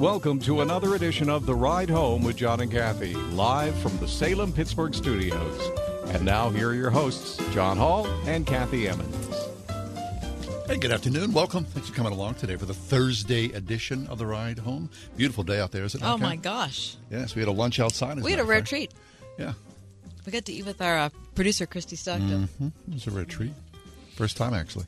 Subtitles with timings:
[0.00, 4.08] Welcome to another edition of The Ride Home with John and Kathy, live from the
[4.08, 5.70] Salem Pittsburgh studios.
[6.14, 9.14] And now, here are your hosts, John Hall and Kathy Emmons.
[10.66, 11.32] Hey, good afternoon.
[11.34, 11.64] Welcome.
[11.66, 14.88] Thanks for coming along today for the Thursday edition of The Ride Home.
[15.18, 16.06] Beautiful day out there, isn't it?
[16.06, 16.22] Oh okay?
[16.22, 16.96] my gosh.
[17.10, 18.16] Yes, we had a lunch outside.
[18.16, 18.68] as We had a rare fact.
[18.70, 18.92] treat.
[19.38, 19.52] Yeah,
[20.24, 22.44] We got to eat with our uh, producer, Christy Stockton.
[22.58, 23.52] hmm it was a rare treat.
[24.16, 24.86] First time, actually.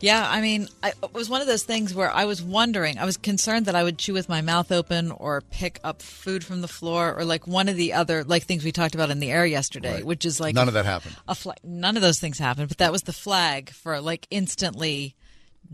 [0.00, 3.04] Yeah, I mean, I, it was one of those things where I was wondering, I
[3.04, 6.60] was concerned that I would chew with my mouth open or pick up food from
[6.60, 9.30] the floor or like one of the other like things we talked about in the
[9.30, 10.04] air yesterday, Right.
[10.06, 11.16] which is like None of that happened.
[11.26, 11.56] a flag.
[11.64, 15.14] None of those things happened, but that was the flag for like instantly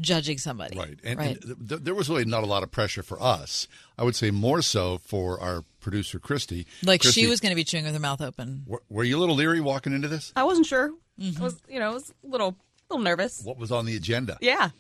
[0.01, 0.79] judging somebody.
[0.79, 0.99] Right.
[1.05, 1.45] And, right.
[1.45, 3.69] and th- there was really not a lot of pressure for us.
[3.99, 6.67] I would say more so for our producer, Christy.
[6.83, 8.63] like Christy, she was going to be chewing with her mouth open.
[8.67, 10.33] Were, were you a little leery walking into this?
[10.37, 10.93] I wasn't sure.
[11.21, 11.43] Mm-hmm.
[11.43, 12.57] I was, you know, I was a little,
[12.93, 13.43] little nervous.
[13.43, 14.39] What was on the agenda?
[14.41, 14.71] Yeah,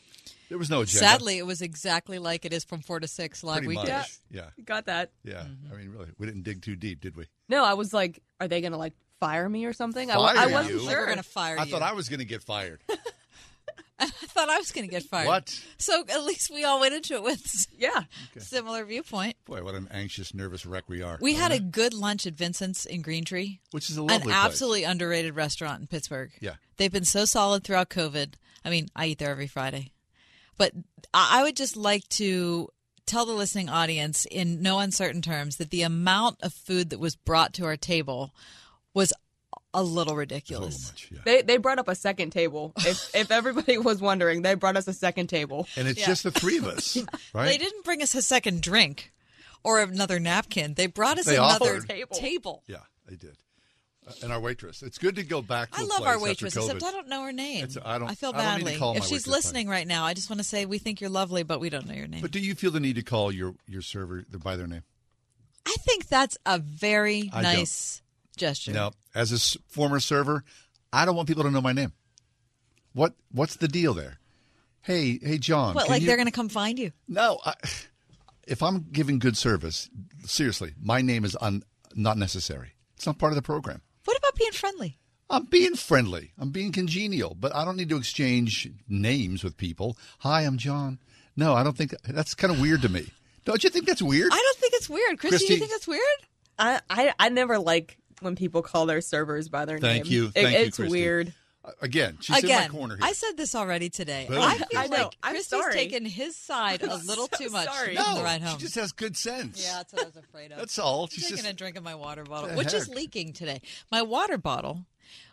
[0.49, 0.99] There was no agenda.
[1.07, 3.89] Sadly, it was exactly like it is from four to six live Pretty weekdays.
[3.91, 4.19] much.
[4.31, 4.47] Yeah.
[4.57, 5.11] you got that.
[5.25, 5.35] Yeah.
[5.45, 5.73] Mm-hmm.
[5.73, 7.27] I mean, really, we didn't dig too deep, did we?
[7.49, 10.11] No, I was like, are they gonna like fire me or something?
[10.11, 10.53] I, Fire I you?
[10.53, 11.01] wasn't Like Like sure.
[11.01, 11.71] we're going to fire I you.
[11.71, 12.83] thought I was going to get fired.
[14.22, 15.27] I thought I was going to get fired.
[15.27, 15.62] What?
[15.78, 18.03] So at least we all went into it with yeah,
[18.39, 19.36] similar viewpoint.
[19.45, 21.19] Boy, what an anxious, nervous wreck we are.
[21.20, 24.34] We had a good lunch at Vincent's in Green Tree, Which is a an place.
[24.34, 26.30] absolutely underrated restaurant in Pittsburgh.
[26.41, 26.55] Yeah.
[26.77, 28.34] They've been so solid throughout COVID.
[28.64, 29.92] I mean, I eat there every Friday.
[30.56, 30.73] But
[31.14, 32.68] I I would just like to
[33.07, 37.17] tell the listening audience in no uncertain terms that the amount of food that was
[37.17, 38.35] brought to our table
[38.95, 39.12] was
[39.75, 40.89] a little A little ridiculous.
[40.91, 41.19] much, yeah.
[41.25, 42.73] they they brought up a second table.
[42.79, 45.67] If if everybody was wondering, they brought us a second table.
[45.77, 46.07] And it's Yeah.
[46.07, 46.99] just the three of us,
[47.35, 47.47] right?
[47.47, 49.13] They didn't bring us a second drink
[49.65, 50.75] or another napkin.
[50.75, 51.81] They brought us They another.
[51.81, 52.17] Table.
[52.17, 52.63] table.
[52.67, 52.79] Yeah,
[53.09, 53.37] they did.
[54.07, 54.83] Uh, and our waitress.
[54.83, 57.09] It's good to go back to I a love place our waitress, except I don't
[57.09, 57.65] know her name.
[57.65, 58.77] It's- I don't- feel I don't need to badly.
[58.79, 60.79] call if my she's waitress by listening right now, I just want to say we
[60.79, 62.21] think you're lovely, but we don't know your name.
[62.21, 64.83] But do you feel the need to call your, your server by their name?
[65.65, 67.53] I think that's a very I don't.
[67.55, 68.02] nice
[68.37, 68.73] gesture.
[68.73, 68.93] No.
[69.15, 70.45] As a former server,
[70.93, 71.93] I don't want people to know my name.
[72.93, 74.19] What What's the deal there?
[74.83, 75.75] Hey, hey, John.
[75.75, 76.92] What, like you- they're going to come find you?
[77.09, 77.39] No.
[77.45, 77.55] I,
[78.47, 79.89] if I'm giving good service,
[80.25, 81.63] seriously, my name is un,
[81.95, 82.73] not necessary.
[82.97, 83.81] It's not part of the program.
[84.05, 84.98] What about being friendly?
[85.31, 86.33] I'm being friendly.
[86.39, 89.97] I'm being congenial, but I don't need to exchange names with people.
[90.19, 90.98] Hi, I'm John.
[91.37, 93.07] No, I don't think that's kind of weird to me.
[93.45, 94.31] Don't you think that's weird?
[94.33, 95.19] I don't think it's weird.
[95.19, 96.03] Christy, Christy- you think that's weird?
[96.59, 100.13] I, I I never like when people call their servers by their Thank name.
[100.13, 100.27] you.
[100.29, 100.91] It- Thank you, it's Christy.
[100.91, 101.33] weird.
[101.65, 103.05] Uh, Again, she's Again, in my corner here.
[103.05, 104.27] I said this already today.
[104.29, 104.39] Boom.
[104.41, 104.97] I feel I know.
[105.05, 105.73] like I'm Christy's sorry.
[105.75, 107.97] taken his side a little so too much sorry.
[107.97, 108.59] on no, the ride home.
[108.59, 109.65] she just has good sense.
[109.65, 110.59] Yeah, that's what I was afraid of.
[110.59, 111.05] That's all.
[111.05, 112.97] I'm She's taking just a drink of my water bottle, The which is heck?
[112.97, 113.61] leaking today.
[113.93, 114.87] My water bottle,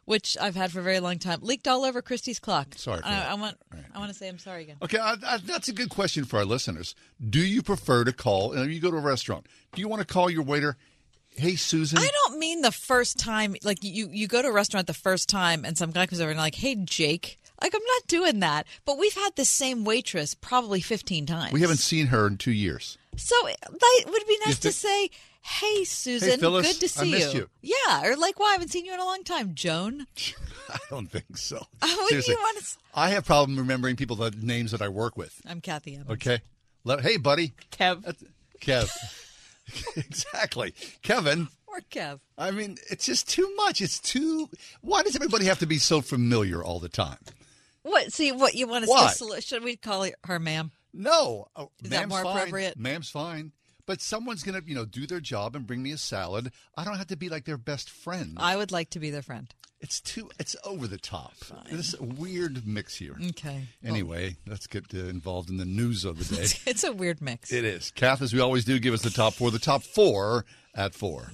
[0.06, 2.76] which I've had for a very long time, leaked all over Christy's clock.
[2.78, 3.32] Sorry for I, that.
[3.32, 3.58] I want.
[3.74, 3.84] Right.
[3.96, 4.76] I want to say I'm sorry again.
[4.84, 6.94] Okay, I, I, that's a good question for our listeners.
[7.28, 8.52] Do you prefer to call?
[8.54, 9.48] You, know, you go to a restaurant.
[9.74, 10.78] Do you want to call your waiter?
[11.36, 11.98] Hey, Susan.
[12.00, 13.56] I don't mean the first time.
[13.64, 16.32] Like you, you go to a restaurant the first time, and some guy comes over
[16.32, 18.66] and like, "Hey, Jake." Like I'm not doing that.
[18.86, 21.52] But we've had the same waitress probably 15 times.
[21.52, 22.98] We haven't seen her in two years.
[23.18, 25.10] So that would be nice You to say,
[25.42, 28.52] "Hey, Susan, Hey, Phyllis, good to I see missed you." Yeah, or like, "Wow, I
[28.54, 30.08] haven't seen you in a long time, Joan."
[30.70, 31.58] I don't think so.
[31.82, 32.66] Oh, what do Seriously, you want to?
[32.94, 35.42] I have problem remembering people the names that I work with.
[35.46, 36.12] I'm Kathy Evans.
[36.12, 36.40] Okay,
[36.86, 38.04] Let, hey, buddy, Kev.
[38.04, 38.24] That's-
[38.62, 38.90] Kev.
[39.98, 41.48] exactly, Kevin.
[41.72, 42.20] Or Kev.
[42.38, 43.82] I mean, it's just too much.
[43.82, 44.50] It's too.
[44.82, 47.20] Why does everybody have to be so familiar all the time?
[47.84, 48.12] What?
[48.12, 49.42] See, what you want to?
[49.42, 50.72] Should we call her, her ma'am?
[50.94, 52.38] No, oh, Is that more fine.
[52.38, 52.78] appropriate?
[52.78, 53.52] Ma'am's fine.
[53.90, 56.52] But someone's gonna, you know, do their job and bring me a salad.
[56.78, 58.38] I don't have to be like their best friend.
[58.38, 59.52] I would like to be their friend.
[59.82, 60.30] It's too.
[60.38, 61.34] It's over the top.
[61.72, 63.18] This is a weird mix here.
[63.30, 63.64] Okay.
[63.84, 66.46] Anyway, let's get uh, involved in the news of the day.
[66.68, 67.52] It's a weird mix.
[67.52, 67.90] it is.
[67.90, 69.50] Kath, as we always do, give us the top four.
[69.50, 70.46] The top four
[70.76, 71.32] at four.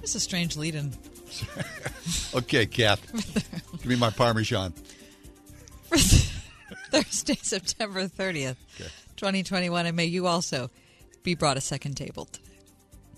[0.00, 0.92] It's a strange lead-in.
[2.34, 3.00] Okay, Kath.
[3.72, 4.74] give me my Parmesan.
[6.92, 8.56] Thursday, September 30th,
[9.22, 10.68] 2021, and may you also
[11.22, 12.58] be brought a second table today.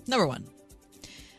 [0.07, 0.45] Number one,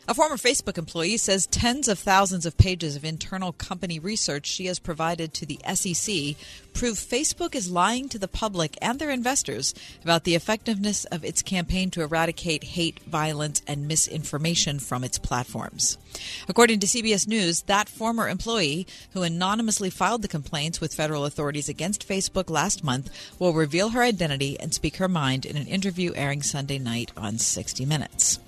[0.08, 4.66] A former Facebook employee says tens of thousands of pages of internal company research she
[4.66, 6.36] has provided to the SEC
[6.74, 9.74] prove Facebook is lying to the public and their investors
[10.04, 15.98] about the effectiveness of its campaign to eradicate hate, violence, and misinformation from its platforms.
[16.48, 21.68] According to CBS News, that former employee, who anonymously filed the complaints with federal authorities
[21.68, 23.10] against Facebook last month,
[23.40, 27.38] will reveal her identity and speak her mind in an interview airing Sunday night on
[27.38, 28.38] 60 Minutes.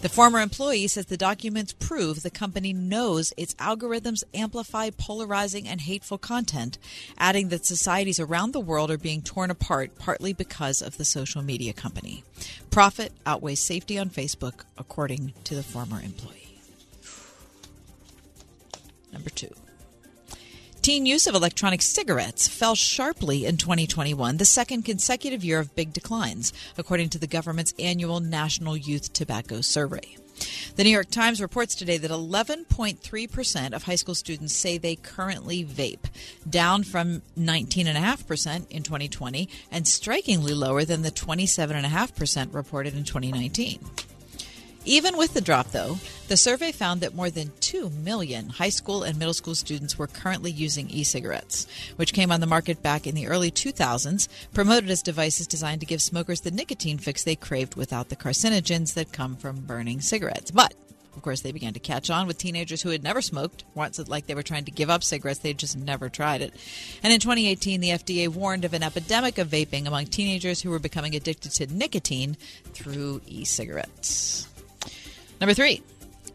[0.00, 5.80] The former employee says the documents prove the company knows its algorithms amplify polarizing and
[5.80, 6.78] hateful content,
[7.18, 11.42] adding that societies around the world are being torn apart partly because of the social
[11.42, 12.24] media company.
[12.70, 16.58] Profit outweighs safety on Facebook, according to the former employee.
[19.12, 19.54] Number two.
[20.82, 25.92] Teen use of electronic cigarettes fell sharply in 2021, the second consecutive year of big
[25.92, 30.16] declines, according to the government's annual National Youth Tobacco Survey.
[30.76, 35.66] The New York Times reports today that 11.3% of high school students say they currently
[35.66, 36.06] vape,
[36.48, 43.80] down from 19.5% in 2020 and strikingly lower than the 27.5% reported in 2019.
[44.86, 45.98] Even with the drop, though,
[46.28, 50.06] the survey found that more than 2 million high school and middle school students were
[50.06, 51.66] currently using e cigarettes,
[51.96, 55.86] which came on the market back in the early 2000s, promoted as devices designed to
[55.86, 60.50] give smokers the nicotine fix they craved without the carcinogens that come from burning cigarettes.
[60.50, 60.72] But
[61.16, 63.64] of course, they began to catch on with teenagers who had never smoked.
[63.74, 66.54] Once like they were trying to give up cigarettes, they'd just never tried it.
[67.02, 70.78] And in 2018, the FDA warned of an epidemic of vaping among teenagers who were
[70.78, 72.36] becoming addicted to nicotine
[72.72, 74.48] through e cigarettes.
[75.40, 75.82] Number three,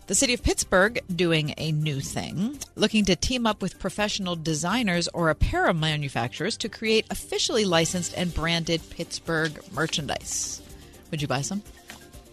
[0.08, 5.08] the city of Pittsburgh doing a new thing, looking to team up with professional designers
[5.10, 10.62] or apparel manufacturers to create officially licensed and branded Pittsburgh merchandise.
[11.12, 11.62] Would you buy some?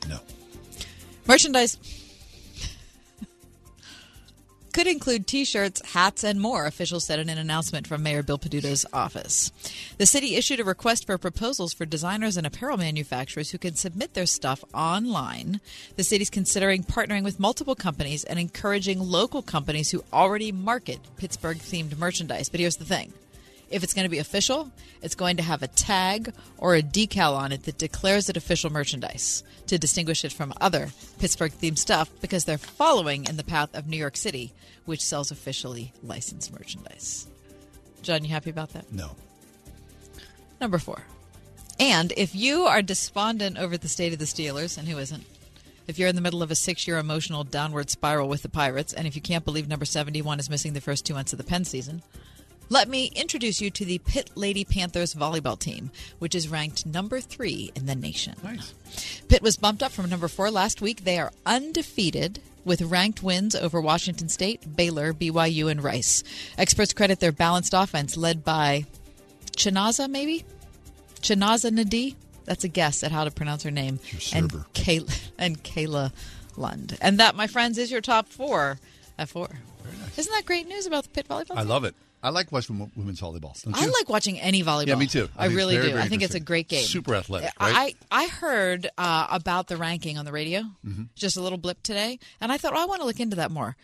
[0.09, 0.19] No.
[1.27, 1.77] Merchandise
[4.73, 8.39] could include t shirts, hats, and more, officials said in an announcement from Mayor Bill
[8.39, 9.53] Peduto's office.
[9.99, 14.15] The city issued a request for proposals for designers and apparel manufacturers who can submit
[14.15, 15.61] their stuff online.
[15.97, 21.59] The city's considering partnering with multiple companies and encouraging local companies who already market Pittsburgh
[21.59, 22.49] themed merchandise.
[22.49, 23.13] But here's the thing
[23.73, 24.71] if it's going to be official,
[25.01, 28.71] it's going to have a tag or a decal on it that declares it official
[28.71, 33.75] merchandise to distinguish it from other Pittsburgh themed stuff because they're following in the path
[33.75, 34.53] of New York City,
[34.85, 37.27] which sells officially licensed merchandise.
[38.03, 38.93] John, you happy about that?
[38.93, 39.17] No.
[40.61, 41.03] Number four.
[41.81, 45.25] And if you are despondent over the state of the Steelers, and who isn't?
[45.89, 48.93] If you're in the middle of a six year emotional downward spiral with the Pirates,
[48.93, 51.45] and if you can't believe number 71 is missing the first two months of the
[51.45, 52.03] Penn season,
[52.73, 57.21] let me introduce you to the Pitt Lady Panthers volleyball team, which is ranked number
[57.21, 58.35] three in the nation.
[58.43, 58.73] Nice.
[59.29, 61.05] Pitt was bumped up from number four last week.
[61.05, 66.25] They are undefeated with ranked wins over Washington State, Baylor, BYU, and Rice.
[66.57, 68.87] Experts credit their balanced offense led by
[69.55, 70.47] Chinaza, maybe?
[71.21, 72.15] Chinaza Nadi?
[72.47, 74.01] That's a guess at how to pronounce her name.
[74.35, 74.51] And.
[74.73, 76.11] Kayla, and Kayla
[76.57, 76.97] Lund.
[77.03, 78.79] And that, my friends, is your top four
[79.19, 79.51] at four.
[80.17, 81.49] Isn't that great news about the Pitt volleyball?
[81.49, 81.59] Team?
[81.59, 81.95] I love it.
[82.23, 83.61] I like watching women's volleyball.
[83.63, 84.87] Don't I like watching any volleyball.
[84.87, 85.29] Yeah, me too.
[85.37, 85.93] I, I really very, do.
[85.95, 86.85] very I think it's a great game.
[86.85, 87.97] Super athletic, right?
[88.11, 91.05] I I heard uh, about the ranking on the radio, Mm-hmm.
[91.17, 93.51] just a little blip today, and I thought, oh, I want to look into that
[93.51, 93.77] more.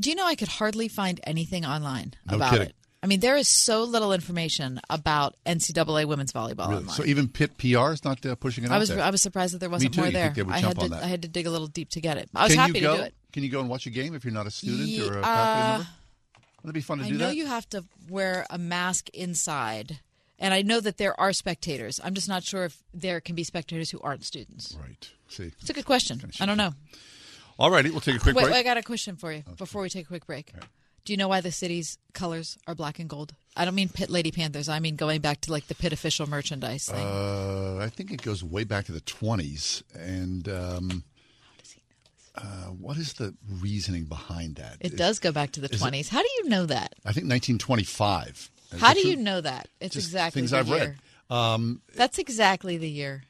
[0.00, 2.68] Do you know I could hardly find anything online No about kidding.
[2.68, 2.74] it?
[3.02, 6.76] I mean, there is so little information about NCAA women's volleyball Really?
[6.80, 6.96] online.
[6.96, 9.00] So even Pitt PR is not uh, pushing it I was there.
[9.02, 10.00] I was surprised that there wasn't too.
[10.00, 10.24] more there.
[10.24, 11.02] think they would I had to that.
[11.04, 12.28] I had to dig a little deep to get it.
[12.34, 12.92] I was Can happy you go?
[12.96, 13.14] to do it.
[13.32, 15.24] Can you go and watch a game if you're not a student or a faculty
[15.24, 15.88] uh, member?
[16.66, 17.36] Wouldn't be fun to I do know that?
[17.36, 20.00] you have to wear a mask inside,
[20.36, 22.00] and I know that there are spectators.
[22.02, 24.76] I'm just not sure if there can be spectators who aren't students.
[24.80, 25.08] Right.
[25.28, 25.52] See.
[25.60, 26.28] It's a good question.
[26.40, 26.74] I don't know.
[27.56, 28.56] All righty, we'll take a quick Wait, break.
[28.56, 30.52] I got a question for you before we take a quick break.
[31.04, 33.32] Do you know why the city's colors are black and gold?
[33.56, 34.68] I don't mean Pitt Lady Panthers.
[34.68, 37.06] I mean going back to like the Pit official merchandise thing.
[37.06, 39.84] Uh, I think it goes way back to the 20s.
[39.94, 41.04] And um,
[42.36, 44.76] uh, what is the reasoning behind that?
[44.80, 46.08] it does go back to the is it- 20s.
[46.08, 46.94] How do you know that?
[47.04, 48.50] I think 1925.
[48.78, 49.68] How do you know that?
[49.80, 50.96] It's Just exactly things the I've year.
[51.30, 51.36] read.
[51.36, 53.24] Um, That's exactly the year.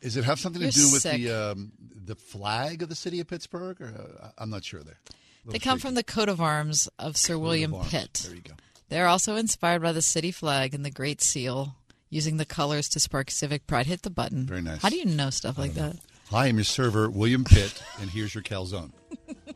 [0.00, 1.22] Does it have something You're to do with sick.
[1.22, 1.72] the um,
[2.04, 3.80] the flag of the city of Pittsburgh?
[3.80, 3.86] Or,
[4.22, 4.98] uh, I'm not sure there.
[5.46, 7.90] They come from the coat of arms of Sir William arms.
[7.90, 8.22] Pitt.
[8.26, 8.54] There you go.
[8.90, 11.74] They're also inspired by the city flag and the Great Seal,
[12.10, 13.86] using the colors to spark civic pride.
[13.86, 14.46] Hit the button.
[14.46, 14.80] Very nice.
[14.82, 15.96] How do you know stuff like that?
[16.30, 18.90] Hi, I'm your server, William Pitt, and here's your calzone.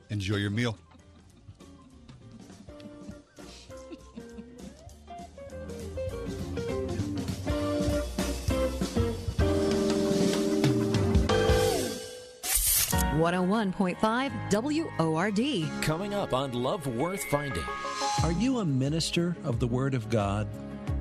[0.09, 0.79] Enjoy your meal.
[13.23, 15.83] 101.5 WORD.
[15.83, 17.62] Coming up on Love Worth Finding.
[18.25, 20.49] Are you a minister of the Word of God?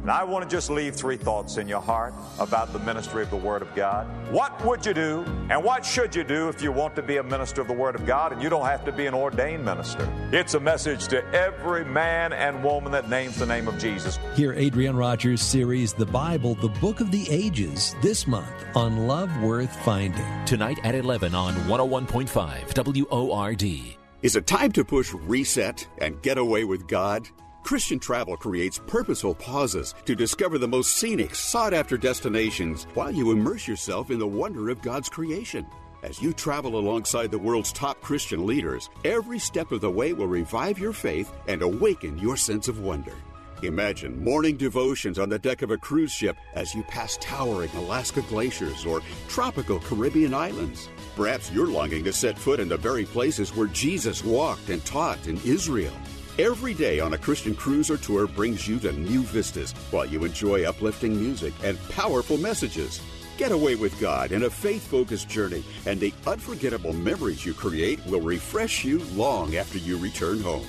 [0.02, 3.30] And I want to just leave three thoughts in your heart about the ministry of
[3.30, 4.08] the Word of God.
[4.32, 7.24] What would you do and what should you do if you want to be a
[7.24, 10.12] minister of the Word of God and you don't have to be an ordained minister?
[10.32, 14.18] It's a message to every man and woman that names the name of Jesus.
[14.36, 19.30] Hear Adrian Rogers' series, The Bible, the Book of the Ages, this month on Love
[19.44, 20.26] Worth Finding.
[20.46, 23.98] Tonight at 11 on 101.5 WORD.
[24.24, 27.28] Is it time to push reset and get away with God?
[27.64, 33.32] Christian travel creates purposeful pauses to discover the most scenic, sought after destinations while you
[33.32, 35.66] immerse yourself in the wonder of God's creation.
[36.04, 40.28] As you travel alongside the world's top Christian leaders, every step of the way will
[40.28, 43.14] revive your faith and awaken your sense of wonder.
[43.62, 48.24] Imagine morning devotions on the deck of a cruise ship as you pass towering Alaska
[48.24, 50.90] glaciers or tropical Caribbean islands.
[51.16, 55.28] Perhaps you're longing to set foot in the very places where Jesus walked and taught
[55.28, 55.94] in Israel.
[56.40, 60.24] Every day on a Christian cruise or tour brings you to new vistas while you
[60.24, 63.02] enjoy uplifting music and powerful messages.
[63.38, 68.00] Get away with God in a faith focused journey, and the unforgettable memories you create
[68.06, 70.66] will refresh you long after you return home.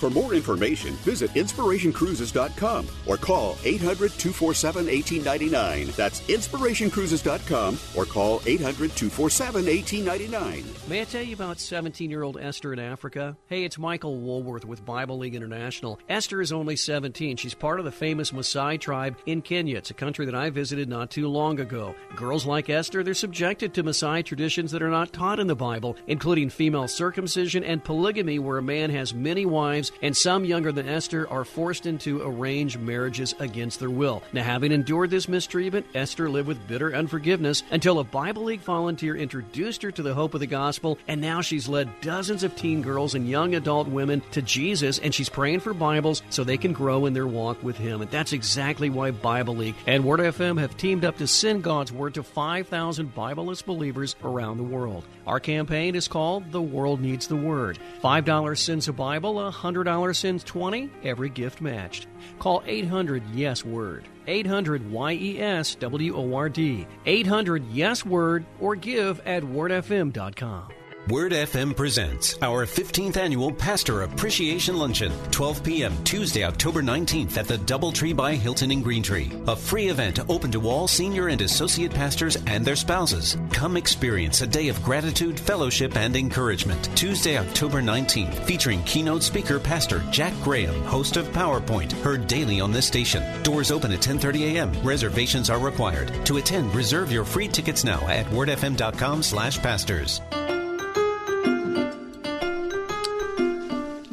[0.00, 5.92] For more information, visit inspirationcruises.com or call 800 247 1899.
[5.94, 10.64] That's inspirationcruises.com or call 800 247 1899.
[10.88, 13.36] May I tell you about 17 year old Esther in Africa?
[13.46, 16.00] Hey, it's Michael Woolworth with Bible League International.
[16.08, 17.36] Esther is only 17.
[17.36, 19.76] She's part of the famous Maasai tribe in Kenya.
[19.76, 21.94] It's a country that I visited not too long ago.
[22.16, 25.94] Girls like Esther, they're subjected to Maasai traditions that are not taught in the Bible,
[26.06, 30.88] including female circumcision and polygamy, where a man has many wives, and some younger than
[30.88, 34.22] Esther are forced into arranged marriages against their will.
[34.32, 39.16] Now, having endured this mistreatment, Esther lived with bitter unforgiveness until a Bible League volunteer
[39.16, 42.82] introduced her to the hope of the gospel, and now she's led dozens of teen
[42.82, 46.72] girls and young adult women to Jesus, and she's praying for Bibles so they can
[46.72, 48.02] grow in their walk with Him.
[48.02, 51.92] And that's exactly why Bible League and Word FM have teamed up to send God's
[51.92, 55.04] Word to 5,000 Bibleless believers around the world.
[55.30, 57.78] Our campaign is called The World Needs the Word.
[58.02, 62.08] $5 sends a Bible, $100 sends 20, every gift matched.
[62.40, 64.08] Call 800 Yes Word.
[64.26, 66.84] 800 Y E S W O R D.
[67.06, 70.72] 800 Yes Word or give at wordfm.com.
[71.10, 76.04] Word FM presents our 15th annual Pastor Appreciation Luncheon, 12 p.m.
[76.04, 79.48] Tuesday, October 19th at the Doubletree by Hilton in Greentree.
[79.48, 83.36] A free event open to all senior and associate pastors and their spouses.
[83.50, 86.88] Come experience a day of gratitude, fellowship, and encouragement.
[86.96, 92.70] Tuesday, October 19th, featuring keynote speaker Pastor Jack Graham, host of PowerPoint, heard daily on
[92.70, 93.24] this station.
[93.42, 94.70] Doors open at 10:30 a.m.
[94.84, 96.24] Reservations are required.
[96.26, 100.20] To attend, reserve your free tickets now at wordfm.com/pastors.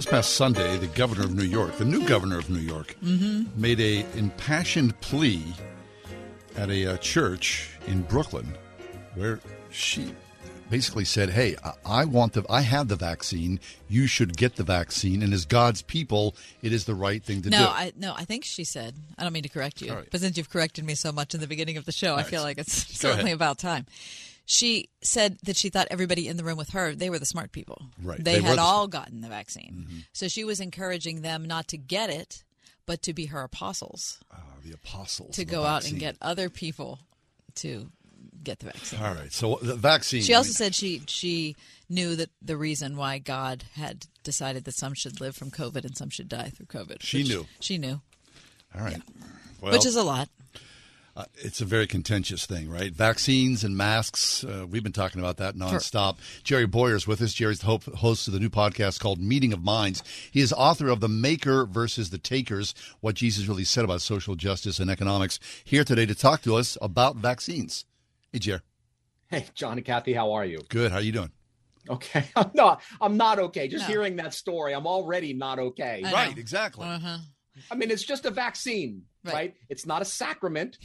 [0.10, 3.60] past Sunday, the governor of New York, the new governor of New York, Mm-hmm.
[3.60, 5.44] made a impassioned plea
[6.56, 8.58] at a uh, church in Brooklyn,
[9.16, 10.14] where she
[10.70, 13.60] basically said, "Hey, I, I want the, I have the vaccine.
[13.90, 17.50] You should get the vaccine, and as God's people, it is the right thing to
[17.50, 18.96] no, do." I no, I think she said.
[19.18, 20.08] I don't mean to correct you, All right.
[20.12, 22.26] but since you've corrected me so much in the beginning of the show, I right.
[22.26, 23.36] feel like it's Go certainly ahead.
[23.36, 23.86] about time.
[24.50, 27.52] She said that she thought everybody in the room with her, they were the smart
[27.52, 27.82] people.
[28.02, 28.24] Right.
[28.24, 30.06] They, They had the- all gotten the vaccine.
[30.14, 32.44] So she was encouraging them not to get it,
[32.86, 37.00] but to be her apostles, Ah, the apostles to go out and get other people
[37.56, 37.92] to
[38.42, 39.02] get the vaccine.
[39.02, 40.22] All right, so the vaccine.
[40.22, 41.58] She I also mean, said she she
[41.90, 45.98] knew that the reason why God had decided that some should live from COVID and
[45.98, 47.02] some should die through COVID.
[47.02, 47.46] She knew.
[47.60, 48.00] She knew,
[48.74, 49.02] All right,
[49.60, 50.30] well, which is a lot.
[51.18, 52.94] Uh, it's a very contentious thing, right?
[52.94, 54.44] Vaccines and masks.
[54.44, 56.18] Uh, we've been talking about that nonstop.
[56.44, 57.34] Jerry Bowyer's with us.
[57.34, 60.04] Jerry's the host of the new podcast called Meeting of Minds.
[60.30, 64.36] He is author of The Maker versus the Takers What Jesus Really Said About Social
[64.36, 65.40] Justice and Economics.
[65.64, 67.86] Here today to talk to us about vaccines.
[68.32, 68.62] Hey, Jerry.
[69.28, 70.62] Hey, John and Kathy, how are you?
[70.70, 70.92] Good.
[70.92, 71.32] How are you doing?
[71.90, 72.26] Okay.
[72.36, 73.68] I'm not I'm not okay.
[73.68, 73.94] Just No.
[73.94, 76.04] hearing that story, I'm already not okay.
[76.06, 76.40] I right, know.
[76.40, 76.86] exactly.
[76.86, 77.18] Uh-huh.
[77.72, 79.34] I mean, it's just a vaccine, Right.
[79.34, 79.54] right?
[79.70, 80.78] It's not a sacrament,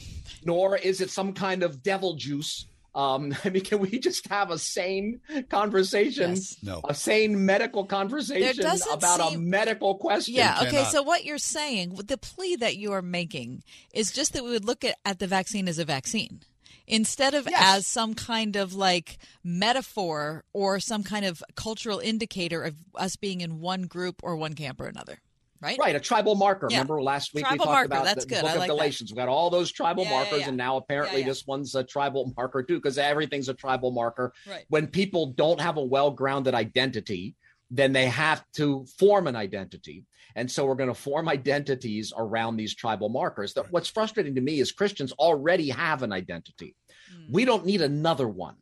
[0.43, 2.65] nor is it some kind of devil juice.
[2.95, 6.57] Um, I mean, can we just have a sane conversation, Yes.
[6.61, 6.81] No.
[6.87, 10.35] a sane medical conversation doesn't about a medical question?
[10.35, 10.59] Yeah.
[10.61, 10.71] Okay.
[10.71, 10.91] cannot.
[10.91, 13.63] So what you're saying, the plea that you are making,
[13.93, 16.41] is just that we would look at, at the vaccine as a vaccine.
[16.85, 17.77] Instead of Yes.
[17.77, 23.41] as some kind of like metaphor or some kind of cultural indicator of us being
[23.41, 25.19] in one group or one camp or another.
[25.63, 25.77] Right?
[25.79, 26.67] Right, a tribal marker.
[26.69, 26.77] Yeah.
[26.77, 28.41] Remember last week Tribal we talked marker, about that's the good.
[28.41, 28.73] book I of like that.
[28.75, 29.11] Galatians.
[29.11, 30.49] We got all those tribal Yeah, markers, yeah.
[30.49, 34.33] and now apparently this one's a tribal marker too, because everything's a tribal marker.
[34.47, 34.65] Right.
[34.69, 37.35] When people don't have a well-grounded identity,
[37.71, 40.05] then they have to form an identity.
[40.35, 43.53] And so we're going to form identities around these tribal markers.
[43.53, 46.75] That what's frustrating to me is Christians already have an identity.
[47.11, 47.31] Hmm.
[47.31, 48.55] We don't need another one.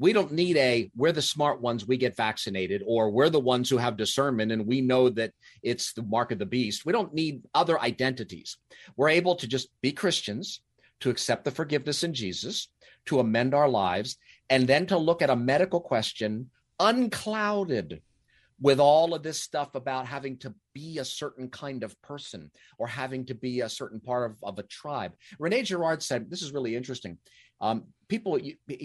[0.00, 3.68] We don't need a we're the smart ones, we get vaccinated, or we're the ones
[3.68, 6.86] who have discernment and we know that it's the mark of the beast.
[6.86, 8.56] We don't need other identities.
[8.96, 10.62] We're able to just be Christians,
[11.00, 12.68] to accept the forgiveness in Jesus,
[13.06, 14.16] to amend our lives,
[14.48, 18.00] and then to look at a medical question unclouded
[18.60, 22.86] with all of this stuff about having to be a certain kind of person or
[22.86, 25.12] having to be a certain part of, of a tribe.
[25.38, 27.18] Rene Girard said, this is really interesting.
[27.60, 28.38] Um, people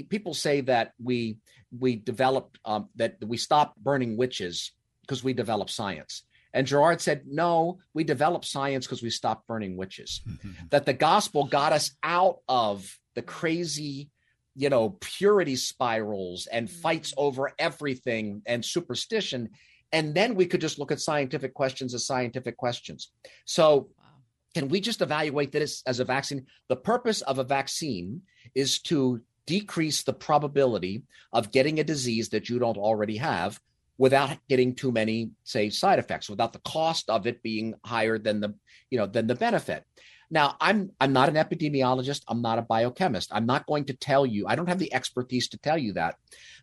[0.10, 1.40] people say that we
[1.78, 6.24] we developed um, that we stopped burning witches because we developed science.
[6.54, 10.22] And Girard said, no, we developed science because we stopped burning witches.
[10.70, 14.10] that the gospel got us out of the crazy
[14.56, 19.50] you know purity spirals and fights over everything and superstition.
[19.92, 23.12] And then we could just look at scientific questions as scientific questions.
[23.46, 23.90] So
[24.54, 26.46] can we just evaluate this as a vaccine?
[26.70, 28.22] The purpose of a vaccine
[28.56, 33.60] is to decrease the probability of getting a disease that you don't already have
[33.98, 38.40] without getting too many say side effects without the cost of it being higher than
[38.40, 38.54] the
[38.90, 39.86] you know than the benefit
[40.32, 42.24] now, I'm I'm not an epidemiologist.
[42.28, 43.30] I'm not a biochemist.
[43.32, 44.48] I'm not going to tell you.
[44.48, 46.16] I don't have the expertise to tell you that.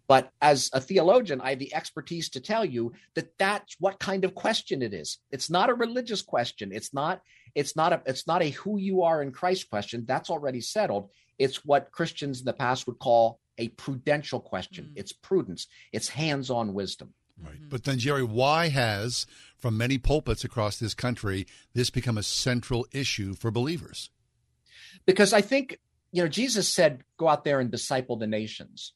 [0.09, 4.25] But as a theologian, I have the expertise to tell you that that's what kind
[4.25, 5.19] of question it is.
[5.31, 6.73] It's not a religious question.
[6.73, 7.21] It's not
[7.55, 10.05] it's not a it's not a who you are in Christ question.
[10.07, 11.11] That's already settled.
[11.39, 14.87] It's what Christians in the past would call a prudential question.
[14.87, 14.93] Mm.
[14.97, 15.67] It's prudence.
[15.93, 17.15] It's hands-on wisdom.
[17.43, 17.55] Right.
[17.55, 17.69] Mm-hmm.
[17.69, 19.27] But then, Jerry, why has,
[19.59, 24.11] from many pulpits across this country, this become a central issue for believers?
[25.07, 25.79] because I think
[26.13, 28.93] you know Jesus said, "Go out there and disciple the nations,"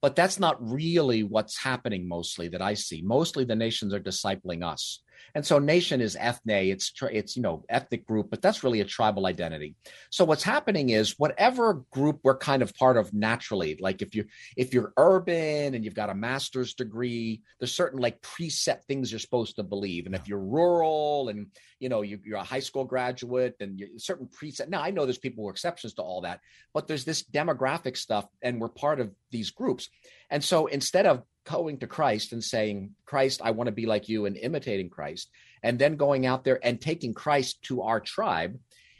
[0.00, 2.08] but that's not really what's happening.
[2.08, 5.00] Mostly that I see, mostly the nations are discipling us,
[5.34, 6.50] and so nation is ethne.
[6.70, 9.76] It's it's you know ethnic group, but that's really a tribal identity.
[10.10, 14.24] So what's happening is whatever group we're kind of part of naturally, like if you
[14.56, 19.18] if you're urban and you've got a master's degree, there's certain like preset things you're
[19.18, 21.46] supposed to believe, and if you're rural and
[21.78, 25.04] you know you, you're a high school graduate and you, certain preset now i know
[25.04, 26.40] there's people who are exceptions to all that
[26.72, 29.88] but there's this demographic stuff and we're part of these groups
[30.30, 34.08] and so instead of going to christ and saying christ i want to be like
[34.08, 35.30] you and imitating christ
[35.66, 38.56] and then going out there and taking christ to our tribe.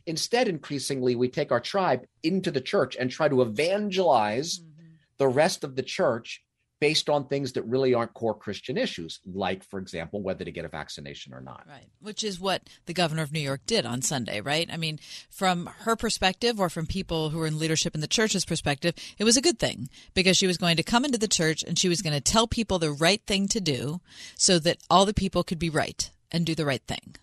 [0.07, 4.95] Instead increasingly we take our tribe into the church and try to evangelize mm-hmm.
[5.19, 6.43] the rest of the church
[6.79, 10.65] based on things that really aren't core Christian issues, like, for example, whether to get
[10.65, 11.65] a vaccination or not.
[11.67, 11.89] Right.
[12.01, 14.69] Which is what the governor of New York did on Sunday, right?
[14.71, 14.99] I mean,
[15.31, 19.25] from her perspective or from people who are in leadership in the church's perspective, it
[19.25, 21.89] was a good thing because she was going to come into the church and she
[21.89, 24.01] was going to tell people the right thing to do
[24.37, 27.17] so that all the people could be right and do the right thing.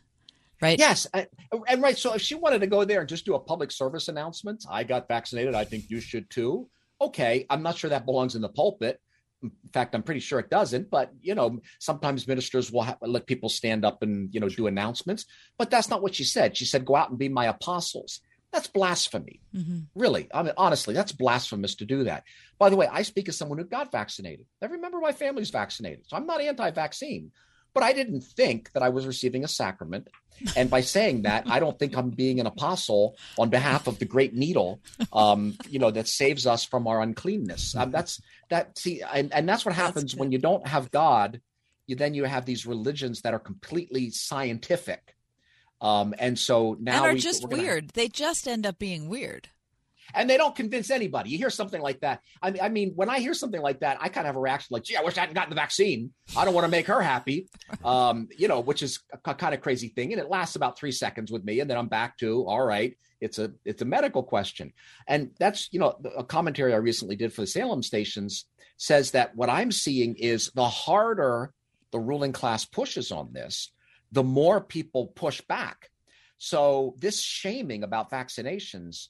[0.61, 0.79] Right?
[0.79, 1.05] Yes.
[1.13, 1.27] And,
[1.67, 1.97] and right.
[1.97, 4.83] So if she wanted to go there and just do a public service announcement, I
[4.83, 5.53] got vaccinated.
[5.53, 6.69] I think you should too.
[7.01, 7.45] Okay.
[7.49, 9.01] I'm not sure that belongs in the pulpit.
[9.43, 10.89] In fact, I'm pretty sure it doesn't.
[10.89, 14.67] But you know, sometimes ministers will have, let people stand up and you know do
[14.67, 15.25] announcements.
[15.57, 16.57] But that's not what she said.
[16.57, 19.41] She said, "Go out and be my apostles." That's blasphemy.
[19.55, 19.79] Mm-hmm.
[19.95, 22.23] Really, I mean, honestly, that's blasphemous to do that.
[22.59, 24.45] By the way, I speak as someone who got vaccinated.
[24.61, 27.31] Every member of my family's vaccinated, so I'm not anti-vaccine.
[27.73, 30.09] But I didn't think that I was receiving a sacrament.
[30.55, 34.05] And by saying that, I don't think I'm being an apostle on behalf of the
[34.05, 34.81] great needle,
[35.13, 37.75] um, you know, that saves us from our uncleanness.
[37.75, 38.77] Um, that's that.
[38.77, 41.39] See, and, and that's what happens when you don't have God.
[41.87, 45.15] You then you have these religions that are completely scientific,
[45.81, 47.89] um, and so now and are we, just weird.
[47.89, 49.49] They just end up being weird.
[50.13, 51.29] And they don't convince anybody.
[51.29, 52.21] You hear something like that.
[52.41, 54.39] I mean, I mean, when I hear something like that, I kind of have a
[54.39, 56.13] reaction like, "Gee, I wish I hadn't gotten the vaccine.
[56.35, 57.47] I don't want to make her happy,"
[57.85, 60.91] um, you know, which is a kind of crazy thing, and it lasts about three
[60.91, 64.23] seconds with me, and then I'm back to, all right, it's a it's a medical
[64.23, 64.73] question,
[65.07, 68.45] and that's you know a commentary I recently did for the Salem stations
[68.77, 71.53] says that what I'm seeing is the harder
[71.93, 73.71] the ruling class pushes on this,
[74.11, 75.89] the more people push back.
[76.37, 79.07] So this shaming about vaccinations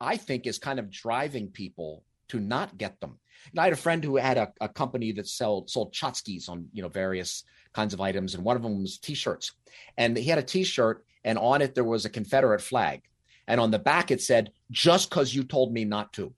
[0.00, 3.18] I think is kind of driving people to not get them.
[3.50, 6.68] And I had a friend who had a, a company that sold sold tchotchkes on
[6.72, 9.52] you know various kinds of items, and one of them was T-shirts.
[9.96, 13.02] And he had a T-shirt, and on it there was a Confederate flag,
[13.46, 16.32] and on the back it said, "Just because you told me not to."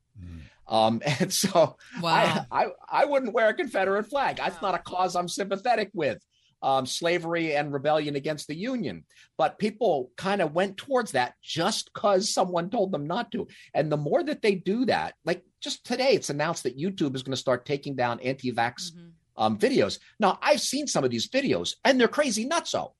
[0.68, 2.46] Um, and so Wow.
[2.50, 4.36] I, I I wouldn't wear a Confederate flag.
[4.36, 6.18] That's not a cause I'm sympathetic with.
[6.66, 9.04] Um, slavery and rebellion against the Union.
[9.38, 13.46] But people kind of went towards that just because someone told them not to.
[13.72, 17.22] And the more that they do that, like just today, it's announced that YouTube is
[17.22, 19.42] going to start taking down anti vax mm-hmm.
[19.42, 20.00] um, videos.
[20.18, 22.94] Now, I've seen some of these videos and they're crazy nutso,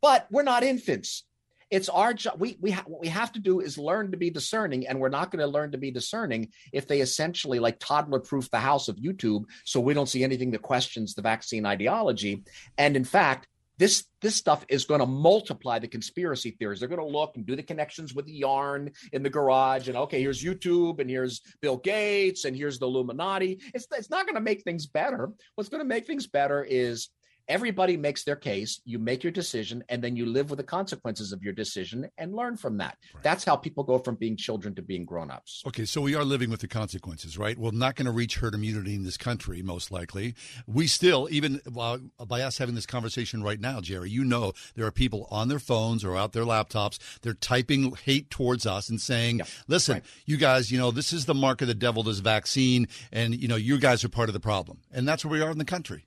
[0.00, 1.24] but we're not infants
[1.70, 2.34] it's our job.
[2.38, 5.08] We we ha- what we have to do is learn to be discerning, and we're
[5.08, 8.88] not going to learn to be discerning if they essentially like toddler proof the house
[8.88, 12.44] of YouTube, so we don't see anything that questions the vaccine ideology.
[12.78, 13.48] And in fact,
[13.78, 16.80] this this stuff is going to multiply the conspiracy theories.
[16.80, 19.96] They're going to look and do the connections with the yarn in the garage, and
[19.96, 23.60] okay, here's YouTube, and here's Bill Gates, and here's the Illuminati.
[23.74, 25.30] It's it's not going to make things better.
[25.54, 27.08] What's going to make things better is
[27.48, 31.32] everybody makes their case you make your decision and then you live with the consequences
[31.32, 33.22] of your decision and learn from that right.
[33.22, 36.50] that's how people go from being children to being grown-ups okay so we are living
[36.50, 39.90] with the consequences right we're not going to reach herd immunity in this country most
[39.90, 40.34] likely
[40.66, 44.86] we still even uh, by us having this conversation right now jerry you know there
[44.86, 49.00] are people on their phones or out their laptops they're typing hate towards us and
[49.00, 49.44] saying yeah.
[49.68, 50.04] listen right.
[50.24, 53.48] you guys you know this is the mark of the devil this vaccine and you
[53.48, 55.64] know you guys are part of the problem and that's where we are in the
[55.64, 56.06] country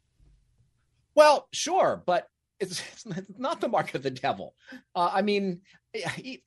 [1.18, 2.28] well, sure, but
[2.60, 4.54] it's, it's not the mark of the devil.
[4.96, 5.62] Uh, I mean,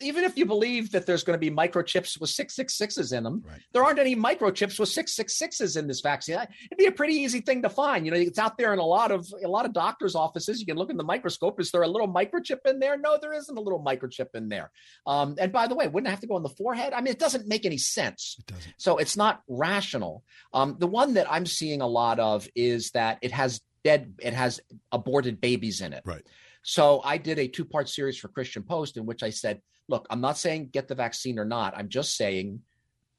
[0.01, 3.59] even if you believe that there's going to be microchips with 666s in them, right.
[3.73, 6.37] there aren't any microchips with 666s in this vaccine.
[6.37, 8.05] It'd be a pretty easy thing to find.
[8.05, 10.61] You know, it's out there in a lot of a lot of doctors' offices.
[10.61, 11.59] You can look in the microscope.
[11.59, 12.97] Is there a little microchip in there?
[12.97, 14.71] No, there isn't a little microchip in there.
[15.07, 16.93] Um, and by the way, wouldn't it have to go on the forehead?
[16.93, 18.37] I mean, it doesn't make any sense.
[18.39, 18.75] It doesn't.
[18.77, 20.23] So it's not rational.
[20.53, 24.35] Um, the one that I'm seeing a lot of is that it has dead it
[24.35, 24.61] has
[24.93, 26.03] aborted babies in it.
[26.05, 26.27] Right.
[26.63, 30.07] So i did a two part series for christian post in which i said look
[30.11, 31.75] i'm not saying get the vaccine or not.
[31.77, 32.61] I'm just saying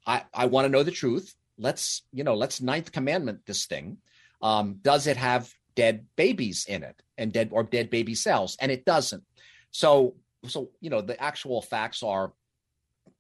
[0.06, 1.34] i i want to know the truth.
[1.58, 3.98] Let's you know let's ninth commandment this thing.
[4.42, 8.58] Um, does it have dead babies in it and dead or dead baby cells?
[8.60, 9.24] And it doesn't.
[9.72, 10.16] So
[10.48, 12.34] so you know the actual facts are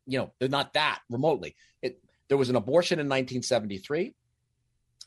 [0.07, 1.55] you know they're not that remotely.
[1.81, 4.13] It there was an abortion in 1973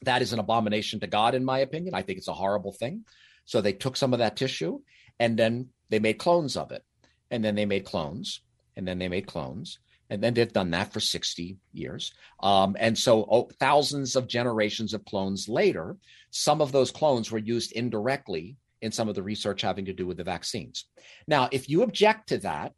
[0.05, 1.95] that is an abomination to God, in my opinion.
[1.95, 3.05] I think it's a horrible thing.
[3.45, 4.81] So they took some of that tissue
[5.19, 6.83] and then they made clones of it.
[7.31, 8.41] And then they made clones.
[8.77, 9.79] And then they made clones.
[10.11, 12.13] And then they've done that for 60 years.
[12.41, 15.97] Um, and so oh, thousands of generations of clones later,
[16.31, 20.07] some of those clones were used indirectly in some of the research having to do
[20.07, 20.85] with the vaccines.
[21.27, 22.75] Now, if you object to that,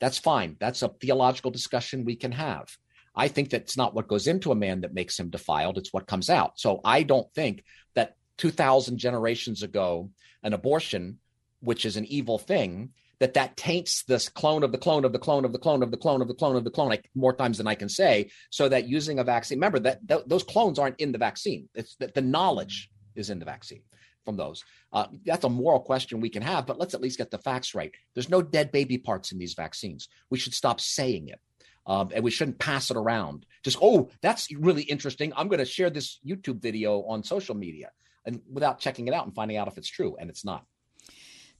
[0.00, 0.56] that's fine.
[0.58, 2.66] That's a theological discussion we can have.
[3.14, 6.06] I think that's not what goes into a man that makes him defiled, it's what
[6.06, 6.58] comes out.
[6.58, 10.10] So I don't think that 2000 generations ago,
[10.42, 11.18] an abortion,
[11.60, 15.18] which is an evil thing, that that taints this clone of the clone of the
[15.18, 17.58] clone of the clone of the clone of the clone of the clone more times
[17.58, 18.30] than I can say.
[18.48, 21.68] So that using a vaccine, remember that th- those clones aren't in the vaccine.
[21.74, 23.82] It's that the knowledge is in the vaccine
[24.24, 24.64] from those.
[24.92, 27.74] Uh, that's a moral question we can have, but let's at least get the facts
[27.74, 27.92] right.
[28.14, 30.08] There's no dead baby parts in these vaccines.
[30.30, 31.40] We should stop saying it.
[31.86, 33.46] Um, and we shouldn't pass it around.
[33.62, 35.32] Just, oh, that's really interesting.
[35.36, 37.90] I'm going to share this YouTube video on social media
[38.24, 40.16] and without checking it out and finding out if it's true.
[40.18, 40.64] And it's not.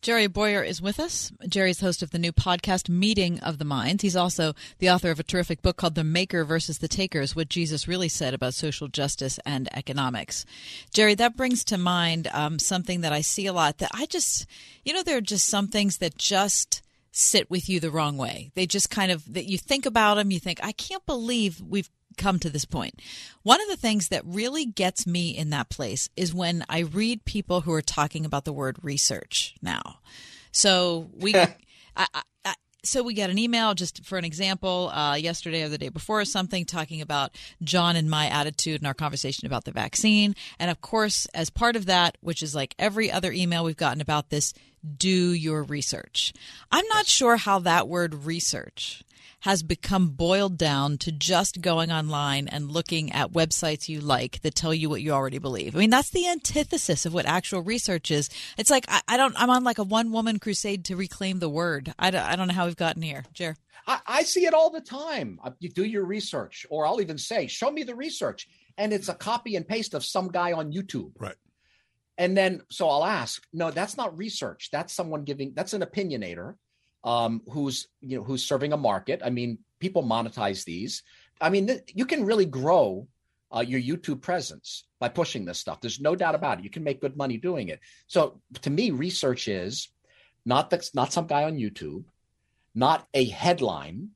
[0.02, 1.30] Jerry Bowyer is with us.
[1.46, 4.02] Jerry's host of the new podcast, Meeting of the Minds.
[4.02, 7.50] He's also the author of a terrific book called The Maker versus the Takers What
[7.50, 10.46] Jesus Really Said About Social Justice and Economics.
[10.94, 14.46] Jerry, that brings to mind um, something that I see a lot that I just,
[14.86, 16.80] you know, there are just some things that just
[17.12, 18.52] sit with you the wrong way.
[18.54, 21.90] They just kind of that you think about them, you think, I can't believe we've
[22.16, 23.00] come to this point.
[23.42, 27.24] One of the things that really gets me in that place is when I read
[27.24, 29.98] people who are talking about the word research now.
[30.52, 31.34] So we
[31.96, 32.22] I, I,
[32.84, 36.20] so we got an email just for an example uh, yesterday or the day before
[36.20, 40.70] or something talking about john and my attitude and our conversation about the vaccine and
[40.70, 44.30] of course as part of that which is like every other email we've gotten about
[44.30, 44.54] this
[44.96, 46.32] do your research
[46.70, 49.02] i'm not sure how that word research
[49.40, 54.54] has become boiled down to just going online and looking at websites you like that
[54.54, 55.74] tell you what you already believe.
[55.74, 58.28] I mean, that's the antithesis of what actual research is.
[58.58, 61.48] It's like, I, I don't, I'm on like a one woman crusade to reclaim the
[61.48, 61.94] word.
[61.98, 63.24] I don't, I don't know how we've gotten here.
[63.32, 63.56] Jer.
[63.86, 65.40] I, I see it all the time.
[65.42, 68.46] Uh, you do your research, or I'll even say, show me the research.
[68.76, 71.12] And it's a copy and paste of some guy on YouTube.
[71.18, 71.34] Right.
[72.20, 74.68] And then, so I'll ask, no, that's not research.
[74.70, 76.54] That's someone giving, that's an opinionator
[77.04, 79.22] um, who's you know who's serving a market.
[79.24, 81.02] I mean, people monetize these.
[81.40, 83.08] I mean, th- you can really grow
[83.54, 85.80] uh, your YouTube presence by pushing this stuff.
[85.80, 86.64] There's no doubt about it.
[86.64, 87.80] You can make good money doing it.
[88.06, 89.88] So to me, research is
[90.44, 92.04] not that's not some guy on YouTube,
[92.74, 94.10] not a headline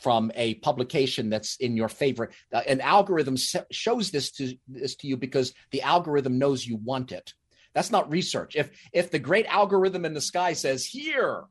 [0.00, 2.30] from a publication that's in your favorite.
[2.52, 3.36] Uh, an algorithm
[3.72, 7.34] shows this to this to you because the algorithm knows you want it.
[7.78, 8.56] That's not research.
[8.56, 11.44] If if the great algorithm in the sky says here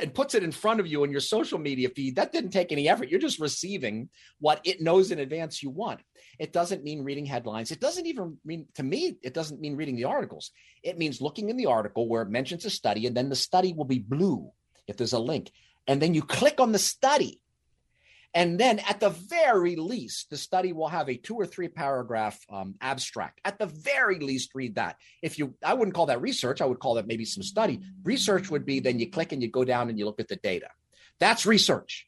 [0.00, 2.70] and puts it in front of you in your social media feed, that didn't take
[2.70, 3.08] any effort.
[3.08, 6.02] You're just receiving what it knows in advance you want.
[6.38, 7.72] It doesn't mean reading headlines.
[7.72, 10.52] It doesn't even mean, to me, it doesn't mean reading the articles.
[10.84, 13.72] It means looking in the article where it mentions a study, and then the study
[13.72, 14.52] will be blue
[14.86, 15.50] if there's a link.
[15.88, 17.40] And then you click on the study
[18.34, 22.38] and then at the very least, the study will have a two or three paragraph
[22.50, 23.40] um, abstract.
[23.44, 24.96] At the very least, read that.
[25.22, 26.60] If you, I wouldn't call that research.
[26.60, 27.80] I would call that maybe some study.
[28.04, 30.36] Research would be then you click and you go down and you look at the
[30.36, 30.68] data.
[31.18, 32.06] That's research.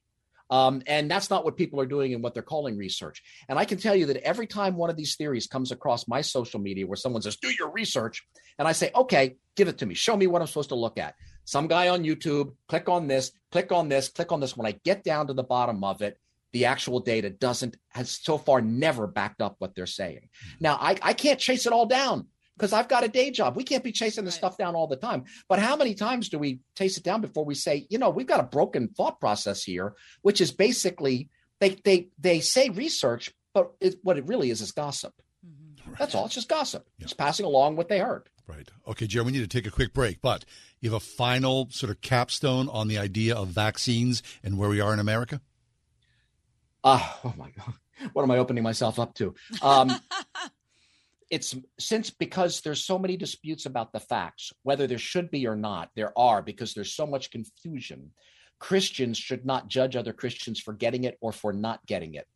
[0.50, 3.22] Um, and that's not what people are doing and what they're calling research.
[3.48, 6.22] And I can tell you that every time one of these theories comes across my
[6.22, 8.26] social media where someone says, do your research,
[8.59, 9.94] and I say, okay, give it to me.
[9.94, 11.14] Show me what I'm supposed to look at
[11.48, 14.54] some guy on YouTube, click on this, click on this, click on this.
[14.54, 16.18] When I get down to the bottom of it,
[16.52, 20.28] the actual data doesn't has so far never backed up what they're saying.
[20.61, 23.56] Now I, I can't chase it all down because I've got a day job.
[23.56, 25.24] We can't be chasing this stuff down all the time.
[25.48, 28.26] But how many times do we chase it down before we say, you know, we've
[28.26, 31.30] got a broken thought process here, which is basically
[31.61, 35.14] they they they say research, but it, what it really is is gossip.
[35.46, 35.94] Mm-hmm.
[35.98, 36.26] That's all.
[36.26, 36.87] It's just gossip.
[36.98, 37.04] Yeah.
[37.04, 38.28] Just passing along what they heard.
[38.48, 38.70] Right.
[38.87, 40.46] Okay, Jerry, we need to take a quick break, but
[40.80, 44.80] you have a final sort of capstone on the idea of vaccines and where we
[44.80, 45.42] are in America?
[46.82, 47.74] Uh, oh, my God.
[48.14, 49.34] What am I opening myself up to?
[49.61, 50.00] Um,
[51.30, 55.56] it's since because there's so many disputes about the facts, whether there should be or
[55.56, 58.12] not, there are because there's so much confusion.
[58.61, 62.26] Christians should not judge other Christians for getting it or for not getting it.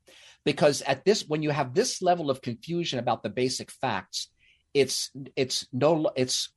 [0.44, 4.29] Because at this, when you have this level of confusion about the basic facts,
[4.75, 6.51] it's it's no it's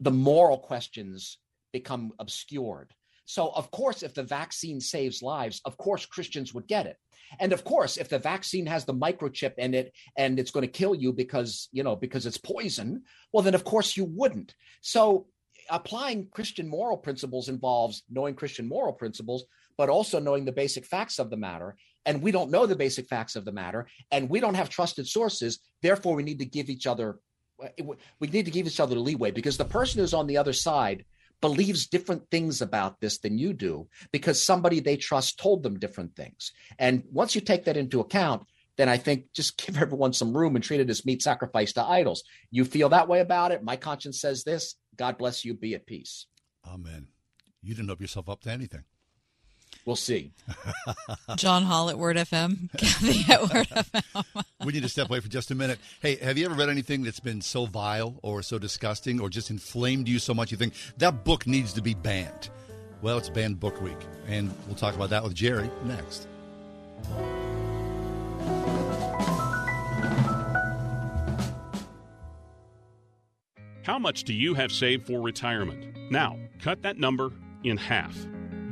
[0.00, 1.38] the moral questions
[1.72, 2.92] become obscured.
[3.24, 6.96] So of course if the vaccine saves lives of course christians would get it.
[7.40, 10.78] And of course if the vaccine has the microchip in it and it's going to
[10.78, 14.54] kill you because you know because it's poison well then of course you wouldn't.
[14.80, 15.26] So
[15.70, 19.44] applying christian moral principles involves knowing christian moral principles
[19.78, 21.76] but also knowing the basic facts of the matter.
[22.04, 25.06] And we don't know the basic facts of the matter and we don't have trusted
[25.06, 27.18] sources therefore we need to give each other
[28.18, 30.52] we need to give each other the leeway because the person who's on the other
[30.52, 31.04] side
[31.40, 36.14] believes different things about this than you do because somebody they trust told them different
[36.16, 36.52] things.
[36.78, 38.44] And once you take that into account,
[38.76, 41.84] then I think just give everyone some room and treat it as meat sacrificed to
[41.84, 42.22] idols.
[42.50, 43.62] You feel that way about it.
[43.62, 44.76] My conscience says this.
[44.96, 45.54] God bless you.
[45.54, 46.26] Be at peace.
[46.66, 47.08] Amen.
[47.60, 48.84] You didn't open yourself up to anything.
[49.84, 50.30] We'll see.
[51.36, 54.44] John Hall at Word FM, Kathy at Word FM.
[54.64, 55.78] we need to step away for just a minute.
[56.00, 59.50] Hey, have you ever read anything that's been so vile or so disgusting or just
[59.50, 62.48] inflamed you so much you think that book needs to be banned?
[63.00, 66.28] Well, it's Banned Book Week, and we'll talk about that with Jerry next.
[73.82, 75.84] How much do you have saved for retirement?
[76.10, 77.32] Now, cut that number
[77.64, 78.16] in half.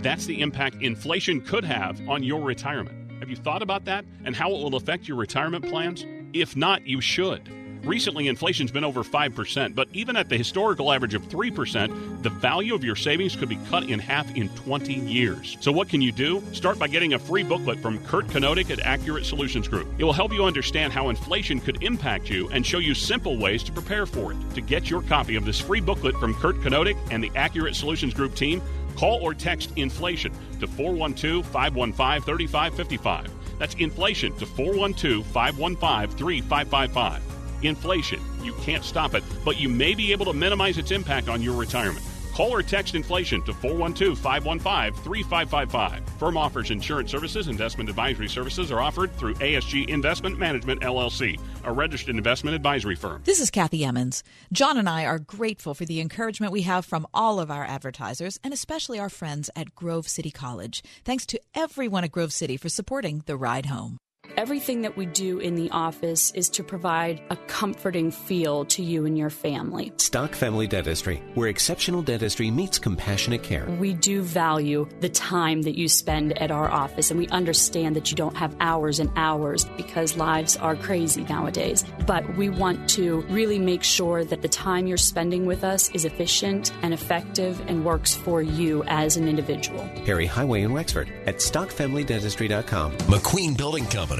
[0.02, 3.10] That's the impact inflation could have on your retirement.
[3.20, 6.06] Have you thought about that and how it will affect your retirement plans?
[6.32, 7.50] If not, you should.
[7.84, 12.74] Recently, inflation's been over 5%, but even at the historical average of 3%, the value
[12.74, 15.56] of your savings could be cut in half in 20 years.
[15.60, 16.42] So, what can you do?
[16.52, 19.88] Start by getting a free booklet from Kurt Kanodik at Accurate Solutions Group.
[19.98, 23.62] It will help you understand how inflation could impact you and show you simple ways
[23.62, 24.54] to prepare for it.
[24.54, 28.12] To get your copy of this free booklet from Kurt Kanodik and the Accurate Solutions
[28.12, 28.60] Group team,
[29.00, 33.58] Call or text inflation to 412 515 3555.
[33.58, 37.22] That's inflation to 412 515 3555.
[37.62, 41.40] Inflation, you can't stop it, but you may be able to minimize its impact on
[41.40, 42.04] your retirement.
[42.40, 46.18] Call or text inflation to 412 515 3555.
[46.18, 51.70] Firm offers insurance services, investment advisory services are offered through ASG Investment Management LLC, a
[51.70, 53.20] registered investment advisory firm.
[53.26, 54.24] This is Kathy Emmons.
[54.54, 58.40] John and I are grateful for the encouragement we have from all of our advertisers
[58.42, 60.82] and especially our friends at Grove City College.
[61.04, 63.98] Thanks to everyone at Grove City for supporting the ride home.
[64.36, 69.04] Everything that we do in the office is to provide a comforting feel to you
[69.04, 69.92] and your family.
[69.96, 73.66] Stock Family Dentistry, where exceptional dentistry meets compassionate care.
[73.78, 78.10] We do value the time that you spend at our office, and we understand that
[78.10, 81.84] you don't have hours and hours because lives are crazy nowadays.
[82.06, 86.04] But we want to really make sure that the time you're spending with us is
[86.04, 89.88] efficient and effective and works for you as an individual.
[90.04, 92.92] Perry Highway in Wexford at stockfamilydentistry.com.
[92.92, 94.19] McQueen Building Company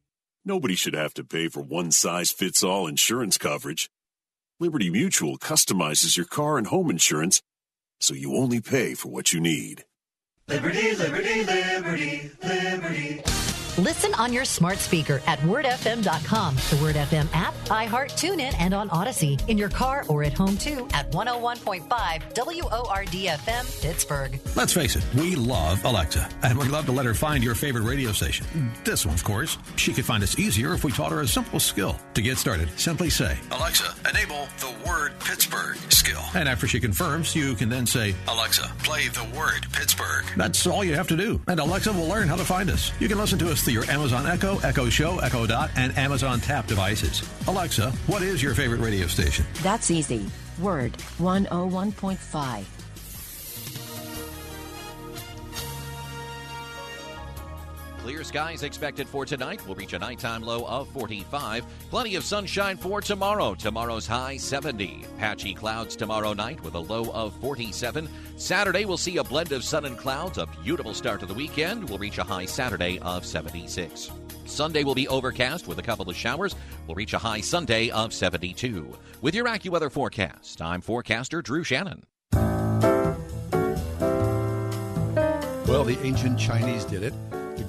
[0.43, 3.91] Nobody should have to pay for one size fits all insurance coverage.
[4.59, 7.43] Liberty Mutual customizes your car and home insurance
[7.99, 9.85] so you only pay for what you need.
[10.47, 13.50] Liberty, liberty, liberty, liberty.
[13.77, 18.89] Listen on your smart speaker at wordfm.com, the Word FM app, iHeart, TuneIn, and on
[18.89, 19.41] Audacy.
[19.47, 21.87] In your car or at home too at 101.5
[22.35, 24.39] WORD FM, Pittsburgh.
[24.55, 27.83] Let's face it, we love Alexa, and we'd love to let her find your favorite
[27.83, 28.45] radio station.
[28.83, 29.57] This one, of course.
[29.77, 31.97] She could find us easier if we taught her a simple skill.
[32.15, 36.21] To get started, simply say, Alexa, enable the word Pittsburgh skill.
[36.35, 40.25] And after she confirms, you can then say, Alexa, play the word Pittsburgh.
[40.35, 42.91] That's all you have to do, and Alexa will learn how to find us.
[42.99, 46.39] You can listen to us through your Amazon Echo, Echo Show, Echo Dot, and Amazon
[46.39, 47.27] Tap devices.
[47.47, 49.45] Alexa, what is your favorite radio station?
[49.61, 50.25] That's easy.
[50.59, 52.80] Word 101.5.
[58.03, 59.61] Clear skies expected for tonight.
[59.67, 61.63] We'll reach a nighttime low of 45.
[61.91, 63.53] Plenty of sunshine for tomorrow.
[63.53, 65.05] Tomorrow's high 70.
[65.19, 68.09] Patchy clouds tomorrow night with a low of 47.
[68.37, 70.39] Saturday, we'll see a blend of sun and clouds.
[70.39, 71.87] A beautiful start to the weekend.
[71.87, 74.09] We'll reach a high Saturday of 76.
[74.45, 76.55] Sunday will be overcast with a couple of showers.
[76.87, 78.97] We'll reach a high Sunday of 72.
[79.21, 82.07] With your AccuWeather forecast, I'm forecaster Drew Shannon.
[85.67, 87.13] Well, the ancient Chinese did it.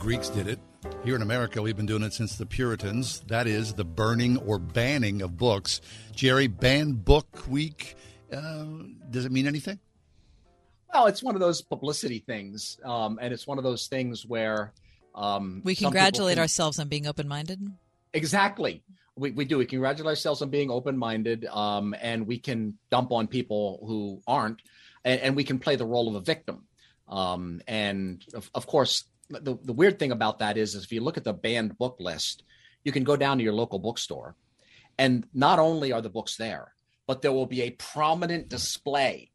[0.02, 0.58] The Greeks did it.
[1.04, 3.20] Here in America, we've been doing it since the Puritans.
[3.28, 5.80] That is the burning or banning of books.
[6.12, 7.94] Jerry, ban book week.
[8.32, 8.64] Uh,
[9.10, 9.78] does it mean anything?
[10.92, 14.72] Well, it's one of those publicity things, um, and it's one of those things where
[15.14, 17.60] um, we some congratulate can- ourselves on being open minded.
[18.12, 18.82] Exactly.
[19.14, 19.58] We, we do.
[19.58, 24.20] We congratulate ourselves on being open minded, um, and we can dump on people who
[24.26, 24.62] aren't,
[25.04, 26.64] and, and we can play the role of a victim.
[27.08, 29.04] Um, and of, of course,
[29.40, 31.96] the, the weird thing about that is, is if you look at the banned book
[31.98, 32.44] list,
[32.84, 34.34] you can go down to your local bookstore,
[34.98, 36.74] and not only are the books there,
[37.06, 39.30] but there will be a prominent display.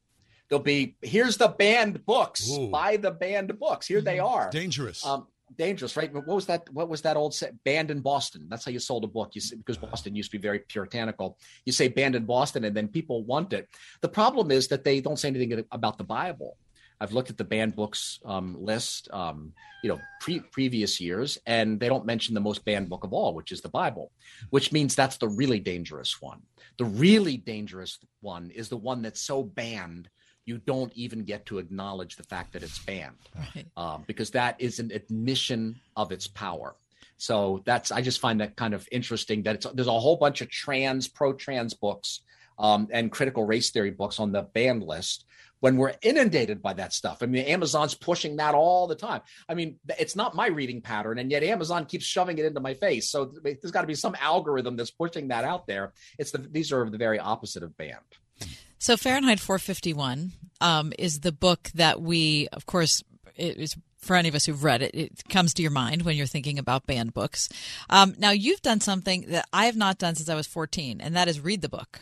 [0.50, 2.50] There'll be here's the banned books.
[2.50, 2.70] Ooh.
[2.70, 3.88] Buy the banned books.
[3.88, 4.50] Here they are.
[4.50, 5.06] Dangerous.
[5.06, 6.14] Um, dangerous, right?
[6.14, 6.70] What was that?
[6.72, 7.62] What was that old set?
[7.64, 8.48] Banned in Boston.
[8.50, 9.32] That's how you sold a book.
[9.34, 11.38] You because Boston used to be very puritanical.
[11.66, 13.68] You say banned in Boston, and then people want it.
[14.02, 16.58] The problem is that they don't say anything about the Bible.
[17.00, 21.80] I've looked at the banned books um, list, um, you know, pre- previous years, and
[21.80, 24.12] they don't mention the most banned book of all, which is the Bible,
[24.50, 26.42] which means that's the really dangerous one.
[26.78, 30.10] The really dangerous one is the one that's so banned
[30.48, 33.18] you don't even get to acknowledge the fact that it's banned
[33.78, 36.76] um, because that is an admission of its power.
[37.18, 40.42] So that's I just find that kind of interesting that it's there's a whole bunch
[40.42, 42.22] of trans pro trans books
[42.60, 45.26] um, and critical race theory books on the banned list
[45.60, 47.20] when we're inundated by that stuff.
[47.22, 49.22] I mean, Amazon's pushing that all the time.
[49.50, 52.74] I mean, it's not my reading pattern, and yet Amazon keeps shoving it into my
[52.74, 53.10] face.
[53.10, 55.94] So there's got to be some algorithm that's pushing that out there.
[56.18, 58.02] It's the these are the very opposite of banned.
[58.80, 63.04] So Fahrenheit 451 um, is the book that we, of course,
[63.36, 66.16] it is for any of us who've read it, it comes to your mind when
[66.16, 67.50] you're thinking about banned books.
[67.90, 71.16] Um, now, you've done something that I have not done since I was 14, and
[71.16, 72.02] that is read the book.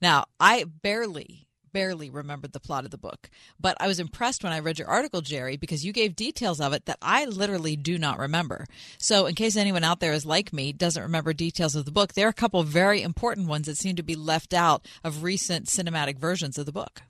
[0.00, 4.52] Now, I barely, barely remembered the plot of the book, but I was impressed when
[4.52, 7.98] I read your article, Jerry, because you gave details of it that I literally do
[7.98, 8.66] not remember.
[8.98, 12.14] So, in case anyone out there is like me, doesn't remember details of the book,
[12.14, 15.22] there are a couple of very important ones that seem to be left out of
[15.22, 17.02] recent cinematic versions of the book.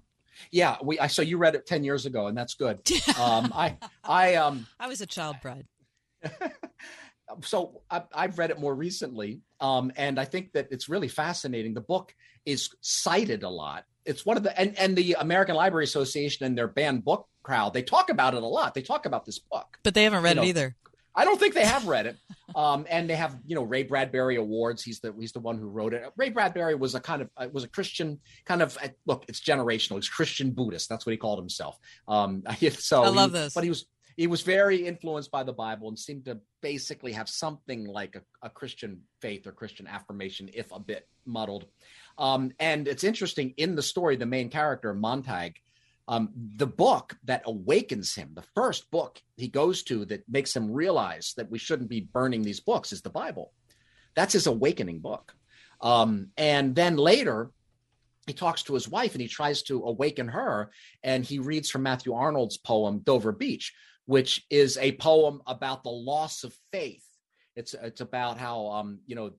[0.50, 0.98] Yeah, we.
[0.98, 2.80] I so you read it ten years ago, and that's good.
[3.18, 5.66] Um, I, I, um, I was a child bride.
[7.42, 11.74] so I, I've read it more recently, um, and I think that it's really fascinating.
[11.74, 12.14] The book
[12.46, 13.84] is cited a lot.
[14.08, 17.74] It's one of the and, and the American Library Association and their banned book crowd.
[17.74, 18.74] They talk about it a lot.
[18.74, 20.76] They talk about this book, But they haven't read You it know, either.
[21.14, 22.16] I don't think they have read it.
[22.54, 24.82] Um, and they have, you know, Ray Bradbury awards.
[24.82, 26.02] He's the he's the one who wrote it.
[26.16, 29.26] Ray Bradbury was a kind of uh, was a Christian kind of uh, look.
[29.28, 29.96] It's generational.
[29.96, 30.88] He's Christian Buddhist.
[30.88, 31.78] That's what he called himself.
[32.08, 33.52] Um, so I love he- those.
[33.52, 33.84] But he was
[34.16, 38.46] he was very influenced by the Bible and seemed to basically have something like a,
[38.46, 41.66] a Christian faith or Christian affirmation, if a bit muddled.
[42.18, 45.60] Um, and it's interesting in the story, the main character Montag,
[46.08, 50.72] um, the book that awakens him, the first book he goes to that makes him
[50.72, 53.52] realize that we shouldn't be burning these books is the Bible.
[54.14, 55.34] That's his awakening book.
[55.80, 57.50] Um, and then later,
[58.26, 60.70] he talks to his wife and he tries to awaken her.
[61.02, 63.74] And he reads from Matthew Arnold's poem, Dover Beach,
[64.06, 67.04] which is a poem about the loss of faith.
[67.58, 69.32] It's, it's about how um, you know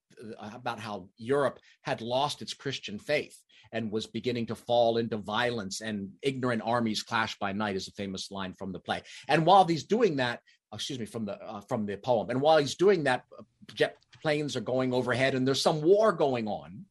[0.54, 3.38] about how Europe had lost its Christian faith
[3.72, 7.92] and was beginning to fall into violence and ignorant armies clash by night is a
[7.92, 9.02] famous line from the play.
[9.30, 10.42] And while he's doing that
[10.74, 13.24] excuse me from the uh, from the poem and while he's doing that
[13.74, 16.86] jet planes are going overhead and there's some war going on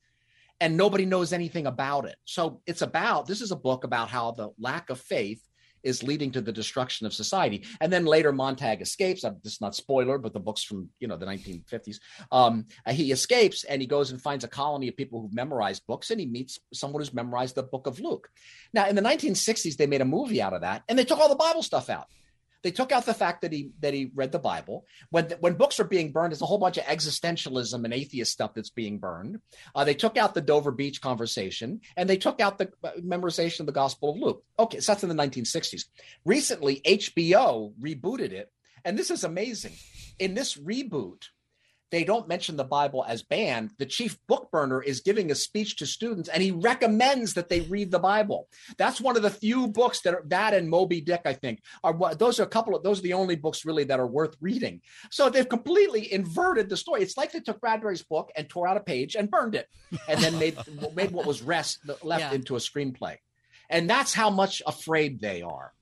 [0.60, 2.16] and nobody knows anything about it.
[2.24, 5.42] So it's about this is a book about how the lack of faith
[5.88, 7.64] is leading to the destruction of society.
[7.80, 9.22] And then later Montag escapes.
[9.22, 11.96] This is not spoiler, but the book's from you know the 1950s.
[12.30, 16.10] Um, he escapes and he goes and finds a colony of people who've memorized books,
[16.10, 18.28] and he meets someone who's memorized the Book of Luke.
[18.72, 21.28] Now, in the 1960s, they made a movie out of that, and they took all
[21.28, 22.06] the Bible stuff out.
[22.62, 24.84] They took out the fact that he that he read the Bible.
[25.10, 28.54] When when books are being burned, there's a whole bunch of existentialism and atheist stuff
[28.54, 29.40] that's being burned.
[29.74, 33.60] Uh, they took out the Dover Beach conversation, and they took out the uh, memorization
[33.60, 34.44] of the Gospel of Luke.
[34.58, 35.84] Okay, so that's in the 1960s.
[36.24, 38.50] Recently, HBO rebooted it,
[38.84, 39.74] and this is amazing.
[40.18, 41.28] In this reboot,
[41.90, 43.70] they don't mention the Bible as banned.
[43.78, 47.60] The chief book burner is giving a speech to students and he recommends that they
[47.60, 48.48] read the Bible.
[48.76, 52.14] That's one of the few books that are that and Moby Dick, I think, are
[52.14, 54.80] those are a couple of those are the only books really that are worth reading.
[55.10, 57.02] So they've completely inverted the story.
[57.02, 59.68] It's like they took Bradbury's book and tore out a page and burned it
[60.08, 60.56] and then made
[60.94, 62.32] made what was rest left yeah.
[62.32, 63.16] into a screenplay.
[63.70, 65.72] And that's how much afraid they are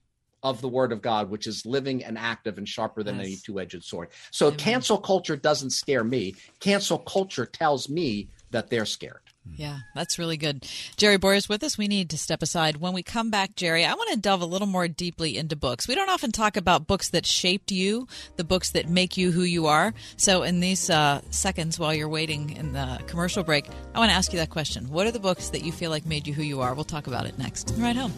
[0.50, 3.26] of the word of God, which is living and active and sharper than yes.
[3.26, 4.08] any two edged sword.
[4.30, 4.58] So Amen.
[4.58, 6.34] cancel culture doesn't scare me.
[6.60, 9.20] Cancel culture tells me that they're scared.
[9.54, 10.66] Yeah, that's really good.
[10.96, 11.78] Jerry Bowyer with us.
[11.78, 12.78] We need to step aside.
[12.78, 15.86] When we come back, Jerry, I want to delve a little more deeply into books.
[15.86, 19.42] We don't often talk about books that shaped you, the books that make you who
[19.42, 19.94] you are.
[20.16, 24.16] So, in these uh, seconds while you're waiting in the commercial break, I want to
[24.16, 24.88] ask you that question.
[24.90, 26.74] What are the books that you feel like made you who you are?
[26.74, 27.72] We'll talk about it next.
[27.76, 28.12] Right home.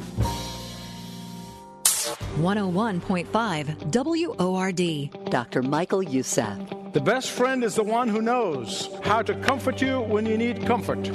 [2.40, 5.30] 101.5 WORD.
[5.30, 5.62] Dr.
[5.62, 6.58] Michael Youssef.
[6.92, 10.64] The best friend is the one who knows how to comfort you when you need
[10.66, 11.06] comfort,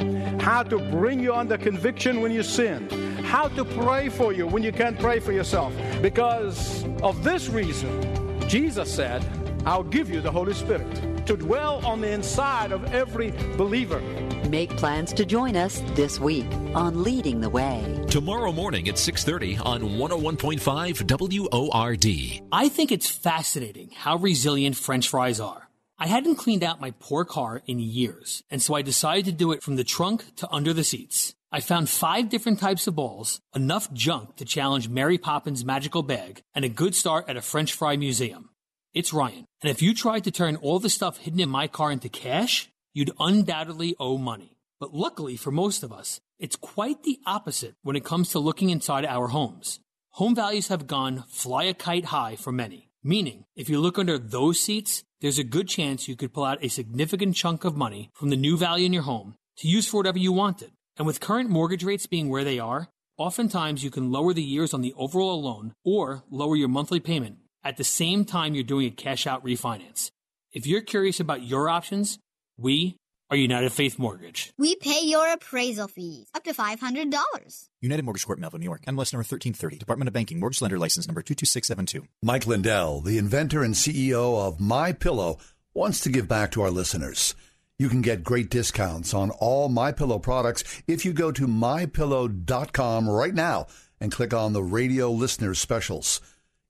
[0.41, 2.87] how to bring you under conviction when you sin,
[3.23, 5.73] how to pray for you when you can't pray for yourself.
[6.01, 9.23] Because of this reason, Jesus said,
[9.65, 14.01] I'll give you the Holy Spirit to dwell on the inside of every believer.
[14.49, 16.45] Make plans to join us this week
[16.75, 18.05] on Leading the Way.
[18.09, 22.41] Tomorrow morning at 6:30 on 101.5 WORD.
[22.51, 25.69] I think it's fascinating how resilient french fries are.
[25.97, 29.53] I hadn't cleaned out my poor car in years, and so I decided to do
[29.53, 31.35] it from the trunk to under the seats.
[31.51, 36.41] I found five different types of balls, enough junk to challenge Mary Poppins' magical bag,
[36.53, 38.49] and a good start at a french fry museum.
[38.93, 41.91] It's Ryan, and if you tried to turn all the stuff hidden in my car
[41.91, 44.55] into cash, you'd undoubtedly owe money.
[44.79, 48.69] But luckily for most of us, it's quite the opposite when it comes to looking
[48.69, 49.79] inside our homes.
[50.11, 54.19] Home values have gone fly a kite high for many, meaning if you look under
[54.19, 58.11] those seats, there's a good chance you could pull out a significant chunk of money
[58.13, 60.71] from the new value in your home to use for whatever you wanted.
[60.97, 64.71] And with current mortgage rates being where they are, oftentimes you can lower the years
[64.71, 68.87] on the overall loan or lower your monthly payment at the same time you're doing
[68.87, 70.11] a cash out refinance.
[70.51, 72.19] If you're curious about your options,
[72.57, 72.97] we
[73.29, 74.53] are United Faith Mortgage.
[74.57, 77.69] We pay your appraisal fees up to $500.
[77.81, 78.81] United Mortgage Corp, Melville, New York.
[78.85, 79.77] MLS number 1330.
[79.77, 80.39] Department of Banking.
[80.39, 82.07] Mortgage Lender License number 22672.
[82.21, 85.39] Mike Lindell, the inventor and CEO of My Pillow,
[85.73, 87.33] wants to give back to our listeners.
[87.79, 93.09] You can get great discounts on all My Pillow products if you go to mypillow.com
[93.09, 93.65] right now
[93.99, 96.21] and click on the radio listeners specials.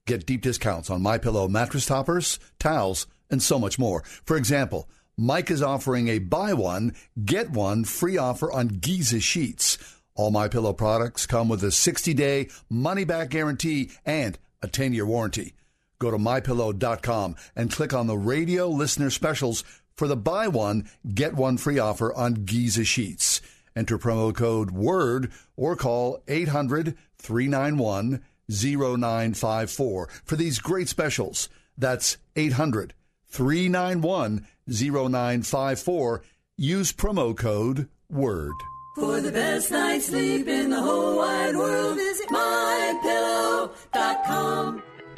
[0.05, 4.03] Get deep discounts on My Pillow mattress toppers, towels, and so much more.
[4.25, 6.93] For example, Mike is offering a buy one,
[7.23, 9.77] get one free offer on Giza sheets.
[10.15, 15.53] All my pillow products come with a 60-day money-back guarantee and a 10-year warranty.
[15.99, 19.63] Go to mypillow.com and click on the radio listener specials
[19.95, 23.41] for the buy one, get one free offer on Giza sheets.
[23.75, 26.21] Enter promo code WORD or call
[28.49, 31.49] 800-391-0954 for these great specials.
[31.77, 32.93] That's 800
[33.27, 36.23] 391 0954.
[36.57, 38.53] Use promo code WORD.
[38.95, 43.73] For the best night's sleep in the whole wide world, visit mypillow.com.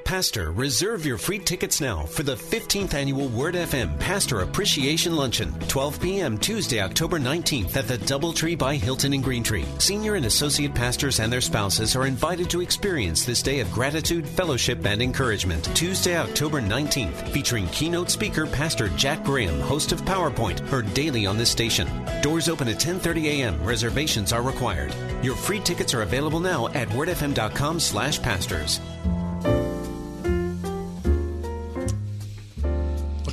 [0.05, 5.51] Pastor, reserve your free tickets now for the 15th annual Word FM Pastor Appreciation Luncheon,
[5.67, 6.37] 12 p.m.
[6.37, 9.65] Tuesday, October 19th at the Doubletree by Hilton in Greentree.
[9.81, 14.27] Senior and associate pastors and their spouses are invited to experience this day of gratitude,
[14.27, 15.63] fellowship, and encouragement.
[15.75, 21.35] Tuesday, October 19th, featuring keynote speaker Pastor Jack Graham, host of PowerPoint, heard daily on
[21.35, 21.89] this station.
[22.21, 23.59] Doors open at 10:30 a.m.
[23.63, 24.93] Reservations are required.
[25.23, 28.79] Your free tickets are available now at wordfm.com/pastors.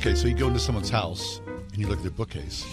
[0.03, 2.65] Okay, so you go into someone's house and you look at their bookcase.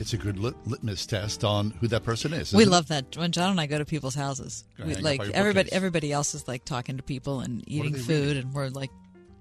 [0.00, 2.52] It's a good lit- litmus test on who that person is.
[2.52, 2.76] We isn't it?
[2.76, 4.64] love that when John and I go to people's houses.
[4.78, 8.68] We, like everybody, everybody else is like talking to people and eating food, and we're
[8.68, 8.90] like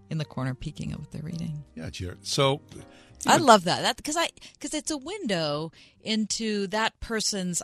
[0.09, 1.65] in the corner peeking at what they're reading.
[1.75, 2.25] Yeah, Jared.
[2.25, 2.61] So
[3.25, 3.81] I love that.
[3.81, 7.61] That because I because it's a window into that person's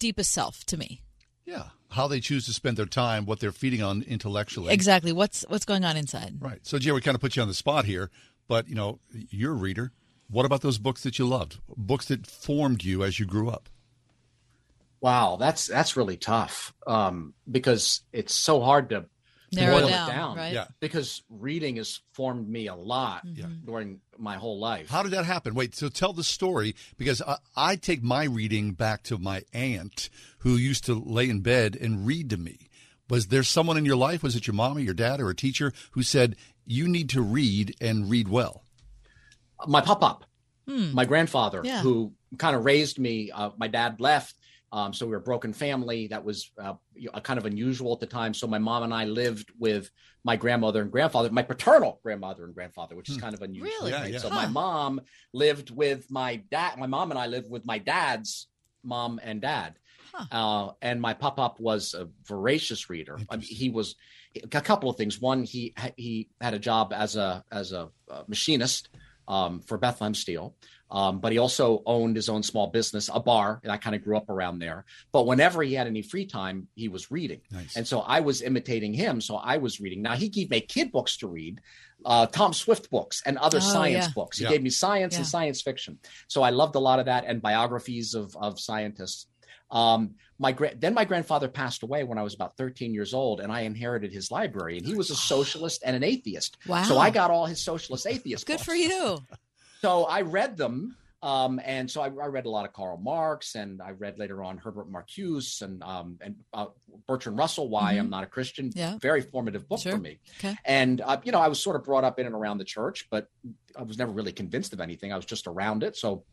[0.00, 1.00] deepest self to me.
[1.46, 4.74] Yeah, how they choose to spend their time, what they're feeding on intellectually.
[4.74, 5.12] Exactly.
[5.12, 6.38] What's what's going on inside?
[6.40, 6.58] Right.
[6.62, 8.10] So, Jerry, we kind of put you on the spot here,
[8.48, 9.92] but you know, you're a reader.
[10.28, 11.58] What about those books that you loved?
[11.76, 13.68] Books that formed you as you grew up?
[15.00, 19.06] Wow, that's that's really tough um, because it's so hard to
[19.54, 20.36] Narrow boil down, it down.
[20.36, 20.52] right?
[20.54, 20.66] Yeah.
[20.80, 23.26] Because reading has formed me a lot
[23.64, 24.88] during my whole life.
[24.88, 25.54] How did that happen?
[25.54, 30.10] Wait, so tell the story because I, I take my reading back to my aunt
[30.38, 32.68] who used to lay in bed and read to me.
[33.10, 34.22] Was there someone in your life?
[34.22, 36.36] Was it your mom or your dad or a teacher who said
[36.66, 38.62] you need to read and read well?
[39.66, 40.24] my pop up,
[40.66, 40.92] Hmm.
[40.92, 41.80] my grandfather, Yeah.
[41.80, 43.30] who kind of raised me.
[43.30, 44.34] Uh, my dad left,
[44.72, 46.08] um, so we were a broken family.
[46.08, 46.74] That was uh,
[47.22, 48.34] kind of unusual at the time.
[48.34, 49.90] So my mom and I lived with
[50.24, 53.70] my grandmother and grandfather, my paternal grandmother and grandfather, which is kind of unusual.
[53.86, 53.92] Really?
[53.92, 54.12] Right?
[54.12, 54.18] yeah.
[54.18, 54.34] So Huh.
[54.34, 55.00] my mom
[55.32, 56.78] lived with my dad.
[56.78, 58.48] My mom and I lived with my dad's
[58.82, 59.78] mom and dad.
[60.30, 63.18] Uh, and my pop up was a voracious reader.
[63.30, 63.96] I mean, he was
[64.42, 65.20] a couple of things.
[65.20, 68.88] One, he he had a job as a as a, uh machinist
[69.28, 70.54] um, for Bethlehem Steel,
[70.90, 73.58] um, but he also owned his own small business, a bar.
[73.62, 74.84] And I kind of grew up around there.
[75.12, 77.40] But whenever he had any free time, he was reading.
[77.50, 77.76] Nice.
[77.76, 79.20] And so I was imitating him.
[79.22, 80.02] So I was reading.
[80.02, 81.60] Now he gave me kid books to read,
[82.04, 84.12] uh, Tom Swift books and other Oh, science yeah.
[84.14, 84.36] books.
[84.38, 84.50] He Yeah.
[84.50, 85.98] gave me science and science fiction.
[86.28, 89.26] So I loved a lot of that and biographies of of scientists.
[89.74, 93.40] Um, my gra- then my grandfather passed away when I was about 13 years old,
[93.40, 94.78] and I inherited his library.
[94.78, 96.56] And he was a socialist and an atheist.
[96.66, 96.84] Wow.
[96.84, 98.46] So I got all his socialist atheist.
[98.46, 98.64] Good books.
[98.64, 99.18] for you.
[99.82, 100.96] So I read them.
[101.22, 104.42] Um, and so I, I read a lot of Karl Marx, and I read later
[104.44, 106.66] on Herbert Marcuse and um, and uh,
[107.08, 107.70] Bertrand Russell.
[107.70, 107.98] Why Mhm.
[108.00, 108.70] I'm not a Christian.
[108.74, 108.98] Yeah.
[108.98, 109.92] Very formative book Sure.
[109.92, 110.18] for me.
[110.38, 110.54] Okay.
[110.66, 113.06] And uh, you know, I was sort of brought up in and around the church,
[113.10, 113.28] but
[113.74, 115.14] I was never really convinced of anything.
[115.14, 115.96] I was just around it.
[115.96, 116.24] So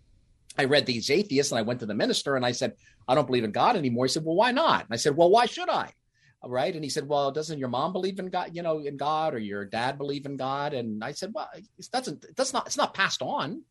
[0.58, 2.74] I read these atheists, and I went to the minister, and I said,
[3.08, 5.30] "I don't believe in God anymore." He said, "Well, why not?" And I said, "Well,
[5.30, 5.93] why should I?"
[6.43, 6.74] All right.
[6.74, 9.39] And he said, Well, doesn't your mom believe in God, you know, in God or
[9.39, 10.74] your dad believe in God?
[10.74, 13.62] And I said, Well, it doesn't, that's not, it's not passed on.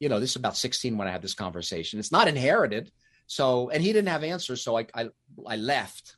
[0.00, 2.00] You know, this is about 16 when I had this conversation.
[2.00, 2.90] It's not inherited.
[3.28, 4.62] So, and he didn't have answers.
[4.62, 5.08] So I, I,
[5.46, 6.16] I left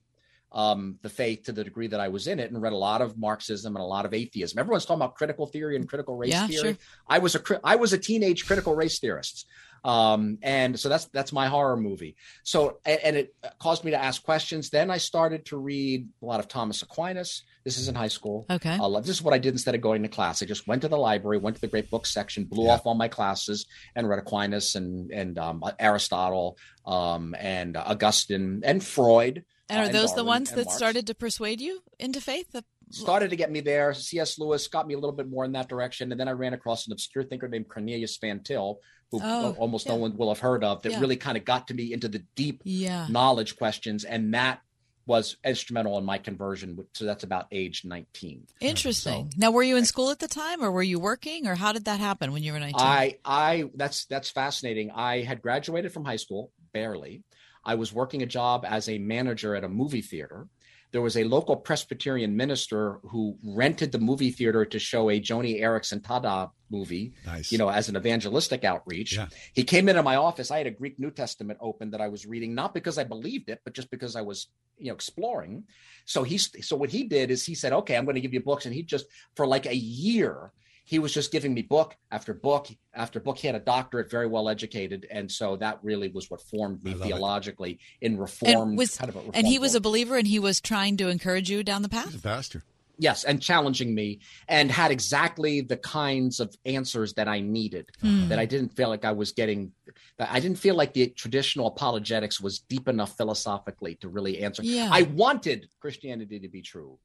[0.50, 3.02] um, the faith to the degree that I was in it and read a lot
[3.02, 4.58] of Marxism and a lot of atheism.
[4.58, 6.72] Everyone's talking about critical theory and critical race Yeah, theory.
[6.72, 6.76] sure.
[7.06, 9.46] I was a, I was a teenage critical race theorist.
[9.84, 12.16] Um, and so that's, that's my horror movie.
[12.42, 14.70] So, and, and it caused me to ask questions.
[14.70, 17.44] Then I started to read a lot of Thomas Aquinas.
[17.64, 18.46] This is in high school.
[18.50, 18.78] Okay.
[18.80, 20.42] Uh, this is what I did instead of going to class.
[20.42, 22.94] I just went to the library, went to the great book section, blew off all
[22.94, 26.56] my classes, and read Aquinas and and um, Aristotle
[26.86, 29.44] um, and Augustine and Freud.
[29.68, 30.76] And uh, are those the Darwin ones that Marx.
[30.76, 32.50] started to persuade you into faith?
[32.52, 33.92] The- started to get me there?
[33.92, 34.38] C.S.
[34.38, 36.86] Lewis got me a little bit more in that direction, and then I ran across
[36.86, 40.40] an obscure thinker named Cornelius Van Til, who uh, Oh, almost no one will have
[40.40, 40.82] heard of.
[40.82, 41.00] That Yeah.
[41.00, 43.06] really kind of got to me into the deep Yeah.
[43.08, 44.60] knowledge questions, and that
[45.06, 46.78] was instrumental in my conversion.
[46.92, 48.46] So that's about age nineteen.
[48.60, 49.32] Interesting.
[49.38, 51.86] now, were you in school at the time, or were you working, or how did
[51.86, 52.80] that happen when you were nineteen?
[52.86, 54.90] I I that's that's fascinating.
[54.90, 57.22] I had graduated from high school barely.
[57.64, 60.48] I was working a job as a manager at a movie theater.
[60.92, 65.60] There was a local Presbyterian minister who rented the movie theater to show a Joni
[65.60, 67.50] Eareckson Tada movie, Nice.
[67.52, 69.16] you know, as an evangelistic outreach.
[69.16, 69.28] Yeah.
[69.52, 70.50] He came into my office.
[70.50, 73.48] I had a Greek New Testament open that I was reading, not because I believed
[73.48, 74.48] it, but just because I was,
[74.78, 75.64] you know, exploring.
[76.04, 78.40] So he's so what he did is he said, "Okay, I'm going to give you
[78.40, 79.06] books," and he just
[79.36, 80.52] for like a year
[80.84, 83.36] he was just giving me book after book after book.
[83.36, 86.92] He had a doctorate, very well educated, and so that really was what formed me
[86.92, 87.08] I love it.
[87.08, 89.76] theologically in reformed and was kind of a and he reformed was world.
[89.76, 92.06] a believer, and he was trying to encourage you down the path.
[92.06, 92.62] He's a pastor.
[92.98, 97.88] Yes, and challenging me, and had exactly the kinds of answers that I needed.
[98.00, 98.28] Hmm.
[98.28, 99.72] That I didn't feel like I was getting.
[100.18, 104.62] That I didn't feel like the traditional apologetics was deep enough philosophically to really answer.
[104.64, 104.88] Yeah.
[104.92, 106.98] I wanted Christianity to be true.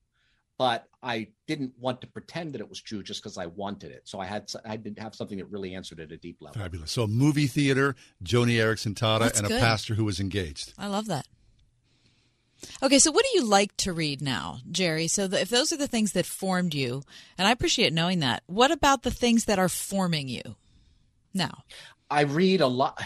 [0.60, 4.04] but I didn't want to pretend that it was true just because I wanted it.
[4.06, 6.62] So I had I did have something that really answered at a deep level.
[6.62, 6.92] Fabulous.
[6.92, 9.58] So a movie theater, Joni Eareckson Tada, That's and good.
[9.58, 10.74] a pastor who was engaged.
[10.78, 11.26] I love that.
[12.82, 15.08] Okay, so what do you like to read now, Jerry?
[15.08, 17.04] So the, if those are the things that formed you,
[17.38, 20.56] and I appreciate knowing that, what about the things that are forming you
[21.34, 21.64] now?
[22.10, 23.02] I read a lot.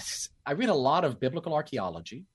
[0.45, 2.25] I read a lot of biblical archaeology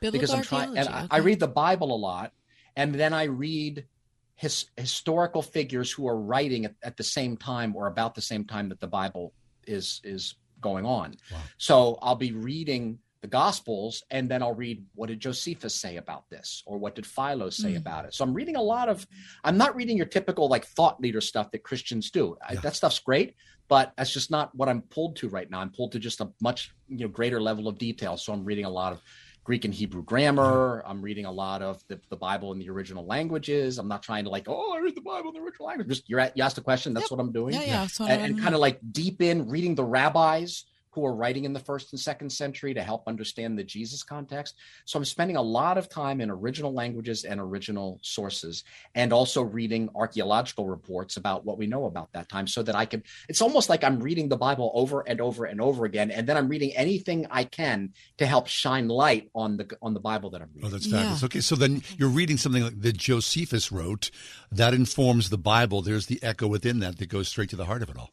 [0.00, 2.32] Biblical because I'm trying, and archaeology, I, I read the Bible a lot,
[2.76, 3.86] and then I read
[4.34, 8.44] his, historical figures who are writing at, at the same time or about the same
[8.44, 9.32] time that the Bible
[9.66, 11.16] is is going on.
[11.58, 16.28] So I'll be reading the Gospels, and then I'll read what did Josephus say about
[16.30, 17.78] this, or what did Philo say Mm.
[17.78, 18.14] about it.
[18.14, 19.06] So I'm reading a lot of.
[19.44, 22.36] I'm not reading your typical like thought leader stuff that Christians do.
[22.46, 23.34] I, that stuff's great,
[23.68, 25.60] but that's just not what I'm pulled to right now.
[25.60, 28.16] I'm pulled to just a much you know greater level of detail.
[28.16, 29.02] So I'm reading a lot of
[29.44, 30.82] Greek and Hebrew grammar.
[30.86, 33.78] I'm reading a lot of the, the Bible in the original languages.
[33.78, 35.88] I'm not trying to like, oh, I read the Bible in the original language.
[35.88, 36.94] Just you're at, you asked a question.
[36.94, 37.54] That's what I'm doing.
[37.54, 41.14] Yeah, yeah, what and, and kind of like deep in reading the rabbis who are
[41.14, 44.56] writing in the first and second century to help understand the Jesus context.
[44.84, 48.64] So I'm spending a lot of time in original languages and original sources,
[48.94, 52.86] and also reading archaeological reports about what we know about that time, so that I
[52.86, 53.02] can.
[53.28, 56.36] It's almost like I'm reading the Bible over and over and over again, and then
[56.36, 60.42] I'm reading anything I can to help shine light on the on the Bible that
[60.42, 60.68] I'm reading.
[60.68, 61.24] Oh, that's fabulous.
[61.24, 64.10] Okay, so then you're reading something like that Josephus wrote
[64.50, 65.82] that informs the Bible.
[65.82, 68.10] There's the echo within that that goes straight to the heart of it all.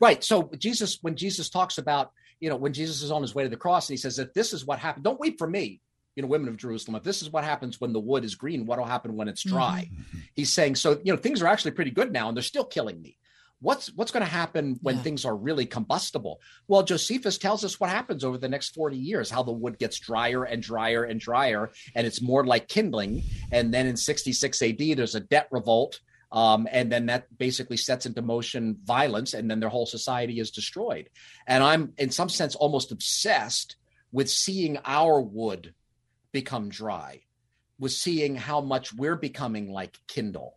[0.00, 0.22] Right.
[0.22, 3.48] So Jesus, when Jesus talks about, you know, when Jesus is on his way to
[3.48, 5.80] the cross and he says that this is what happened, don't weep for me,
[6.16, 6.96] you know, women of Jerusalem.
[6.96, 9.42] If this is what happens when the wood is green, what will happen when it's
[9.42, 9.88] dry?
[9.90, 10.02] Mm-hmm.
[10.02, 10.18] Mm-hmm.
[10.34, 13.00] He's saying, so, you know, things are actually pretty good now and they're still killing
[13.00, 13.16] me.
[13.62, 16.40] What's what's going to happen when things are really combustible?
[16.66, 20.00] Well, Josephus tells us what happens over the next 40 years, how the wood gets
[20.00, 23.22] drier and drier and drier, and it's more like kindling.
[23.52, 26.00] And then in 66 AD, there's a debt revolt.
[26.32, 30.50] Um, and then that basically sets into motion violence, and then their whole society is
[30.50, 31.10] destroyed.
[31.46, 33.76] And I'm, in some sense, almost obsessed
[34.12, 35.74] with seeing our wood
[36.32, 37.20] become dry,
[37.78, 40.56] with seeing how much we're becoming like Kindle,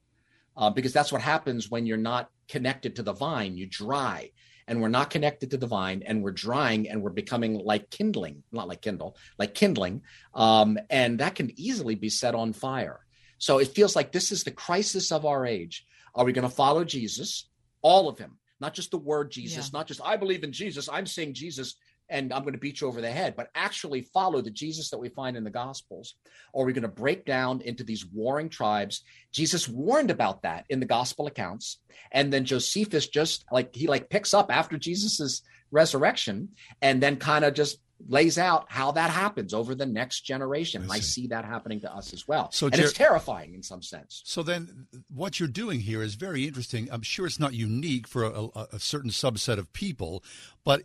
[0.55, 3.57] uh, because that's what happens when you're not connected to the vine.
[3.57, 4.31] You dry,
[4.67, 8.43] and we're not connected to the vine, and we're drying, and we're becoming like kindling,
[8.53, 10.03] not like Kindle, like kindling,
[10.33, 13.04] um, and that can easily be set on fire.
[13.37, 15.85] So it feels like this is the crisis of our age.
[16.13, 17.49] Are we going to follow Jesus,
[17.81, 21.05] all of him, not just the word Jesus, not just I believe in Jesus, I'm
[21.05, 21.75] saying Jesus,
[22.09, 24.97] and I'm going to beat you over the head, but actually follow the Jesus that
[24.97, 26.15] we find in the Gospels?
[26.53, 29.01] Or are we going to break down into these warring tribes?
[29.31, 31.79] Jesus warned about that in the Gospel accounts,
[32.11, 36.49] and then Josephus just like he like picks up after Jesus's resurrection,
[36.81, 40.83] and then kind of just lays out how that happens over the next generation.
[40.83, 42.51] And I see that happening to us as well.
[42.51, 44.21] So and Jer- it's terrifying in some sense.
[44.25, 46.89] So then, what you're doing here is very interesting.
[46.91, 50.23] I'm sure it's not unique for a, a, a certain subset of people,
[50.63, 50.81] but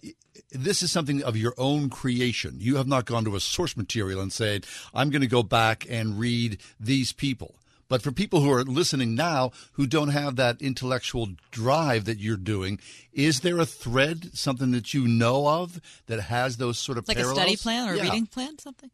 [0.50, 2.56] this is something of your own creation.
[2.58, 5.86] You have not gone to a source material and said, "I'm going to go back
[5.88, 7.56] and read these people."
[7.90, 12.36] But for people who are listening now who don't have that intellectual drive that you're
[12.36, 12.78] doing,
[13.12, 17.16] is there a thread, something that you know of that has those sort of like
[17.16, 17.36] parallels?
[17.36, 18.92] a study plan or a reading plan, something?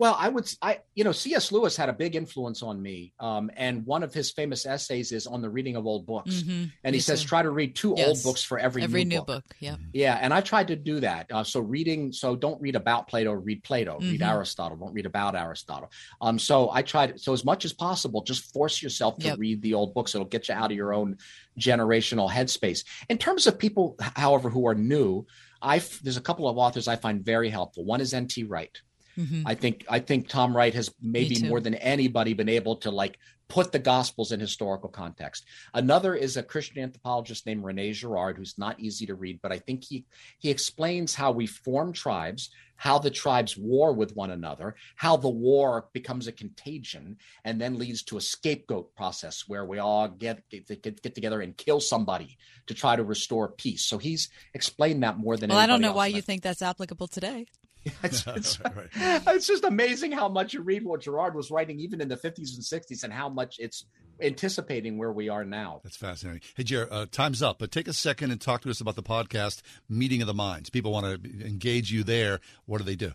[0.00, 1.50] Well, I would, I you know, C.S.
[1.50, 5.26] Lewis had a big influence on me, um, and one of his famous essays is
[5.26, 6.70] on the reading of old books, Mhm.
[6.84, 7.28] and he Me says too.
[7.28, 9.44] try to read two old books for every Every new, new book.
[9.48, 9.76] book, yeah.
[9.92, 11.26] Yeah, and I tried to do that.
[11.32, 14.28] Uh, so reading, so don't read about Plato, read Plato, read Mhm.
[14.28, 15.90] Aristotle, don't read about Aristotle.
[16.20, 19.38] Um, so I tried, so as much as possible, just force yourself to Yep.
[19.38, 20.14] read the old books.
[20.14, 21.16] It'll get you out of your own
[21.58, 22.84] generational headspace.
[23.08, 25.26] In terms of people, however, who are new,
[25.60, 27.84] I there's a couple of authors I find very helpful.
[27.84, 28.44] One is N.T.
[28.44, 28.80] Wright.
[29.18, 29.42] Mhm.
[29.44, 33.18] I think I think Tom Wright has maybe more than anybody been able to like
[33.48, 35.44] put the gospels in historical context.
[35.74, 39.58] Another is a Christian anthropologist named Rene Girard, who's not easy to read, but I
[39.58, 40.04] think he
[40.38, 45.28] he explains how we form tribes, how the tribes war with one another, how the
[45.28, 50.48] war becomes a contagion, and then leads to a scapegoat process where we all get
[50.48, 52.38] get, get, get together and kill somebody
[52.68, 53.84] to try to restore peace.
[53.84, 57.08] So he's explained that more than Well, I don't know why you think that's applicable
[57.08, 57.46] today.
[58.02, 58.58] it's, it's,
[58.94, 62.54] it's just amazing how much you read what Girard was writing even in the 50s
[62.54, 63.84] and 60s and how much it's
[64.20, 65.80] anticipating where we are now.
[65.84, 66.42] That's fascinating.
[66.56, 69.02] Hey, Jared, uh, time's up, but take a second and talk to us about the
[69.02, 70.70] podcast, Meeting of the Minds.
[70.70, 72.40] People want to engage you there.
[72.66, 73.12] What do they do?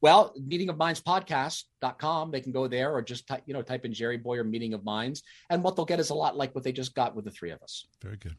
[0.00, 2.30] Well, meeting of minds podcast.com.
[2.30, 4.84] They can go there or just type, you know, type in Jerry Bowyer meeting of
[4.84, 5.22] minds.
[5.50, 7.50] And what they'll get is a lot like what they just got with the three
[7.50, 7.86] of us.
[8.00, 8.36] Very good.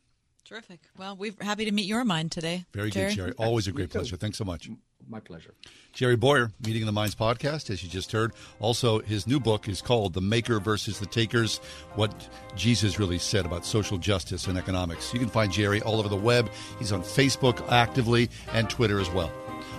[0.50, 0.80] Terrific.
[0.98, 2.66] Well, we're happy to meet your mind today.
[2.74, 3.10] Very Jerry.
[3.10, 3.34] good, Jerry.
[3.38, 4.18] Always a great pleasure.
[4.18, 4.68] Thanks so much.
[5.08, 5.54] My pleasure.
[5.94, 8.34] Jerry Bowyer, Meeting the Minds podcast, as you just heard.
[8.60, 11.60] Also, his new book is called The Maker versus the Takers
[11.94, 15.14] What Jesus Really Said About Social Justice and Economics.
[15.14, 16.50] You can find Jerry all over the web.
[16.80, 19.32] He's on Facebook actively and Twitter as well.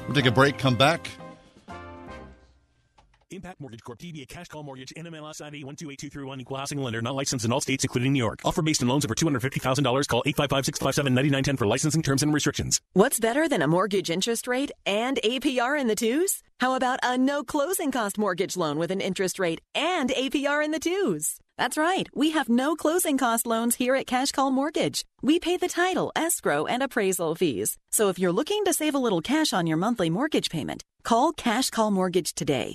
[0.07, 1.11] We'll take a break, come back.
[3.33, 3.99] Impac Mortgage Corp.
[3.99, 4.93] DBA Cash Call Mortgage.
[4.97, 6.41] NMLS ID 128231.
[6.41, 7.01] Equal housing lender.
[7.01, 8.41] Not licensed in all states, including New York.
[8.45, 10.09] Offer based on loans over $250,000.
[10.09, 12.81] Call 855-657-9910 for licensing terms and restrictions.
[12.93, 16.43] What's better than a mortgage interest rate and APR in the twos?
[16.59, 20.73] How about a no closing cost mortgage loan with an interest rate and APR in
[20.73, 21.39] the twos?
[21.57, 22.09] That's right.
[22.15, 25.05] We have no closing cost loans here at Cash Call Mortgage.
[25.23, 27.77] We pay the title, escrow, and appraisal fees.
[27.91, 31.33] So if you're looking to save a little cash on your monthly mortgage payment, call
[31.33, 32.75] Cash Call Mortgage today.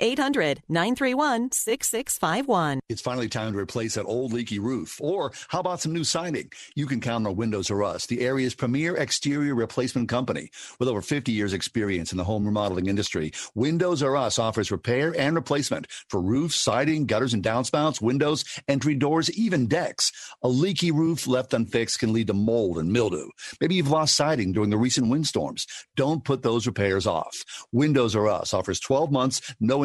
[0.00, 2.80] 800 931 6651.
[2.88, 4.98] It's finally time to replace that old leaky roof.
[5.00, 6.50] Or how about some new siding?
[6.74, 10.50] You can count on Windows R Us, the area's premier exterior replacement company.
[10.78, 15.14] With over 50 years experience in the home remodeling industry, Windows R Us offers repair
[15.18, 20.12] and replacement for roofs, siding, gutters and downspouts, windows, entry doors, even decks.
[20.42, 23.28] A leaky roof left unfixed can lead to mold and mildew.
[23.60, 25.66] Maybe you've lost siding during the recent windstorms.
[25.96, 27.34] Don't put those repairs off.
[27.72, 29.84] Windows R Us offers 12 months, no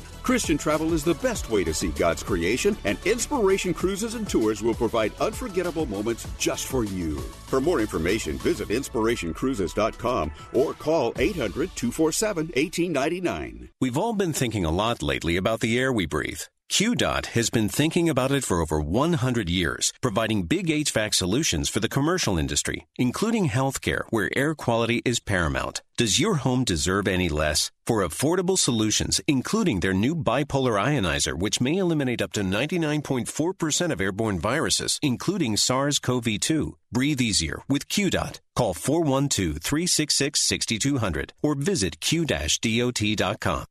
[0.23, 4.61] Christian travel is the best way to see God's creation, and Inspiration Cruises and Tours
[4.61, 7.17] will provide unforgettable moments just for you.
[7.47, 13.69] For more information, visit inspirationcruises.com or call 800 247 1899.
[13.79, 16.41] We've all been thinking a lot lately about the air we breathe.
[16.71, 21.81] QDOT has been thinking about it for over 100 years, providing big HVAC solutions for
[21.81, 25.81] the commercial industry, including healthcare, where air quality is paramount.
[25.97, 27.71] Does your home deserve any less?
[27.85, 33.99] For affordable solutions, including their new bipolar ionizer, which may eliminate up to 99.4% of
[33.99, 38.39] airborne viruses, including SARS CoV 2, breathe easier with QDOT.
[38.55, 43.65] Call 412 366 6200 or visit q-dot.com.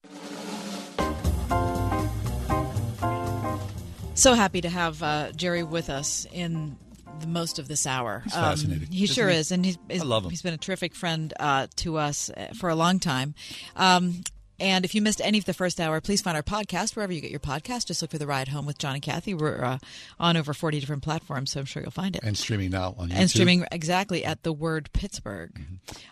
[4.20, 6.76] So happy to have uh, Jerry with us in
[7.20, 8.20] the most of this hour.
[8.24, 8.88] He's fascinating.
[8.88, 9.36] Um, he sure he?
[9.36, 10.30] is, and he's, I love him.
[10.30, 13.34] He's been a terrific friend uh, to us uh, for a long time.
[13.76, 14.22] Um,
[14.58, 17.22] and if you missed any of the first hour, please find our podcast wherever you
[17.22, 17.86] get your podcast.
[17.86, 19.32] Just look for the Ride Home with John and Kathy.
[19.32, 19.78] We're uh,
[20.18, 22.22] on over forty different platforms, so I'm sure you'll find it.
[22.22, 23.14] And streaming now on YouTube.
[23.14, 25.58] and streaming exactly at the word Pittsburgh.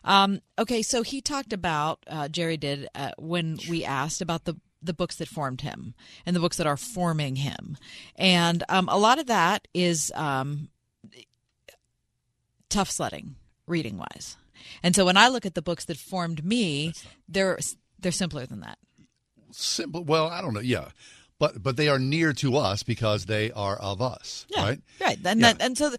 [0.02, 4.56] Um, okay, so he talked about uh, Jerry did uh, when we asked about the
[4.82, 7.76] the books that formed him and the books that are forming him,
[8.16, 10.68] and um, a lot of that is um,
[12.68, 14.36] tough sledding, reading wise.
[14.82, 16.92] And so when I look at the books that formed me,
[17.28, 17.58] they're
[17.98, 18.78] they're simpler than that.
[19.50, 20.04] Simple.
[20.04, 20.60] Well, I don't know.
[20.60, 20.88] Yeah.
[21.38, 24.80] But but they are near to us because they are of us, Yeah, right?
[25.00, 25.18] Right.
[25.24, 25.52] And Yeah.
[25.52, 25.98] that, and so, the,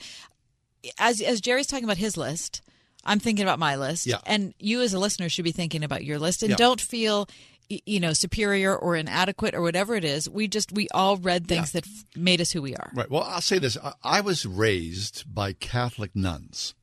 [0.97, 2.61] as as Jerry's talking about his list,
[3.05, 4.05] I'm thinking about my list.
[4.05, 4.19] Yeah.
[4.25, 6.57] And you as a listener should be thinking about your list, and Yeah.
[6.57, 7.29] don't feel
[7.69, 10.29] you know superior or inadequate or whatever it is.
[10.29, 12.91] We just we all read things that f- made us who we are.
[12.93, 13.09] Right.
[13.09, 13.77] Well, I'll say this.
[13.77, 16.73] I, I was raised by Catholic nuns.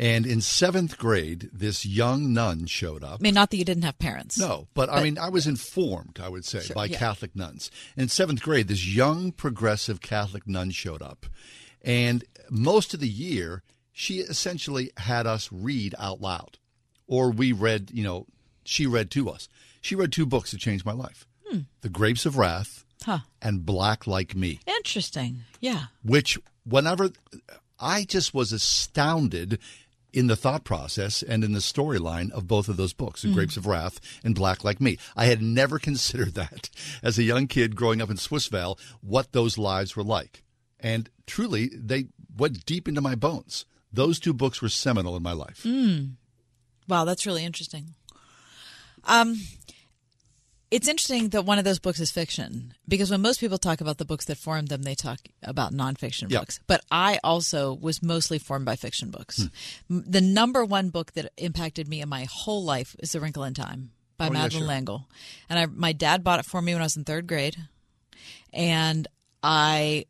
[0.00, 3.18] And in seventh grade, this young nun showed up.
[3.20, 4.38] I mean, not that you didn't have parents.
[4.38, 6.98] No, but, I mean, I was informed, I would say, Sure, by yeah.
[6.98, 7.68] Catholic nuns.
[7.96, 11.26] In seventh grade, this young progressive Catholic nun showed up.
[11.82, 16.58] And most of the year, she essentially had us read out loud.
[17.08, 18.26] Or we read, you know,
[18.62, 19.48] she read to us.
[19.80, 21.60] She read two books that changed my life Hmm.
[21.80, 23.20] The Grapes of Wrath Huh.
[23.40, 25.44] and Black Like Me Interesting.
[25.60, 25.86] Yeah.
[26.02, 27.10] which whenever
[27.80, 29.58] I just was astounded
[30.12, 33.34] in the thought process and in the storyline of both of those books, The Mm.
[33.34, 34.98] Grapes of Wrath and Black Like Me.
[35.16, 36.70] I had never considered that
[37.02, 40.42] as a young kid growing up in Swissvale, what those lives were like.
[40.80, 42.06] And truly, they
[42.36, 43.64] went deep into my bones.
[43.92, 45.62] Those two books were seminal in my life.
[45.64, 46.14] Mm.
[46.88, 47.94] Wow, that's really interesting.
[49.04, 49.40] Um,
[50.70, 53.98] it's interesting that one of those books is fiction because when most people talk about
[53.98, 56.40] the books that formed them, they talk about nonfiction Yeah.
[56.40, 56.60] books.
[56.66, 59.48] But I also was mostly formed by fiction books.
[59.88, 60.00] Hmm.
[60.06, 63.54] The number one book that impacted me in my whole life is *The Wrinkle in
[63.54, 64.68] Time* by Oh, yeah, Madeleine sure.
[64.68, 65.08] L'Engle,
[65.48, 67.56] and I, my dad bought it for me when I was in third grade,
[68.52, 69.06] and
[69.42, 70.06] I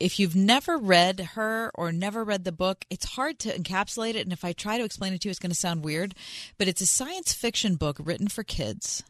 [0.00, 4.20] if you've never read her or never read the book, it's hard to encapsulate it.
[4.22, 6.14] And if I try to explain it to you, it's going to sound weird.
[6.56, 9.02] But it's a science fiction book written for kids.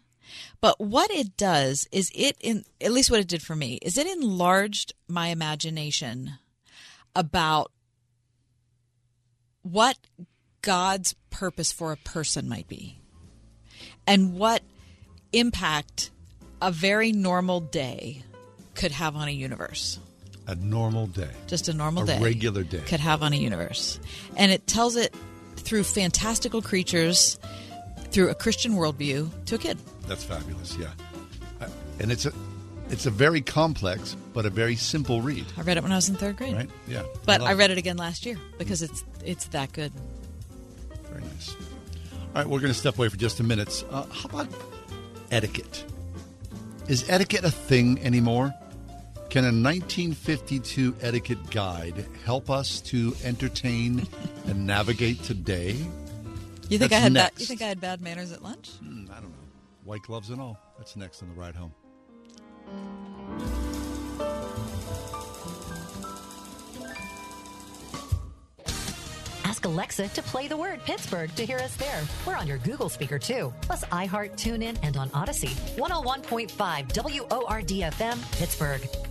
[0.60, 3.96] But what it does is it, in, at least what it did for me, is
[3.98, 6.32] it enlarged my imagination
[7.14, 7.70] about
[9.62, 9.96] what
[10.62, 12.98] God's purpose for a person might be
[14.06, 14.62] and what
[15.32, 16.10] impact
[16.60, 18.22] a very normal day
[18.74, 19.98] could have on a universe
[20.46, 21.28] A normal day.
[21.46, 22.80] just a normal A day, regular day.
[22.86, 24.00] could have on a universe.
[24.36, 25.14] And it tells it
[25.56, 27.38] through fantastical creatures,
[28.10, 29.78] through a Christian worldview to a kid.
[30.08, 30.90] That's fabulous, yeah.
[31.60, 31.68] Uh,
[32.00, 32.32] And it's a
[32.90, 35.44] it's a very complex but a very simple read.
[35.56, 36.54] I read it when I was in third grade.
[36.54, 36.70] Right?
[36.86, 37.02] Yeah.
[37.26, 39.92] But love I read it again last year because it's it's that good.
[41.10, 41.54] Very nice.
[42.34, 43.84] All right, we're going to step away for just a minute.
[43.90, 44.48] Uh, how about
[45.30, 45.84] etiquette?
[46.88, 48.54] Is etiquette a thing anymore?
[49.30, 54.06] Can a 1952 etiquette guide help us to entertain
[54.46, 55.76] and navigate today?
[56.68, 58.70] You think That's I had bad, you think I had bad manners at lunch?
[58.82, 59.37] Hmm, I don't know.
[59.88, 60.60] White gloves and all.
[60.76, 61.72] That's next on the ride home.
[69.44, 72.02] Ask Alexa to play the word Pittsburgh to hear us there.
[72.26, 75.54] We're on your Google speaker too, plus iHeart, TuneIn, and on Audacy.
[75.78, 79.07] 101.5 WORDFM, Pittsburgh.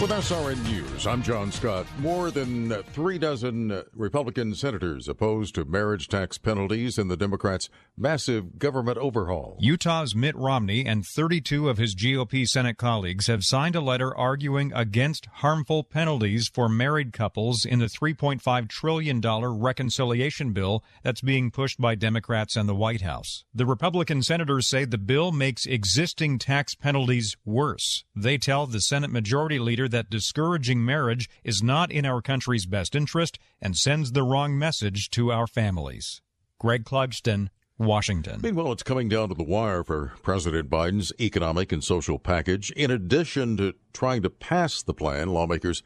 [0.00, 1.84] With SRN News, I'm John Scott.
[1.98, 8.60] More than three dozen Republican senators opposed to marriage tax penalties in the Democrats' massive
[8.60, 9.56] government overhaul.
[9.58, 14.72] Utah's Mitt Romney and 32 of his GOP Senate colleagues have signed a letter arguing
[14.72, 21.80] against harmful penalties for married couples in the $3.5 trillion reconciliation bill that's being pushed
[21.80, 23.42] by Democrats and the White House.
[23.52, 28.04] The Republican senators say the bill makes existing tax penalties worse.
[28.14, 32.94] They tell the Senate Majority Leader that discouraging marriage is not in our country's best
[32.94, 36.20] interest and sends the wrong message to our families.
[36.58, 38.40] Greg Clugston, Washington.
[38.42, 42.70] Meanwhile, it's coming down to the wire for President Biden's economic and social package.
[42.72, 45.82] In addition to trying to pass the plan, lawmakers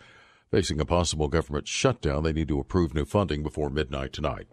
[0.50, 4.46] facing a possible government shutdown, they need to approve new funding before midnight tonight.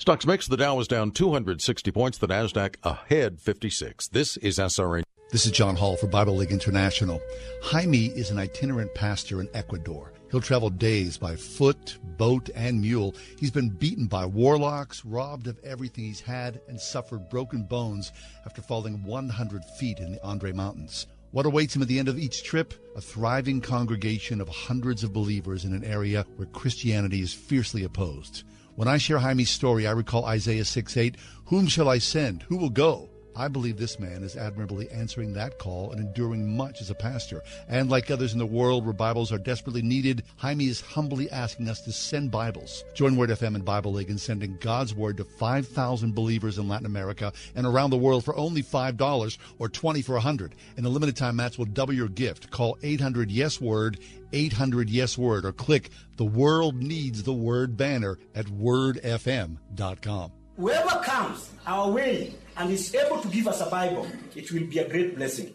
[0.00, 0.46] Stocks mix.
[0.46, 2.16] The Dow is down 260 points.
[2.16, 4.08] The Nasdaq ahead 56.
[4.08, 5.02] This is SRN.
[5.32, 7.22] This is John Hall for Bible League International.
[7.62, 10.12] Jaime is an itinerant pastor in Ecuador.
[10.28, 13.14] He'll travel days by foot, boat, and mule.
[13.38, 18.10] He's been beaten by warlocks, robbed of everything he's had, and suffered broken bones
[18.44, 21.06] after falling 100 feet in the Andre Mountains.
[21.30, 22.74] What awaits him at the end of each trip?
[22.96, 28.42] A thriving congregation of hundreds of believers in an area where Christianity is fiercely opposed.
[28.74, 32.42] When I share Jaime's story, I recall Isaiah 6 8, Whom shall I send?
[32.42, 33.09] Who will go?
[33.40, 37.42] I believe this man is admirably answering that call and enduring much as a pastor.
[37.70, 41.66] And like others in the world where Bibles are desperately needed, Jaime is humbly asking
[41.70, 42.84] us to send Bibles.
[42.92, 46.84] Join Word FM and Bible League in sending God's Word to 5,000 believers in Latin
[46.84, 50.54] America and around the world for only $5 or 20 for 100.
[50.76, 52.50] And a limited time match will double your gift.
[52.50, 54.00] Call 800 Yes Word,
[54.34, 55.88] 800 Yes Word, or click
[56.18, 60.32] the World Needs the Word banner at wordfm.com.
[60.60, 64.06] Whoever comes our way and is able to give us a Bible,
[64.36, 65.54] it will be a great blessing.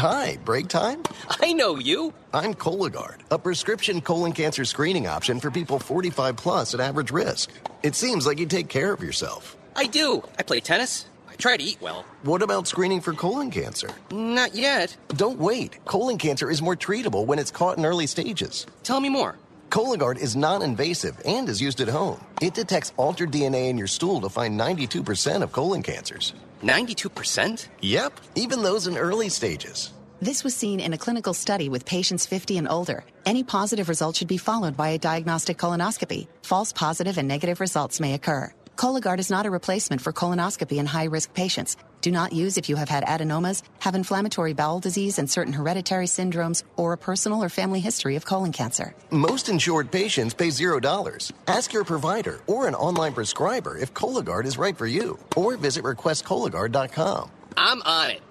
[0.00, 1.02] Hi, break time?
[1.28, 2.14] I know you.
[2.32, 7.50] I'm Cologuard, a prescription colon cancer screening option for people 45 plus at average risk.
[7.82, 9.58] It seems like you take care of yourself.
[9.76, 10.22] I do.
[10.38, 11.04] I play tennis.
[11.28, 12.06] I try to eat well.
[12.22, 13.90] What about screening for colon cancer?
[14.10, 14.96] Not yet.
[15.08, 15.84] Don't wait.
[15.84, 18.64] Colon cancer is more treatable when it's caught in early stages.
[18.82, 19.36] Tell me more.
[19.68, 22.24] Cologuard is non invasive and is used at home.
[22.40, 26.32] It detects altered DNA in your stool to find 92% of colon cancers.
[26.62, 27.68] 92%?
[27.80, 29.92] Yep, even those in early stages.
[30.22, 33.04] This was seen in a clinical study with patients 50 and older.
[33.24, 36.28] Any positive result should be followed by a diagnostic colonoscopy.
[36.42, 38.52] False positive and negative results may occur.
[38.80, 41.76] Cologuard is not a replacement for colonoscopy in high risk patients.
[42.00, 46.06] Do not use if you have had adenomas, have inflammatory bowel disease and certain hereditary
[46.06, 48.94] syndromes, or a personal or family history of colon cancer.
[49.10, 51.32] Most insured patients pay $0.
[51.46, 55.84] Ask your provider or an online prescriber if Cologuard is right for you, or visit
[55.84, 57.30] requestcologuard.com.
[57.58, 58.22] I'm on it.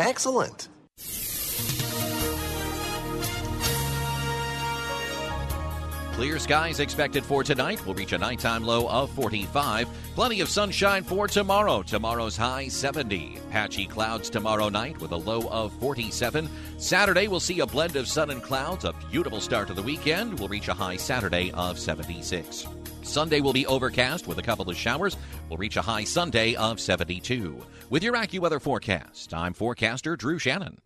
[0.00, 0.66] Excellent.
[6.12, 7.84] Clear skies expected for tonight.
[7.86, 9.88] We'll reach a nighttime low of 45.
[10.14, 11.82] Plenty of sunshine for tomorrow.
[11.82, 13.38] Tomorrow's high 70.
[13.50, 16.50] Patchy clouds tomorrow night with a low of 47.
[16.76, 18.84] Saturday, we'll see a blend of sun and clouds.
[18.84, 20.38] A beautiful start to the weekend.
[20.38, 22.66] We'll reach a high Saturday of 76.
[23.02, 25.16] Sunday will be overcast with a couple of showers.
[25.48, 27.58] We'll reach a high Sunday of 72.
[27.88, 30.78] With your AccuWeather forecast, I'm forecaster Drew Shannon.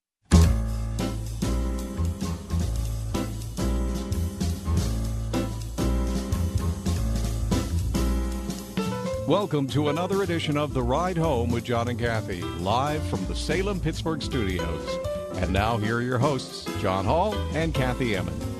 [9.26, 13.34] Welcome to another edition of The Ride Home with John and Kathy, live from the
[13.34, 14.98] Salem Pittsburgh studios.
[15.36, 18.54] And now, here are your hosts, John Hall and Kathy Emmons.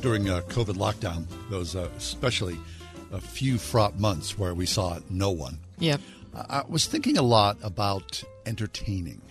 [0.00, 2.58] During a COVID lockdown, those uh, especially
[3.12, 5.58] a few fraught months where we saw no one.
[5.78, 6.00] Yep.
[6.34, 9.22] I, I was thinking a lot about entertaining,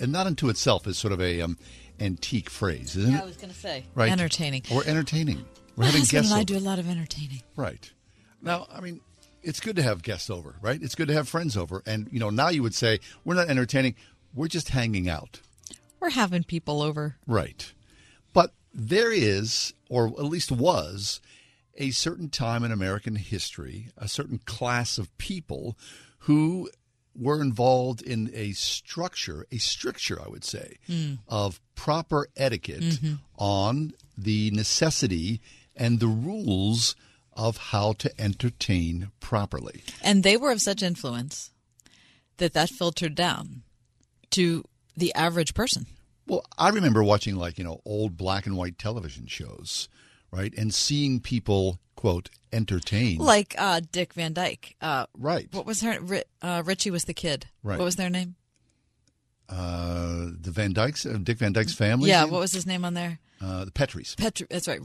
[0.00, 1.56] and not unto itself is sort of a um,
[2.00, 3.22] antique phrase, isn't Yeah, it?
[3.22, 3.84] I was going to say.
[3.94, 4.10] Right.
[4.10, 4.62] Entertaining.
[4.72, 5.44] Or entertaining.
[5.76, 7.42] We're My having guests and I do a lot of entertaining.
[7.54, 7.88] Right.
[8.42, 9.00] Now, I mean,
[9.42, 10.82] it's good to have guests over, right?
[10.82, 11.82] It's good to have friends over.
[11.86, 13.94] And, you know, now you would say, we're not entertaining,
[14.34, 15.40] we're just hanging out.
[16.00, 17.16] We're having people over.
[17.26, 17.72] Right.
[18.32, 21.20] But there is, or at least was,
[21.76, 25.76] a certain time in American history, a certain class of people
[26.20, 26.68] who
[27.14, 31.18] were involved in a structure, a stricture, I would say, Mm.
[31.26, 33.18] of proper etiquette Mhm.
[33.36, 35.40] on the necessity
[35.74, 36.94] and the rules
[37.38, 39.82] of how to entertain properly.
[40.02, 41.50] And they were of such influence
[42.36, 43.62] that that filtered down
[44.30, 44.64] to
[44.96, 45.86] the average person.
[46.26, 49.88] Well, I remember watching like, you know, old black and white television shows,
[50.30, 50.52] right?
[50.58, 53.18] And seeing people, quote, entertain.
[53.18, 54.74] Like uh, Dick Van Dyke.
[54.82, 55.48] Uh, right.
[55.52, 55.98] What was her?
[56.42, 57.46] Uh, Richie was the kid.
[57.62, 57.78] Right.
[57.78, 58.34] What was their name?
[59.48, 62.10] uh, the Van Dykes, uh, Dick Van Dyke's family.
[62.10, 62.24] yeah.
[62.24, 63.18] What was his name on there?
[63.40, 64.16] uh, the Petries.
[64.16, 64.46] Petri.
[64.50, 64.80] That's right.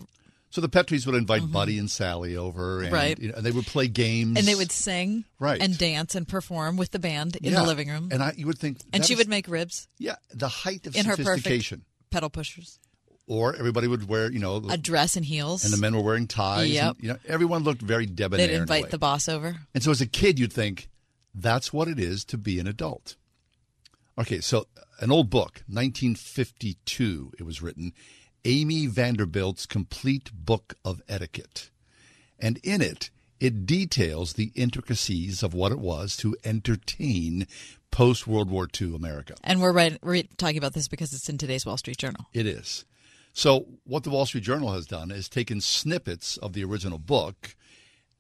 [0.54, 1.51] So the Petries would invite mm-hmm.
[1.51, 3.18] Buddy and Sally over, and Right.
[3.18, 5.60] you know, they would play games, And they would sing, Right.
[5.60, 7.62] and dance and perform with the band in Yeah.
[7.62, 8.10] the living room.
[8.12, 9.88] And I, you would think, and she is- would make ribs.
[9.97, 11.86] Yeah, the height of in her perfect sophistication.
[12.12, 12.78] pedal pushers,
[13.26, 15.64] Or everybody would wear, you know, a dress and heels.
[15.66, 16.70] and the men were wearing ties.
[16.70, 16.95] Yep.
[16.97, 18.45] And, you know, everyone looked very debonair.
[18.45, 18.89] They'd invite way.
[18.91, 19.56] the boss over.
[19.74, 20.88] And so as a kid, you'd think,
[21.34, 23.16] that's what it is to be an adult.
[24.20, 24.68] Okay, so
[24.99, 27.91] an old book, 1952, it was written,
[28.46, 31.70] Amy Vanderbilt's Complete Book of Etiquette.
[32.39, 37.48] And in it, it details the intricacies of what it was to entertain
[37.91, 39.36] post World War II America.
[39.44, 42.26] And we're right, we're talking about this because it's in today's Wall Street Journal.
[42.34, 42.86] It is.
[43.34, 47.56] So, what the Wall Street Journal has done is taken snippets of the original book,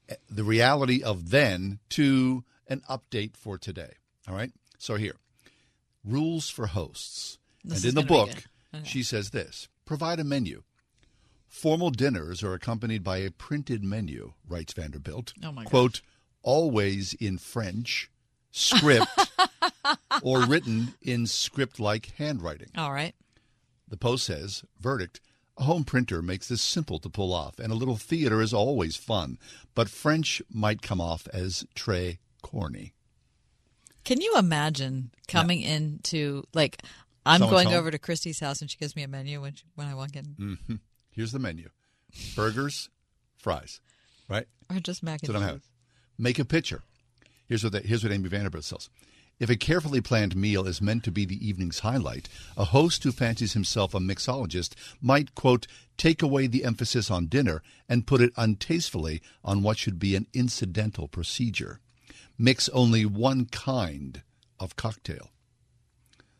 [0.09, 3.93] eh, the reality of then, to an update for today.
[4.27, 4.51] All right?
[4.77, 5.15] So, here
[6.03, 7.37] rules for hosts.
[7.63, 8.29] This and in the book.
[8.75, 8.83] Okay.
[8.83, 10.63] she says this provide a menu.
[11.47, 15.33] Formal dinners are accompanied by a printed menu, writes Vanderbilt.
[15.43, 16.01] Oh, my Quote,
[16.41, 18.09] always in French,
[18.49, 19.05] script,
[20.23, 22.69] or written in script like handwriting.
[22.75, 23.13] All right.
[23.87, 25.21] The Post says, verdict,
[25.59, 28.95] a home printer makes this simple to pull off, and a little theater is always
[28.95, 29.37] fun,
[29.75, 32.93] but French might come off as très corny.
[34.03, 36.81] Can you imagine coming into like
[37.25, 37.79] I'm someone's going home.
[37.79, 40.15] over to Christy's house and she gives me a menu when she, when I walk
[40.15, 40.25] in,
[40.67, 40.75] hmm
[41.11, 41.69] Here's the menu:
[42.35, 42.89] burgers,
[43.37, 43.79] fries,
[44.27, 44.47] right?
[44.69, 45.45] or just mac and I'm cheese.
[45.45, 45.61] having.
[46.17, 46.81] Make a picture.
[47.47, 48.89] Here's what they, here's what Amy Vanderbilt says.
[49.39, 53.11] If a carefully planned meal is meant to be the evening's highlight, a host who
[53.11, 55.65] fancies himself a mixologist might, quote,
[55.97, 60.27] take away the emphasis on dinner and put it untastefully on what should be an
[60.33, 61.79] incidental procedure.
[62.37, 64.21] Mix only one kind
[64.59, 65.29] of cocktail.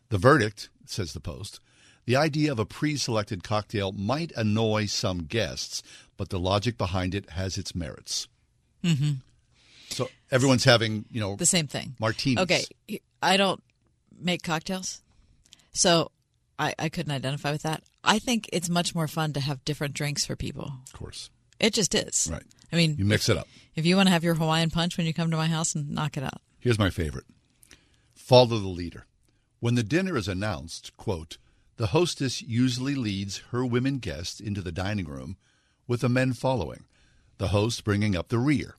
[0.08, 1.60] The verdict, says the Post,
[2.06, 5.82] the idea of a pre selected cocktail might annoy some guests,
[6.16, 8.28] but the logic behind it has its merits.
[8.82, 9.12] Mm-hmm.
[9.88, 11.94] So everyone's having, you know, The same thing.
[11.98, 12.42] Martinis.
[12.42, 12.64] Okay,
[13.22, 13.62] I don't
[14.18, 15.02] make cocktails,
[15.72, 16.10] so
[16.58, 17.82] I, I couldn't identify with that.
[18.02, 20.72] I think it's much more fun to have different drinks for people.
[20.86, 21.30] Of course.
[21.58, 22.28] It just is.
[22.30, 22.42] Right.
[22.72, 23.46] I mean, You mix it up.
[23.76, 25.90] If you want to have your Hawaiian punch when you come to my house and
[25.90, 26.40] knock it out.
[26.58, 27.24] Here's my favorite.
[28.14, 29.06] Follow the leader.
[29.64, 31.38] When the dinner is announced, quote,
[31.78, 35.38] the hostess usually leads her women guests into the dining room
[35.86, 36.84] with the men following,
[37.38, 38.76] the host bringing up the rear.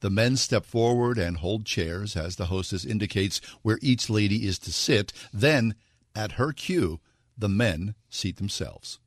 [0.00, 4.58] The men step forward and hold chairs as the hostess indicates where each lady is
[4.60, 5.12] to sit.
[5.30, 5.74] Then,
[6.14, 7.00] at her cue,
[7.36, 9.00] the men seat themselves.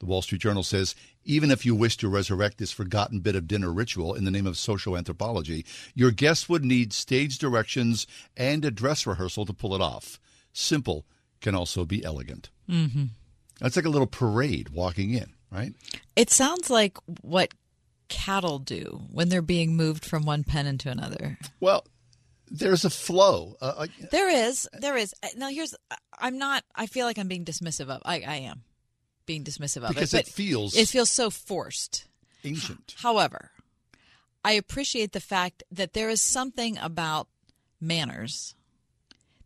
[0.00, 0.94] The Wall Street Journal says
[1.28, 4.46] even if you wish to resurrect this forgotten bit of dinner ritual in the name
[4.46, 5.64] of social anthropology,
[5.94, 8.06] your guests would need stage directions
[8.36, 10.18] and a dress rehearsal to pull it off.
[10.54, 11.04] Simple
[11.40, 12.48] can also be elegant.
[12.68, 13.04] Mm-hmm.
[13.60, 15.74] That's like a little parade walking in, right?
[16.16, 17.52] It sounds like what
[18.08, 21.38] cattle do when they're being moved from one pen into another.
[21.60, 21.84] Well,
[22.50, 23.56] there's a flow.
[23.60, 25.14] Uh, uh, There is, there is.
[25.22, 25.74] Uh, Now, here's.
[26.18, 26.64] I'm not.
[26.74, 28.00] I feel like I'm being dismissive of.
[28.06, 28.62] I, I am
[29.28, 30.26] being dismissive of Because it.
[30.26, 32.06] it feels- It feels so forced.
[32.42, 32.94] ancient.
[32.98, 33.52] However,
[34.44, 37.28] I appreciate the fact that there is something about
[37.80, 38.54] manners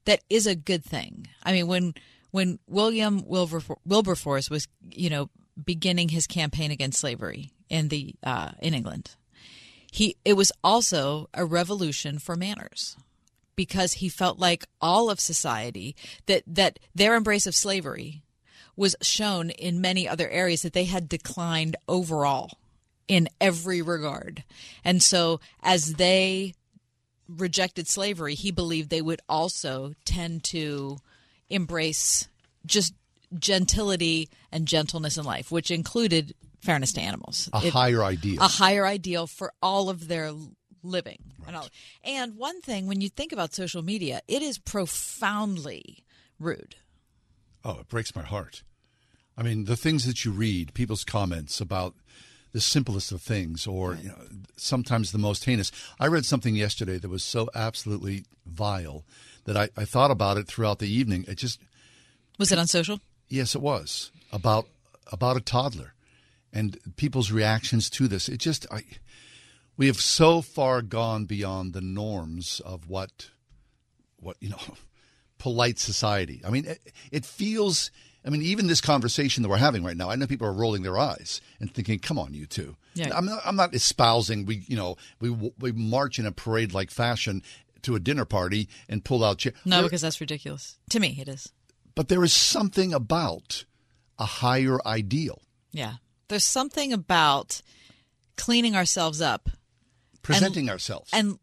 [0.05, 1.27] that is a good thing.
[1.43, 1.95] I mean, when
[2.31, 5.29] when William Wilberforce, Wilberforce was, you know,
[5.63, 9.17] beginning his campaign against slavery in the uh, in England,
[9.91, 12.97] he it was also a revolution for manners
[13.57, 15.95] because he felt like all of society
[16.27, 18.22] that that their embrace of slavery
[18.77, 22.59] was shown in many other areas that they had declined overall
[23.09, 24.45] in every regard.
[24.85, 26.55] And so as they
[27.29, 30.99] rejected slavery, he believed they would also tend to
[31.51, 32.29] embrace
[32.65, 32.95] just
[33.39, 37.49] gentility and gentleness in life, which included fairness to animals.
[37.53, 38.41] A higher ideal.
[38.41, 40.33] A higher ideal for all of their
[40.83, 41.19] living.
[41.47, 41.69] And, all.
[42.05, 46.05] and one thing, when you think about social media, it is profoundly
[46.39, 46.77] rude.
[47.65, 48.63] Oh, it breaks my heart.
[49.37, 51.95] I mean, the things that you read, people's comments about
[52.53, 54.19] the simplest of things, or you know,
[54.57, 55.73] sometimes the most heinous.
[55.99, 59.05] I read something yesterday that was so absolutely vile
[59.45, 61.25] that I, I thought about it throughout the evening.
[61.27, 61.61] It just
[62.39, 63.01] Was it on social?
[63.29, 64.67] Yes, it was about
[65.11, 65.95] about a toddler
[66.53, 68.29] and people's reactions to this.
[68.29, 68.85] It just I
[69.77, 73.31] we have so far gone beyond the norms of what
[74.21, 74.59] what you know
[75.43, 76.41] polite society.
[76.47, 77.91] I mean, it, it feels.
[78.25, 80.83] I mean, even this conversation that we're having right now, I know people are rolling
[80.85, 82.77] their eyes and thinking, "Come on, you two.
[82.95, 83.11] Yeah.
[83.13, 86.93] I'm not, I'm not espousing we you know we we march in a parade like
[86.93, 87.43] fashion
[87.83, 89.57] to a dinner party and pull out chairs.
[89.65, 90.79] No, because that's ridiculous.
[90.91, 91.49] To me, it is.
[91.97, 93.65] but there is something about
[94.21, 95.43] a higher ideal.
[95.73, 95.95] Yeah.
[96.29, 97.61] There's something about
[98.37, 99.49] cleaning ourselves up,
[100.23, 101.39] presenting ourselves, and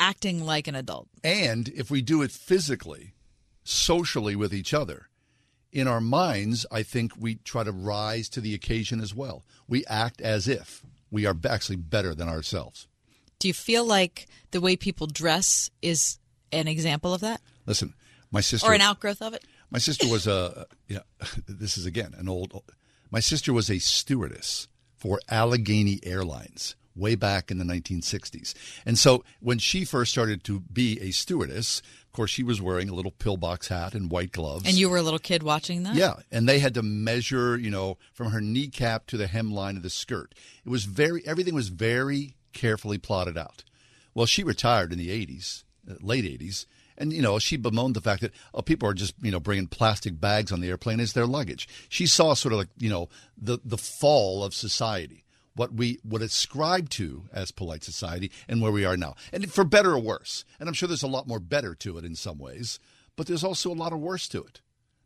[0.00, 1.08] acting like an adult.
[1.22, 3.12] And if we do it physically,
[3.68, 5.08] socially with each other,
[5.72, 9.44] in our minds, I think we try to rise to the occasion as well.
[9.68, 12.88] We act as if we are actually better than ourselves.
[13.38, 16.18] Do you feel like the way people dress is
[16.52, 17.42] an example of that?
[17.66, 17.94] Listen,
[18.30, 19.44] my sister Or an outgrowth of it?
[19.70, 21.00] My sister was a yeah.
[21.46, 22.62] This is again an old.
[23.10, 29.24] My sister was a stewardess for Allegheny Airlines way back in the 1960s, and so
[29.40, 33.10] when she first started to be a stewardess, of course, she was wearing a little
[33.10, 34.66] pillbox hat and white gloves.
[34.66, 35.94] And you were a little kid watching that?
[35.94, 39.82] Yeah, and they had to measure, you know, from her kneecap to the hemline of
[39.82, 40.34] the skirt.
[40.64, 43.64] It was very everything was very carefully plotted out.
[44.14, 46.64] Well, she retired in the 80s, uh, late 80s,
[46.98, 49.66] and you know, she bemoaned the fact that oh, people are just, you know, bringing
[49.66, 51.68] plastic bags on the airplane as their luggage.
[51.88, 55.25] She saw sort of like, you know, the the fall of society.
[55.56, 59.14] What we would ascribe to as polite society and where we are now.
[59.32, 60.44] And for better or worse.
[60.60, 62.78] And I'm sure there's a lot more better to it in some ways,
[63.16, 64.60] but there's also a lot of worse to it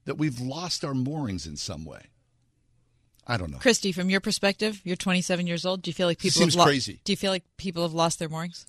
[0.06, 2.06] that we've lost our moorings in some way.
[3.26, 3.58] I don't know.
[3.58, 5.82] Christy, from your perspective, you're 27 years old.
[5.82, 7.00] Do you feel like people Seems have lo- crazy.
[7.04, 8.66] Do you feel like people have lost their moorings?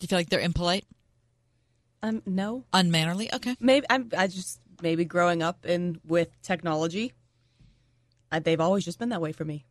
[0.00, 0.84] Do you feel like they're impolite,
[2.02, 2.64] Um, no.
[2.72, 3.32] unmannerly?
[3.32, 3.54] Okay.
[3.60, 7.12] Maybe I'm, I just maybe growing up in with technology,
[8.32, 9.64] uh, they've always just been that way for me.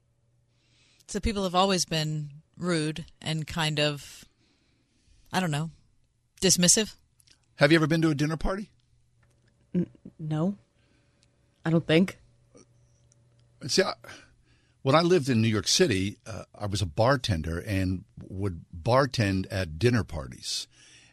[1.07, 4.26] So people have always been rude and kind of,
[5.32, 5.69] I don't know,
[6.41, 6.95] dismissive.
[7.57, 8.69] Have you ever been to a dinner party?
[9.73, 9.88] N-
[10.19, 10.57] no,
[11.64, 12.18] I don't think.
[13.68, 13.94] See, I,
[14.82, 19.45] when I lived in New York City, uh, I was a bartender and would bartend
[19.49, 20.68] at dinner parties.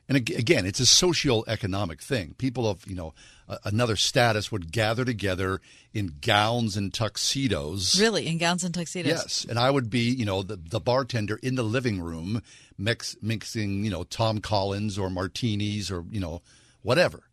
[0.08, 2.34] And again, it's a socio-economic thing.
[2.36, 5.60] People of you know a- another status would gather together
[5.92, 8.00] in gowns and tuxedos.
[8.00, 9.10] Really, in gowns and tuxedos.
[9.10, 12.42] Yes, and I would be, you know, the, the bartender in the living room
[12.78, 16.42] mix, mixing, you know, Tom Collins or martinis or you know,
[16.82, 17.24] whatever.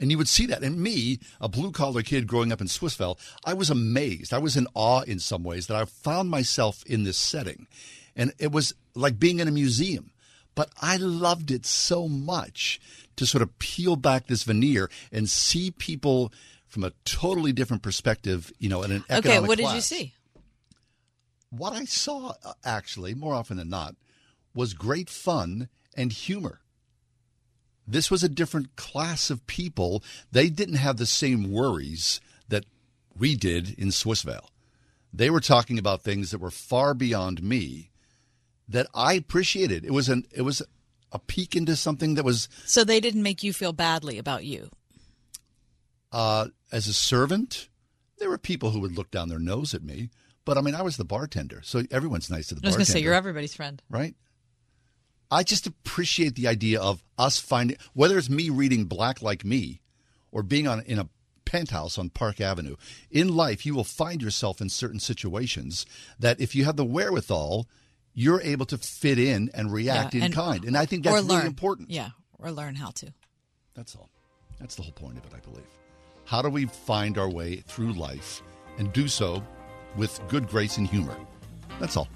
[0.00, 0.62] And you would see that.
[0.62, 4.32] And me, a blue collar kid growing up in Swissvale, I was amazed.
[4.32, 7.66] I was in awe in some ways that I found myself in this setting.
[8.14, 10.12] And it was like being in a museum.
[10.54, 12.80] But I loved it so much
[13.18, 16.32] to sort of peel back this veneer and see people
[16.66, 20.14] from a totally different perspective, you know, in an economic Okay, what did you see?
[21.50, 23.96] What I saw, uh, actually, more often than not,
[24.54, 26.60] was great fun and humor.
[27.86, 30.02] This was a different class of people.
[30.30, 32.66] They didn't have the same worries that
[33.16, 34.48] we did in Swissvale.
[35.12, 37.90] They were talking about things that were far beyond me
[38.68, 39.86] that I appreciated.
[39.86, 40.62] It was an it was
[41.12, 44.70] a peek into something that was So they didn't make you feel badly about you.
[46.12, 47.68] uh, as a servant.
[48.18, 50.10] There were people who would look down their nose at me,
[50.44, 52.78] but I mean, I was the bartender, so everyone's nice to the I was going
[52.80, 52.84] bartender.
[52.86, 53.80] to say you're everybody's friend.
[53.88, 54.14] right?
[55.30, 59.80] I just appreciate the idea of us finding whether it's me reading Black Like Me
[60.32, 61.08] or being on in a
[61.44, 62.76] penthouse on Park Avenue.
[63.10, 65.86] In life, you will find yourself in certain situations
[66.18, 67.68] that if you have the wherewithal,
[68.18, 70.64] you're able to fit in and react Yeah, in and- kind.
[70.64, 71.46] And I think or that's really learn.
[71.46, 71.90] important.
[71.90, 73.12] Yeah, or learn how to.
[73.74, 74.10] That's all.
[74.58, 75.70] That's the whole point of it, I believe.
[76.24, 78.42] How do we find our way through life
[78.76, 79.40] and do so
[79.96, 81.16] with good grace and humor?
[81.78, 82.08] That's all.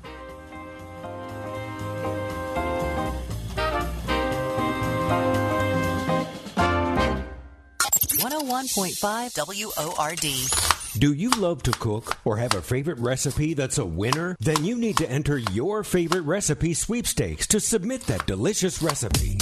[8.19, 10.72] 101.5 WORD.
[10.99, 14.37] Do you love to cook or have a favorite recipe that's a winner?
[14.41, 19.37] Then you need to enter your favorite recipe sweepstakes to submit that delicious recipe.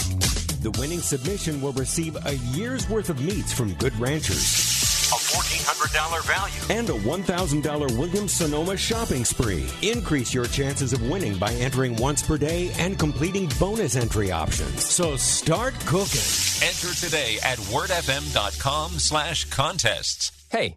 [0.63, 4.69] The winning submission will receive a year's worth of meats from Good Ranchers.
[5.11, 6.81] A $1,400 value.
[6.81, 9.67] And a $1,000 Williams Sonoma shopping spree.
[9.83, 14.85] Increase your chances of winning by entering once per day and completing bonus entry options.
[14.85, 16.21] So start cooking.
[16.63, 20.31] Enter today at wordfm.com slash contests.
[20.49, 20.77] Hey,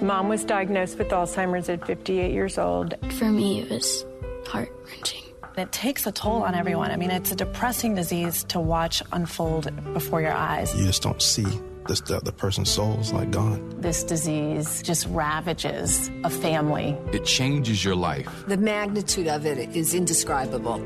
[0.00, 2.94] Mom was diagnosed with Alzheimer's at 58 years old.
[3.14, 4.04] For me, it was
[4.46, 5.22] heart wrenching.
[5.56, 6.92] It takes a toll on everyone.
[6.92, 10.72] I mean, it's a depressing disease to watch unfold before your eyes.
[10.76, 13.80] You just don't see the, the, the person's soul is like gone.
[13.80, 16.96] This disease just ravages a family.
[17.12, 18.28] It changes your life.
[18.46, 20.78] The magnitude of it is indescribable.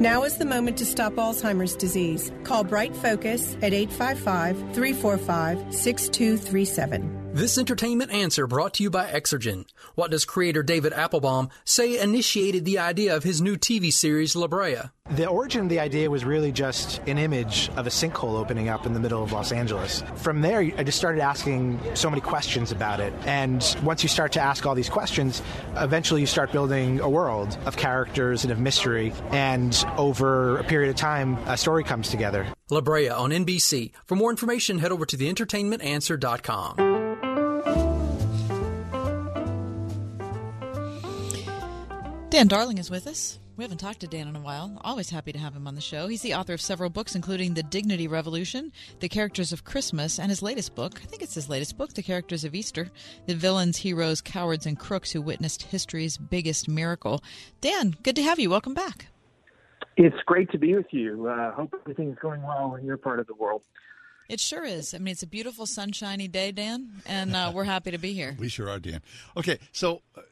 [0.00, 2.32] Now is the moment to stop Alzheimer's disease.
[2.42, 7.23] Call Bright Focus at 855 345 6237.
[7.34, 9.64] This entertainment answer brought to you by Exergen.
[9.96, 14.46] What does creator David Appelbaum say initiated the idea of his new TV series La
[14.46, 14.82] Brea?
[15.10, 18.86] The origin of the idea was really just an image of a sinkhole opening up
[18.86, 20.04] in the middle of Los Angeles.
[20.14, 23.12] From there, I just started asking so many questions about it.
[23.26, 25.42] And once you start to ask all these questions,
[25.74, 29.12] eventually you start building a world of characters and of mystery.
[29.32, 32.46] And over a period of time, a story comes together.
[32.70, 33.90] La Brea on NBC.
[34.06, 37.03] For more information, head over to theentertainmentanswer.com.
[42.34, 43.38] Dan Darling is with us.
[43.56, 44.80] We haven't talked to Dan in a while.
[44.82, 46.08] Always happy to have him on the show.
[46.08, 50.30] He's the author of several books, including The Dignity Revolution, The Characters of Christmas, and
[50.30, 52.90] his latest book, I think it's his latest book, The Characters of Easter,
[53.26, 57.22] The Villains, Heroes, Cowards, and Crooks Who Witnessed History's Biggest Miracle.
[57.60, 58.50] Dan, good to have you.
[58.50, 59.06] Welcome back.
[59.96, 61.28] It's great to be with you.
[61.28, 63.62] Uh, hope everything's going well in your part of the world.
[64.28, 64.92] It sure is.
[64.92, 68.34] I mean, it's a beautiful, sunshiny day, Dan, and uh, we're happy to be here.
[68.40, 69.02] We sure are, Dan.
[69.36, 70.22] Okay, so uh,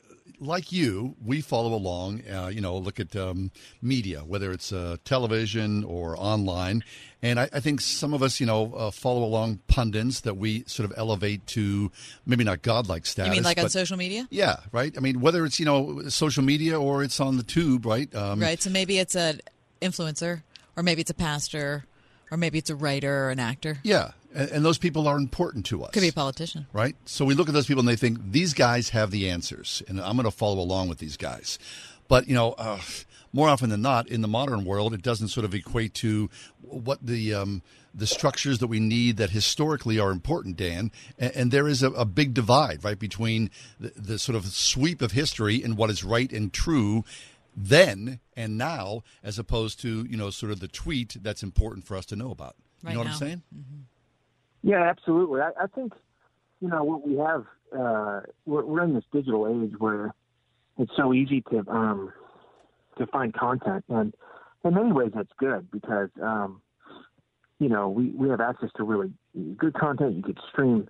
[0.43, 2.23] like you, we follow along.
[2.29, 3.51] Uh, you know, look at um,
[3.81, 6.85] media, whether it's uh, television or online,
[7.23, 10.65] and I, I, think some of us, you know, uh, follow along pundits that we
[10.67, 11.93] sort of elevate to
[12.27, 13.29] maybe not godlike status.
[13.29, 14.27] You mean like on social media?
[14.31, 14.93] Yeah, right.
[14.97, 18.13] I mean, whether it's you know social media or it's on the tube, right?
[18.15, 18.61] Um, right.
[18.61, 19.41] So maybe it's an
[19.81, 20.43] influencer,
[20.77, 21.85] or maybe it's a pastor,
[22.31, 23.79] or maybe it's a writer or an actor.
[23.85, 25.91] Yeah, and, and, those people are important to us.
[25.93, 26.97] Could be a politician, right?
[27.05, 30.01] So we look at those people and they think these guys have the answers, and
[30.01, 31.59] I'm going to follow along with these guys.
[32.09, 32.81] But you know, uh,
[33.33, 36.29] more often than not, in the modern world, it doesn't sort of equate to
[36.61, 37.63] what the um,
[37.95, 40.91] the structures that we need that historically are important, Dan.
[41.19, 45.03] And, and there is a, a, big divide, right, between the, the sort of sweep
[45.03, 47.05] of history and what is right and true
[47.55, 51.97] then and now, as opposed to you know sort of the tweet that's important for
[51.97, 52.57] us to know about.
[52.83, 53.09] You right know what.
[53.09, 53.43] I'm saying?
[53.55, 53.81] Mm-hmm.
[54.63, 55.41] Yeah, absolutely.
[55.41, 55.93] I, I think
[56.61, 57.45] you know what we have.
[57.77, 60.15] Uh, we're, we're in this digital age where
[60.79, 62.13] it's so easy to um,
[62.99, 64.15] to find content, and
[64.65, 66.63] in many ways that's good because um,
[67.59, 69.13] you know we we have access to really
[69.57, 70.17] good content.
[70.17, 70.89] You could stream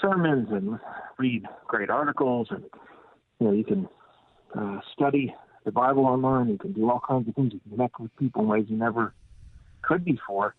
[0.00, 0.78] sermons and
[1.18, 2.64] read great articles, and
[3.38, 3.88] you know you can
[4.58, 5.34] uh, study
[5.64, 6.48] the Bible online.
[6.48, 7.52] You can do all kinds of things.
[7.52, 9.12] You can connect with people in ways you never
[9.82, 10.54] could before.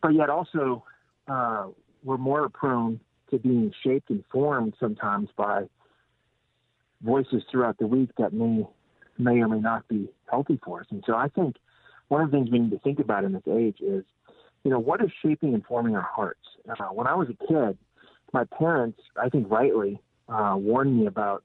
[0.00, 0.84] But yet also,
[1.28, 1.66] uh,
[2.04, 3.00] we're more prone
[3.30, 5.64] to being shaped and formed sometimes by
[7.02, 8.66] voices throughout the week that may
[9.18, 10.86] may or may not be healthy for us.
[10.90, 11.56] And so I think
[12.08, 14.04] one of the things we need to think about in this age is,
[14.64, 16.40] you know, what is shaping and forming our hearts?
[16.68, 17.76] Uh, when I was a kid,
[18.32, 21.44] my parents, I think rightly, uh, warned me about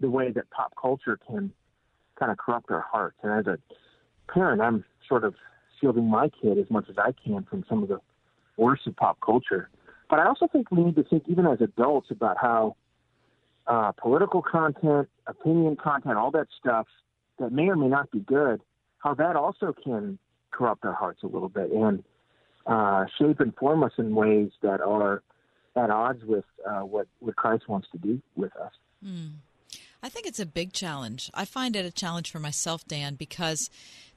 [0.00, 1.52] the way that pop culture can
[2.18, 3.16] kind of corrupt our hearts.
[3.22, 3.58] And as a
[4.32, 5.34] parent, I'm sort of
[5.80, 8.00] shielding my kid as much as I can from some of the
[8.56, 9.68] worst of pop culture.
[10.08, 12.76] But I also think we need to think, even as adults, about how
[13.66, 16.86] uh, political content, opinion content, all that stuff
[17.38, 18.60] that may or may not be good,
[18.98, 20.18] how that also can
[20.50, 22.04] corrupt our hearts a little bit and
[22.66, 25.22] uh, shape and form us in ways that are
[25.76, 28.72] at odds with uh, what, what Christ wants to do with us.
[29.04, 29.32] Mm.
[30.02, 31.30] I think it's a big challenge.
[31.32, 33.70] I find it a challenge for myself, Dan, because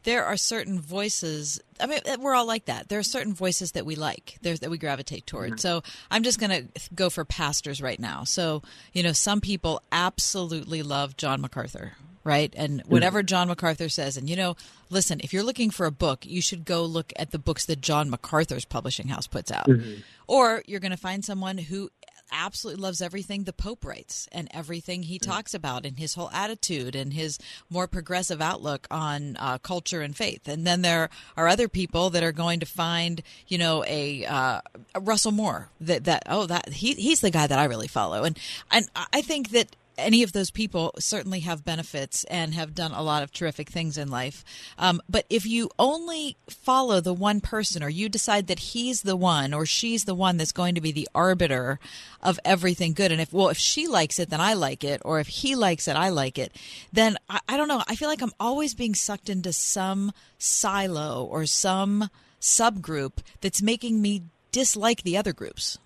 [0.06, 1.60] there are certain voices.
[1.80, 2.88] I mean, we're all like that.
[2.88, 5.52] There are certain voices that we like, There's, that we gravitate toward.
[5.52, 5.60] Mm-hmm.
[5.60, 8.24] So I'm just going to go for pastors right now.
[8.24, 8.62] So,
[8.94, 12.54] you know, some people absolutely love John MacArthur, right?
[12.56, 14.56] And whatever John MacArthur says, and you know,
[14.90, 17.82] listen, if you're looking for a book, you should go look at the books that
[17.82, 19.68] John MacArthur's publishing house puts out.
[19.68, 20.02] Mm-hmm.
[20.28, 21.90] Or you're going to find someone who
[22.32, 25.32] absolutely loves everything the Pope writes and everything he mm-hmm.
[25.32, 27.38] talks about and his whole attitude and his
[27.70, 30.48] more progressive outlook on uh, culture and faith.
[30.48, 34.62] And then there are other people that are going to find, you know, a, uh,
[34.94, 38.24] a Russell Moore that, that, oh, that he, he's the guy that I really follow.
[38.24, 38.38] And,
[38.72, 43.02] and I think that any of those people certainly have benefits and have done a
[43.02, 44.44] lot of terrific things in life.
[44.78, 49.16] Um, but if you only follow the one person or you decide that he's the
[49.16, 51.80] one or she's the one that's going to be the arbiter
[52.22, 55.20] of everything good, and if, well, if she likes it, then I like it, or
[55.20, 56.56] if he likes it, I like it,
[56.92, 57.84] then I, I don't know.
[57.88, 62.10] I feel like I'm always being sucked into some silo or some
[62.42, 65.78] subgroup that's making me dislike the other groups.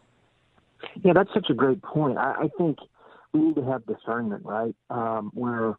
[1.03, 2.17] Yeah, that's such a great point.
[2.17, 2.77] I, I think
[3.33, 4.75] we need to have discernment, right?
[4.89, 5.77] Um, where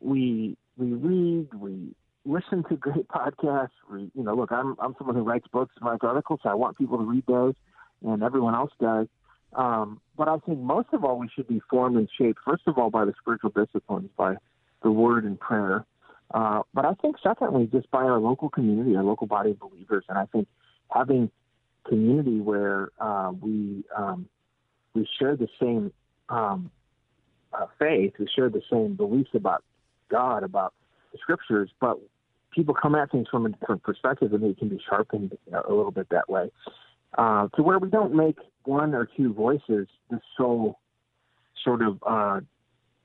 [0.00, 1.94] we we read, we
[2.24, 3.68] listen to great podcasts.
[3.90, 6.54] We, you know, look, I'm I'm someone who writes books and writes articles, so I
[6.54, 7.54] want people to read those,
[8.04, 9.06] and everyone else does.
[9.52, 12.78] Um, but I think most of all, we should be formed and shaped, first of
[12.78, 14.36] all, by the spiritual disciplines, by
[14.82, 15.84] the Word and prayer.
[16.32, 20.04] Uh, but I think secondly, just by our local community, our local body of believers,
[20.08, 20.46] and I think
[20.88, 21.30] having
[21.88, 24.28] community where uh, we um,
[24.94, 25.92] we share the same
[26.30, 26.70] um,
[27.52, 29.64] uh, faith, we share the same beliefs about
[30.10, 30.72] God, about
[31.12, 31.98] the scriptures, but
[32.54, 35.90] people come at things from a different perspective, and it can be sharpened a little
[35.90, 36.50] bit that way.
[37.18, 40.78] Uh, to where we don't make one or two voices the sole
[41.64, 42.40] sort of uh,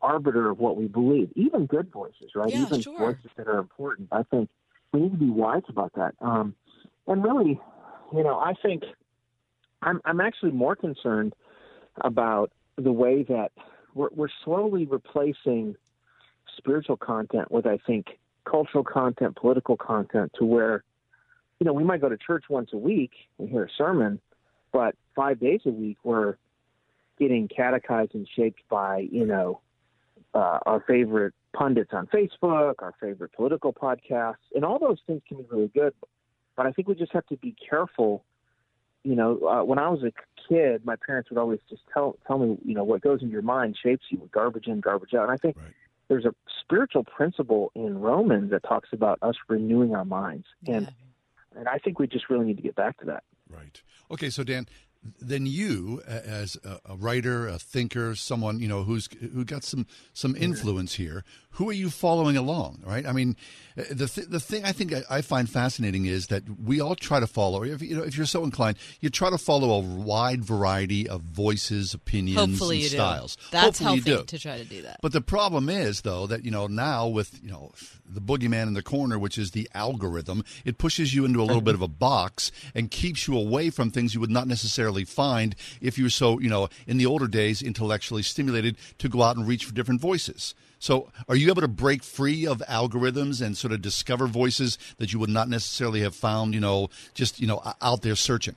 [0.02, 2.52] arbiter of what we believe, even good voices, right?
[2.52, 2.98] Yeah, even sure.
[2.98, 4.10] voices that are important.
[4.12, 4.50] I think
[4.92, 6.14] we need to be wise about that.
[6.22, 6.56] Um,
[7.08, 7.60] and really,
[8.14, 8.84] you know, I think
[9.82, 11.34] I'm, I'm actually more concerned
[12.02, 13.52] about the way that
[13.94, 15.76] we're, we're slowly replacing
[16.58, 18.20] spiritual content with, I think,
[18.50, 20.84] cultural content, political content, to where,
[21.60, 24.20] you know, we might go to church once a week and hear a sermon,
[24.72, 26.36] but five days a week we're
[27.18, 29.62] getting catechized and shaped by, you know,
[30.34, 35.38] uh, our favorite pundits on Facebook, our favorite political podcasts, and all those things can
[35.38, 35.94] be really good.
[36.58, 38.24] But I think we just have to be careful.
[39.06, 40.12] You know, uh, when I was a
[40.50, 43.42] kid, my parents would always just tell tell me, you know, what goes in your
[43.42, 44.30] mind shapes you.
[44.34, 45.24] Garbage in, garbage out.
[45.24, 45.56] And I think
[46.08, 50.92] there's a spiritual principle in Romans that talks about us renewing our minds, and
[51.56, 53.24] and I think we just really need to get back to that.
[53.50, 53.82] Right.
[54.12, 54.68] Okay, so Dan,
[55.20, 59.86] then you, as a, a writer, a thinker, someone you know who's who got some
[60.14, 62.82] some influence here, who are you following along?
[62.86, 63.06] Right.
[63.06, 63.36] I mean,
[63.78, 66.96] uh, the th- the thing I think I, I find fascinating is that we all
[66.96, 67.64] try to follow.
[67.64, 71.22] If you know, if you're so inclined, you try to follow a wide variety of
[71.22, 72.96] voices, opinions, Hopefully and you do.
[72.96, 73.38] styles.
[73.52, 74.38] That's Hopefully you healthy do.
[74.38, 75.00] to try to do that.
[75.02, 77.72] But the problem is, though, that you know now with you know
[78.08, 81.62] the boogeyman in the corner, which is the algorithm, it pushes you into a little
[81.62, 85.56] bit of a box and keeps you away from things you would not necessarily find
[85.82, 89.36] if you were so you know in the older days intellectually stimulated to go out
[89.36, 90.56] and reach for different voices.
[90.80, 95.14] So, are you able to break free of algorithms and sort of discover voices that
[95.14, 98.56] you would not necessarily have found, you know, just you know out there searching?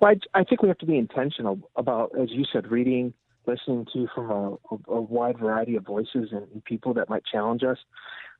[0.00, 3.12] Well, I, I think we have to be intentional about, as you said, reading,
[3.46, 7.22] listening to from a, a, a wide variety of voices and, and people that might
[7.24, 7.78] challenge us.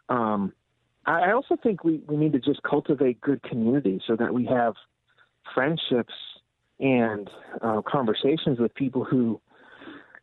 [0.08, 0.52] Um,
[1.06, 4.46] I, I also think we, we need to just cultivate good community so that we
[4.46, 4.74] have
[5.54, 6.14] friendships
[6.80, 7.28] and
[7.60, 9.40] uh, conversations with people who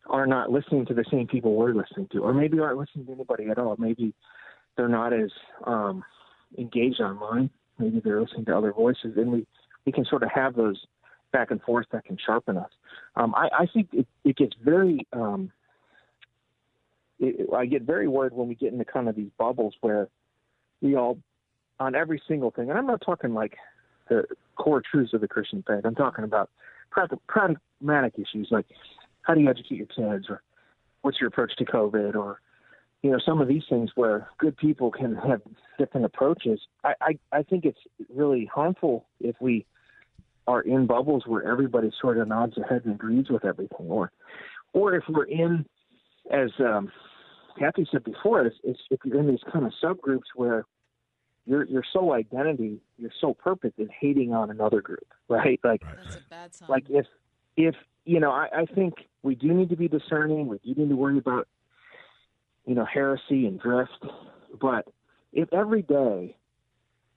[0.09, 3.11] are not listening to the same people we're listening to, or maybe aren't listening to
[3.11, 3.75] anybody at all.
[3.77, 4.13] Maybe
[4.75, 5.29] they're not as
[5.65, 6.03] um,
[6.57, 7.49] engaged online.
[7.77, 9.47] Maybe they're listening to other voices, and we
[9.85, 10.85] we can sort of have those
[11.31, 12.71] back and forth that can sharpen us.
[13.15, 15.05] Um, I, I think it, it gets very.
[15.13, 15.51] Um,
[17.19, 20.07] it, I get very worried when we get into kind of these bubbles where
[20.81, 21.17] we all,
[21.79, 23.57] on every single thing, and I'm not talking like
[24.09, 24.23] the
[24.55, 25.85] core truths of the Christian faith.
[25.85, 26.49] I'm talking about
[26.91, 28.65] prag- pragmatic issues like
[29.21, 30.41] how do you educate your kids, or
[31.01, 32.39] what's your approach to COVID, or
[33.03, 35.41] you know some of these things where good people can have
[35.77, 36.59] different approaches.
[36.83, 37.79] I, I, I think it's
[38.13, 39.65] really harmful if we
[40.47, 44.11] are in bubbles where everybody sort of nods their head and agrees with everything, or
[44.73, 45.65] or if we're in,
[46.31, 46.89] as um,
[47.59, 50.65] Kathy said before, is if you're in these kind of subgroups where
[51.47, 55.59] your your sole identity, your sole purpose is hating on another group, right?
[55.63, 56.69] Like, that's a bad sign.
[56.69, 57.05] like if
[57.55, 57.75] if
[58.05, 60.47] you know, I, I think we do need to be discerning.
[60.47, 61.47] We do need to worry about
[62.65, 64.05] you know heresy and drift,
[64.59, 64.87] but
[65.33, 66.35] if every day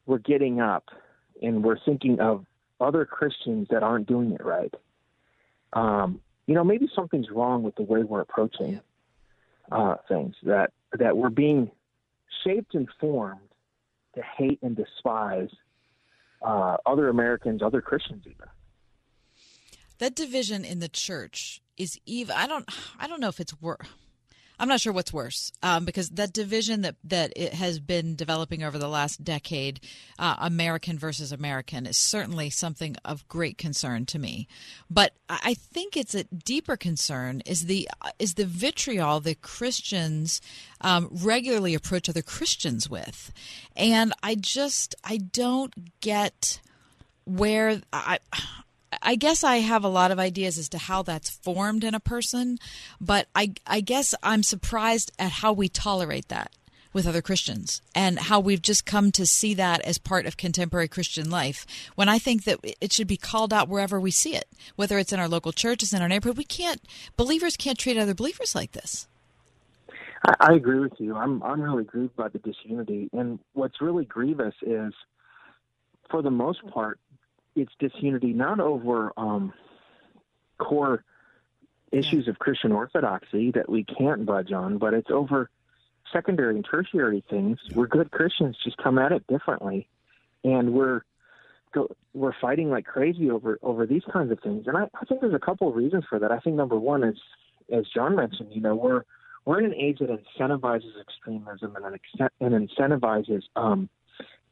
[0.07, 0.85] we're getting up
[1.43, 2.47] and we're thinking of
[2.81, 4.75] other Christians that aren't doing it right,
[5.73, 8.81] um, you know, maybe something's wrong with the way we're approaching
[9.71, 10.35] uh, things.
[10.45, 11.71] That that we're being
[12.45, 13.50] shaped and formed
[14.15, 15.49] to hate and despise
[16.43, 18.47] uh, other Americans, other Christians, even.
[19.99, 22.35] That division in the church is even.
[22.35, 22.69] I don't.
[22.99, 23.87] I don't know if it's worse.
[24.61, 28.63] I'm not sure what's worse um, because that division that that it has been developing
[28.63, 29.81] over the last decade,
[30.19, 34.47] uh, American versus American, is certainly something of great concern to me.
[34.91, 37.89] But I think it's a deeper concern is the
[38.19, 40.43] is the vitriol that Christians
[40.83, 43.33] um, regularly approach other Christians with,
[43.75, 46.61] and I just I don't get
[47.25, 48.19] where I.
[49.03, 52.01] I guess I have a lot of ideas as to how that's formed in a
[52.01, 52.59] person,
[53.01, 56.53] but I, I guess I'm surprised at how we tolerate that
[56.93, 60.89] with other Christians and how we've just come to see that as part of contemporary
[60.89, 61.65] Christian life.
[61.95, 65.13] When I think that it should be called out wherever we see it, whether it's
[65.13, 66.81] in our local churches, in our neighborhood, we can't,
[67.17, 69.07] believers can't treat other believers like this.
[70.27, 71.17] I, I agree with you.
[71.17, 74.93] I'm I'm really grieved by the disunity, and what's really grievous is,
[76.11, 76.99] for the most part,
[77.57, 79.53] it's disunity not over um,
[80.59, 81.05] core
[81.93, 85.51] issues of Christian orthodoxy that we can't budge on, but it's over
[86.13, 89.89] secondary and tertiary things We're good Christians just come at it differently,
[90.45, 91.03] and we're
[91.73, 94.67] go, we're fighting like crazy over over these kinds of things.
[94.67, 96.33] And I, I think there's a couple of reasons for that.
[96.33, 97.19] I think number one is,
[97.73, 99.05] as John mentioned, you know, we're
[99.45, 101.99] we're in an age that incentivizes extremism and,
[102.41, 103.89] and incentivizes um,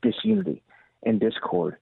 [0.02, 0.62] disunity
[1.04, 1.76] and discord.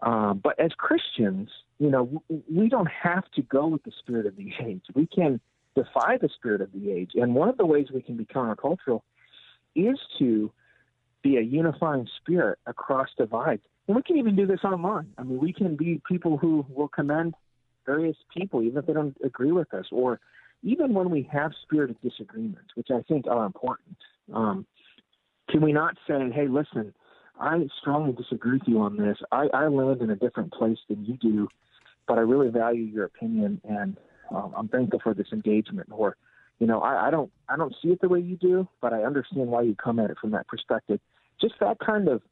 [0.00, 4.36] Um, but as Christians, you know, we don't have to go with the spirit of
[4.36, 4.82] the age.
[4.94, 5.40] We can
[5.74, 7.12] defy the spirit of the age.
[7.14, 9.02] And one of the ways we can be countercultural
[9.74, 10.52] is to
[11.22, 13.62] be a unifying spirit across divides.
[13.86, 15.12] And we can even do this online.
[15.16, 17.34] I mean, we can be people who will commend
[17.86, 20.20] various people, even if they don't agree with us, or
[20.62, 23.96] even when we have spirited disagreements, which I think are important.
[24.32, 24.66] Um,
[25.48, 26.92] can we not say, hey, listen,
[27.40, 29.18] I strongly disagree with you on this.
[29.30, 31.48] I, I land in a different place than you do,
[32.06, 33.96] but I really value your opinion, and
[34.30, 35.88] um, I'm thankful for this engagement.
[35.90, 36.16] Or,
[36.58, 39.02] you know, I, I don't I don't see it the way you do, but I
[39.04, 41.00] understand why you come at it from that perspective.
[41.40, 42.22] Just that kind of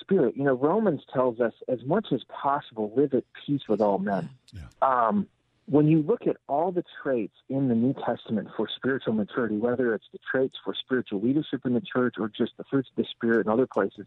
[0.00, 0.36] spirit.
[0.36, 4.30] You know, Romans tells us as much as possible live at peace with all men.
[4.52, 4.60] Yeah.
[4.82, 5.26] Um,
[5.66, 9.94] when you look at all the traits in the New Testament for spiritual maturity, whether
[9.94, 13.08] it's the traits for spiritual leadership in the church or just the fruits of the
[13.10, 14.06] Spirit in other places,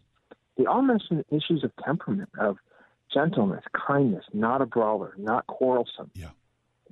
[0.56, 2.58] they all mention issues of temperament, of
[3.12, 6.10] gentleness, kindness, not a brawler, not quarrelsome.
[6.14, 6.30] Yeah.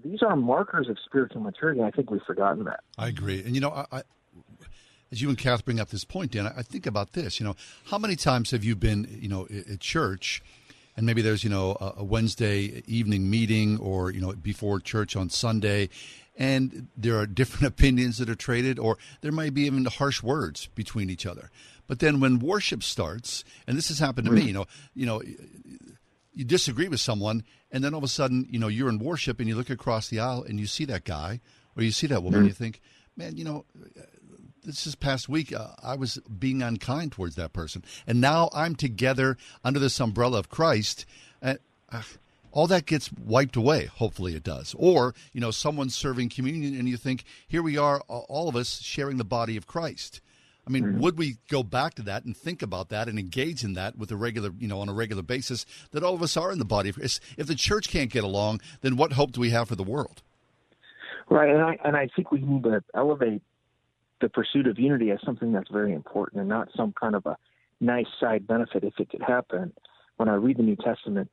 [0.04, 2.80] These are markers of spiritual maturity, and I think we've forgotten that.
[2.98, 3.42] I agree.
[3.42, 4.02] And, you know, I, I
[5.12, 7.38] as you and Kath bring up this point, Dan, I, I think about this.
[7.38, 7.54] You know,
[7.86, 10.42] how many times have you been, you know, at church–
[10.96, 15.28] and maybe there's you know a, Wednesday evening meeting or you know before church on
[15.28, 15.88] Sunday,
[16.36, 20.68] and there are different opinions that are traded, or there might be even harsh words
[20.74, 21.50] between each other.
[21.86, 25.22] But then when worship starts, and this has happened to me, you know, you know,
[26.34, 29.38] you disagree with someone, and then all of a sudden, you know, you're in worship
[29.38, 31.40] and you look across the aisle and you see that guy
[31.76, 32.48] or you see that woman, mm-hmm.
[32.48, 32.80] you think,
[33.16, 33.64] man, you know,
[34.66, 39.36] this past week, uh, I was being unkind towards that person, and now I'm together
[39.64, 41.06] under this umbrella of Christ.
[41.40, 41.58] And,
[41.90, 42.02] uh,
[42.52, 43.84] all that gets wiped away.
[43.84, 44.74] Hopefully, it does.
[44.78, 48.80] Or you know, someone's serving communion, and you think, here we are, all of us
[48.80, 50.20] sharing the body of Christ.
[50.66, 51.00] I mean, mm-hmm.
[51.00, 54.10] would we go back to that and think about that and engage in that with
[54.10, 55.64] a regular, you know, on a regular basis?
[55.92, 57.20] That all of us are in the body of Christ.
[57.36, 60.22] If the church can't get along, then what hope do we have for the world?
[61.28, 63.42] Right, and I and I think we need to elevate
[64.20, 67.36] the pursuit of unity as something that's very important and not some kind of a
[67.80, 69.72] nice side benefit if it could happen.
[70.16, 71.30] When I read the New Testament,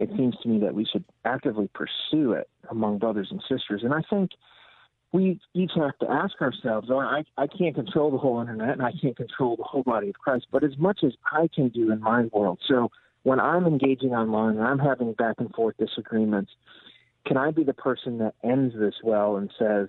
[0.00, 3.82] it seems to me that we should actively pursue it among brothers and sisters.
[3.84, 4.32] And I think
[5.12, 8.82] we each have to ask ourselves, oh, I, I can't control the whole internet and
[8.82, 11.92] I can't control the whole body of Christ, but as much as I can do
[11.92, 12.58] in my world.
[12.66, 12.90] So
[13.22, 16.50] when I'm engaging online and I'm having back and forth disagreements,
[17.26, 19.88] can I be the person that ends this well and says,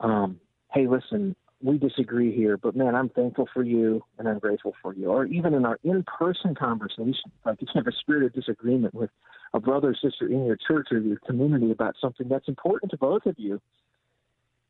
[0.00, 0.40] um,
[0.72, 4.94] hey, listen, we disagree here, but man, I'm thankful for you and I'm grateful for
[4.94, 5.06] you.
[5.06, 9.10] Or even in our in person conversation, like you have a spirit of disagreement with
[9.54, 12.98] a brother or sister in your church or your community about something that's important to
[12.98, 13.60] both of you.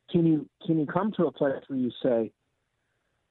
[0.09, 2.31] Can you can you come to a place where you say,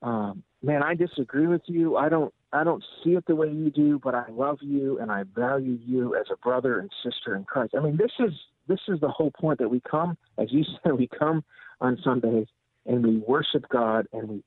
[0.02, 1.96] um, man, I disagree with you.
[1.96, 5.10] I don't I don't see it the way you do, but I love you and
[5.10, 7.74] I value you as a brother and sister in Christ.
[7.76, 8.32] I mean, this is
[8.68, 11.42] this is the whole point that we come, as you said, we come
[11.80, 12.46] on Sundays
[12.86, 14.44] and we worship God and we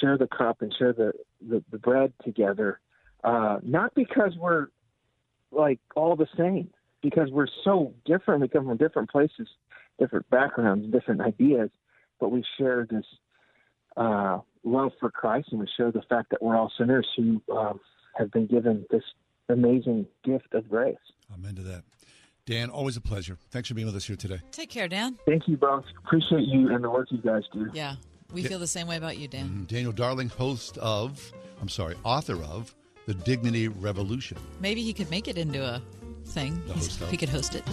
[0.00, 1.12] share the cup and share the,
[1.46, 2.80] the, the bread together,
[3.24, 4.68] uh, not because we're
[5.52, 6.70] like all the same,
[7.02, 8.42] because we're so different.
[8.42, 9.48] We come from different places,
[9.98, 11.70] different backgrounds, different ideas,
[12.20, 13.04] but we share this
[13.96, 17.80] uh, love for Christ and we share the fact that we're all sinners who um,
[18.16, 19.04] have been given this
[19.48, 20.96] amazing gift of grace.
[21.32, 21.84] Amen to that.
[22.46, 23.36] Dan, always a pleasure.
[23.50, 24.40] Thanks for being with us here today.
[24.52, 25.18] Take care, Dan.
[25.26, 25.84] Thank you both.
[26.04, 27.68] Appreciate you and the work you guys do.
[27.74, 27.96] Yeah,
[28.32, 29.46] we feel the same way about you, Dan.
[29.46, 29.64] Mm-hmm.
[29.64, 32.72] Daniel Darling, host of, I'm sorry, author of
[33.06, 34.38] The Dignity Revolution.
[34.60, 35.82] Maybe he could make it into a
[36.24, 36.62] thing.
[37.10, 37.64] He could host it.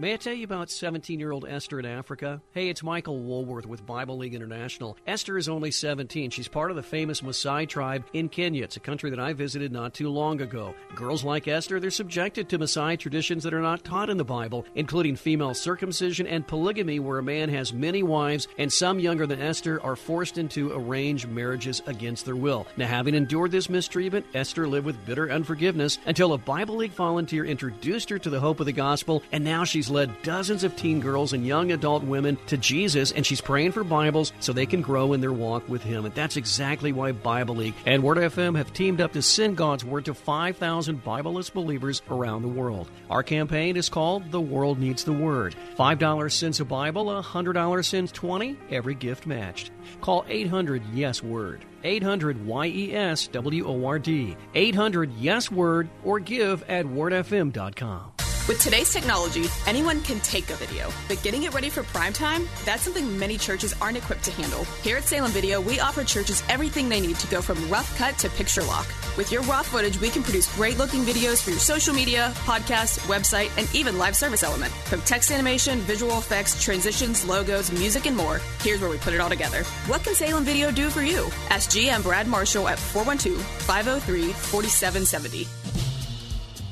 [0.00, 2.40] May I tell you about 17 year old Esther in Africa?
[2.52, 4.96] Hey, it's Michael Woolworth with Bible League International.
[5.06, 6.30] Esther is only 17.
[6.30, 8.64] She's part of the famous Maasai tribe in Kenya.
[8.64, 10.74] It's a country that I visited not too long ago.
[10.94, 14.64] Girls like Esther, they're subjected to Maasai traditions that are not taught in the Bible,
[14.74, 19.42] including female circumcision and polygamy, where a man has many wives, and some younger than
[19.42, 22.66] Esther are forced into arranged marriages against their will.
[22.78, 27.44] Now, having endured this mistreatment, Esther lived with bitter unforgiveness until a Bible League volunteer
[27.44, 31.00] introduced her to the hope of the gospel, and now she's led dozens of teen
[31.00, 34.82] girls and young adult women to Jesus, and she's praying for Bibles so they can
[34.82, 36.04] grow in their walk with Him.
[36.04, 39.84] And that's exactly why Bible League and Word FM have teamed up to send God's
[39.84, 42.88] Word to 5,000 Bibleless believers around the world.
[43.08, 45.54] Our campaign is called The World Needs the Word.
[45.78, 49.70] $5 sends a Bible, $100 sends 20, every gift matched.
[50.00, 51.64] Call 800 Yes Word.
[51.82, 54.36] 800 YES WORD.
[54.54, 58.12] 800 Yes Word or give at wordfm.com.
[58.48, 62.48] With today's technology, anyone can take a video, but getting it ready for prime time,
[62.64, 64.64] that's something many churches aren't equipped to handle.
[64.82, 68.18] Here at Salem Video, we offer churches everything they need to go from rough cut
[68.18, 68.86] to picture lock.
[69.16, 72.98] With your raw footage, we can produce great looking videos for your social media, podcast,
[73.06, 74.72] website, and even live service element.
[74.72, 79.20] From text animation, visual effects, transitions, logos, music, and more, here's where we put it
[79.20, 79.62] all together.
[79.86, 81.28] What can Salem Video do for you?
[81.50, 85.89] Ask GM Brad Marshall at 412 503 4770.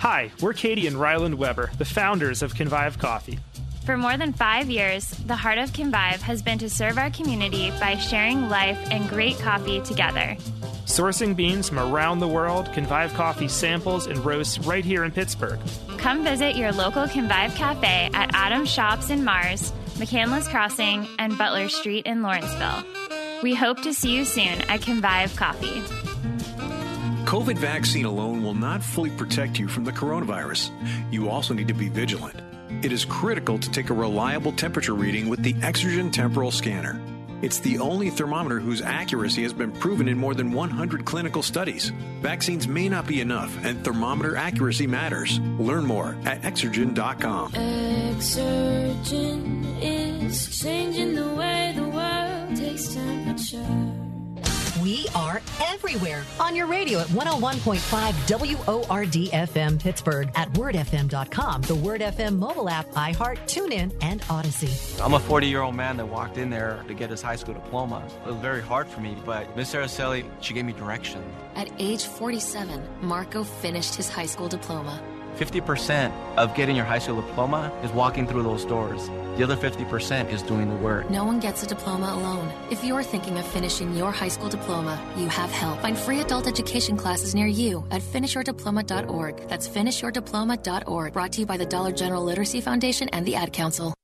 [0.00, 3.40] Hi, we're Katie and Ryland Weber, the founders of Convive Coffee.
[3.84, 7.72] For more than five years, the heart of Convive has been to serve our community
[7.80, 10.36] by sharing life and great coffee together.
[10.86, 15.58] Sourcing beans from around the world, Convive Coffee samples and roasts right here in Pittsburgh.
[15.96, 21.68] Come visit your local Convive Cafe at Adams Shoppes in Mars, McCandless Crossing, and Butler
[21.68, 22.84] Street in Lawrenceville.
[23.42, 25.82] We hope to see you soon at Convive Coffee.
[27.28, 30.70] COVID vaccine alone will not fully protect you from the coronavirus.
[31.12, 32.40] You also need to be vigilant.
[32.82, 36.98] It is critical to take a reliable temperature reading with the Exergen Temporal Scanner.
[37.42, 41.92] It's the only thermometer whose accuracy has been proven in more than 100 clinical studies.
[42.22, 45.38] Vaccines may not be enough, and thermometer accuracy matters.
[45.58, 47.52] Learn more at exergen.com.
[47.52, 48.56] Exergen
[49.82, 53.87] is changing the way the world takes temperature.
[54.88, 62.00] We are everywhere on your radio at 101.5 WORD FM Pittsburgh, at wordfm.com, the Word
[62.00, 64.98] FM mobile app, iHeart, TuneIn, and Audacy.
[65.04, 67.52] I'm a 40 year old man that walked in there to get his high school
[67.52, 68.02] diploma.
[68.24, 71.22] It was very hard for me, but Miss Araceli, she gave me direction.
[71.54, 75.02] At age 47, Marco finished his high school diploma.
[75.38, 79.08] 50% of getting your high school diploma is walking through those doors.
[79.36, 81.08] The other 50% is doing the work.
[81.10, 82.52] No one gets a diploma alone.
[82.72, 85.80] If you're thinking of finishing your high school diploma, you have help.
[85.80, 89.48] Find free adult education classes near you at finishyourdiploma.org.
[89.48, 91.12] That's finishyourdiploma.org.
[91.12, 93.94] Brought to you by the Dollar General Literacy Foundation and the Ad Council.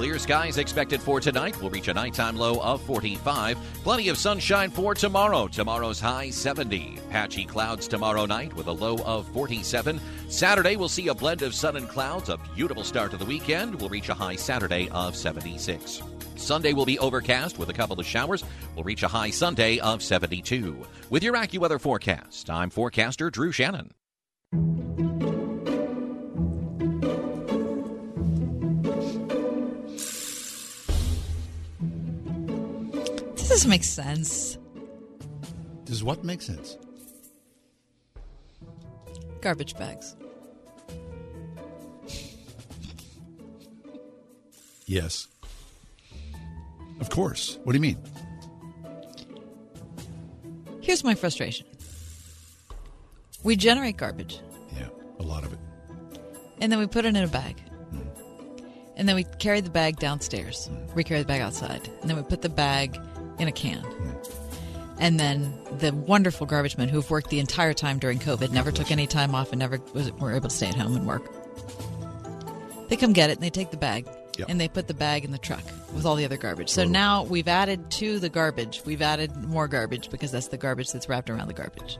[0.00, 1.60] Clear skies expected for tonight.
[1.60, 3.58] We'll reach a nighttime low of 45.
[3.84, 5.46] Plenty of sunshine for tomorrow.
[5.46, 6.98] Tomorrow's high 70.
[7.10, 10.00] Patchy clouds tomorrow night with a low of 47.
[10.30, 12.30] Saturday, we'll see a blend of sun and clouds.
[12.30, 13.74] A beautiful start to the weekend.
[13.74, 16.00] We'll reach a high Saturday of 76.
[16.34, 18.42] Sunday will be overcast with a couple of showers.
[18.74, 20.82] We'll reach a high Sunday of 72.
[21.10, 23.90] With your AccuWeather forecast, I'm forecaster Drew Shannon.
[33.50, 34.58] This make sense.
[35.84, 36.78] Does what make sense?
[39.40, 40.14] Garbage bags.
[44.86, 45.26] Yes.
[47.00, 47.58] Of course.
[47.64, 47.98] What do you mean?
[50.80, 51.66] Here's my frustration.
[53.42, 54.38] We generate garbage.
[54.76, 55.58] Yeah, a lot of it.
[56.60, 57.56] And then we put it in a bag.
[57.92, 58.62] Mm.
[58.96, 60.70] And then we carry the bag downstairs.
[60.70, 60.94] Mm.
[60.94, 61.90] We carry the bag outside.
[62.00, 62.96] And then we put the bag
[63.40, 63.84] in a can.
[64.98, 68.90] And then the wonderful garbage men who've worked the entire time during COVID, never took
[68.90, 71.22] any time off and never was, were able to stay at home and work.
[72.88, 74.06] They come get it and they take the bag
[74.38, 74.48] Yep.
[74.48, 75.62] and they put the bag in the truck
[75.92, 76.70] with all the other garbage.
[76.70, 80.92] So now we've added to the garbage, we've added more garbage because that's the garbage
[80.92, 81.98] that's wrapped around the garbage.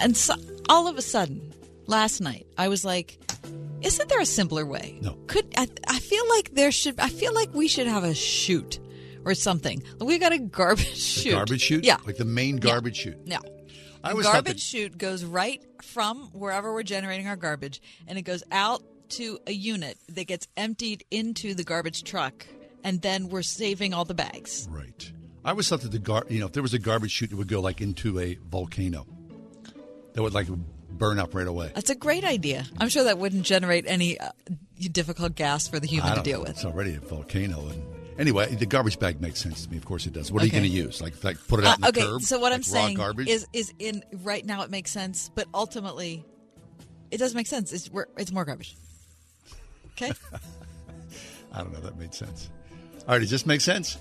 [0.00, 0.34] And so,
[0.68, 1.52] all of a sudden,
[1.86, 3.18] last night, I was like,
[3.80, 4.98] isn't there a simpler way?
[5.00, 5.16] No.
[5.26, 8.78] Could I, I feel like there should I feel like we should have a chute
[9.24, 9.82] or something.
[10.00, 11.34] We got a garbage The chute.
[11.34, 11.84] garbage chute?
[11.84, 11.98] Yeah.
[12.06, 13.26] Like the main garbage chute.
[13.26, 13.38] No.
[14.02, 18.22] I The garbage that- chute goes right from wherever we're generating our garbage and it
[18.22, 22.46] goes out to a unit that gets emptied into the garbage truck
[22.84, 24.66] and then we're saving all the bags.
[24.70, 25.12] Right.
[25.44, 27.34] I always thought that the gar, you know, if there was a garbage chute, it
[27.34, 29.06] would go like into a volcano.
[30.14, 30.48] That would like
[30.90, 31.70] burn up right away.
[31.74, 32.66] That's a great idea.
[32.78, 34.30] I'm sure that wouldn't generate any uh,
[34.92, 36.50] difficult gas for the human to deal with.
[36.50, 37.82] It's already a volcano, and
[38.20, 39.76] anyway, the garbage bag makes sense to me.
[39.76, 40.30] Of course, it does.
[40.30, 41.00] What are you going to use?
[41.02, 42.22] Like, like put it out Uh, in the okay, curb?
[42.22, 43.28] so what I'm saying garbage?
[43.28, 46.24] is is in right now it makes sense, but ultimately
[47.10, 47.72] it doesn't make sense.
[47.72, 48.76] It's we're, it's more garbage.
[49.92, 50.12] Okay?
[51.52, 51.80] I don't know.
[51.80, 52.48] That made sense.
[53.08, 53.98] All right, does this make sense?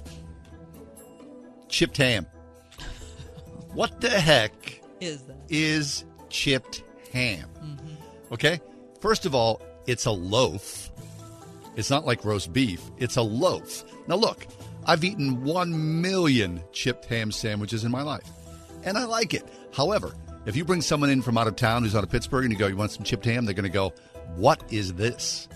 [1.68, 2.26] Chipped ham.
[3.74, 5.38] What the heck Is that?
[5.50, 6.84] is chipped
[7.14, 7.48] ham.
[8.32, 8.60] Okay?
[9.00, 10.89] First of all, it's a loaf.
[11.76, 13.84] It's not like roast beef, it's a loaf.
[14.08, 14.48] Now, look,
[14.86, 18.28] I've eaten one million chipped ham sandwiches in my life,
[18.84, 19.46] and I like it.
[19.74, 20.14] However,
[20.46, 22.58] if you bring someone in from out of town who's out of Pittsburgh and you
[22.60, 23.46] go, You want some chipped ham?
[23.46, 23.94] They're going to go,
[24.36, 25.48] What is this?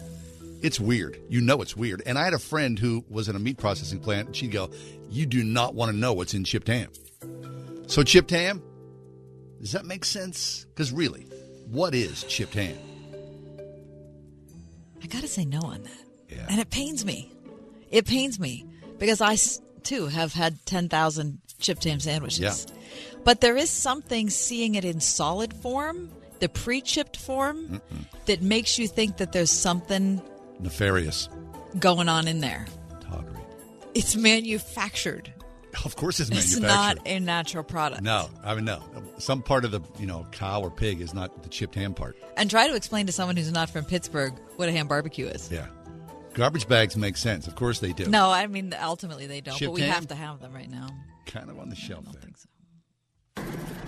[0.61, 1.19] It's weird.
[1.29, 2.03] You know it's weird.
[2.05, 4.69] And I had a friend who was in a meat processing plant, and she'd go,
[5.09, 6.89] You do not want to know what's in chipped ham.
[7.87, 8.61] So, chipped ham,
[9.59, 10.65] does that make sense?
[10.65, 11.25] Because really,
[11.67, 12.77] what is chipped ham?
[15.01, 16.02] I got to say no on that.
[16.49, 17.31] And it pains me.
[17.89, 18.65] It pains me
[18.99, 19.37] because I
[19.83, 22.39] too have had 10,000 chipped ham sandwiches.
[22.39, 22.75] Yeah.
[23.23, 27.81] But there is something seeing it in solid form, the pre chipped form,
[28.25, 30.21] that makes you think that there's something
[30.59, 31.29] Nefarious.
[31.79, 32.65] going on in there.
[33.95, 35.31] It's manufactured.
[35.85, 36.57] Of course, it's manufactured.
[36.57, 38.01] It's not a natural product.
[38.03, 38.81] No, I mean no.
[39.17, 42.15] Some part of the you know cow or pig is not the chipped ham part.
[42.37, 45.51] And try to explain to someone who's not from Pittsburgh what a ham barbecue is.
[45.51, 45.67] Yeah,
[46.33, 47.47] garbage bags make sense.
[47.47, 48.05] Of course they do.
[48.05, 49.91] No, I mean ultimately they don't, Chipped but we ham?
[49.91, 50.87] have to have them right now.
[51.25, 52.29] kind of on the shelf there.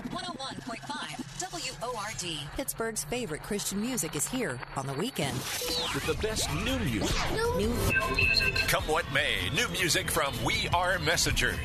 [0.10, 2.38] 101.5 WORD.
[2.56, 5.36] Pittsburgh's favorite Christian music is here on the weekend.
[5.94, 7.16] With the best new music.
[7.58, 7.74] New
[8.16, 11.58] music, Come what may, new music from We Are Messengers.
[11.58, 11.64] in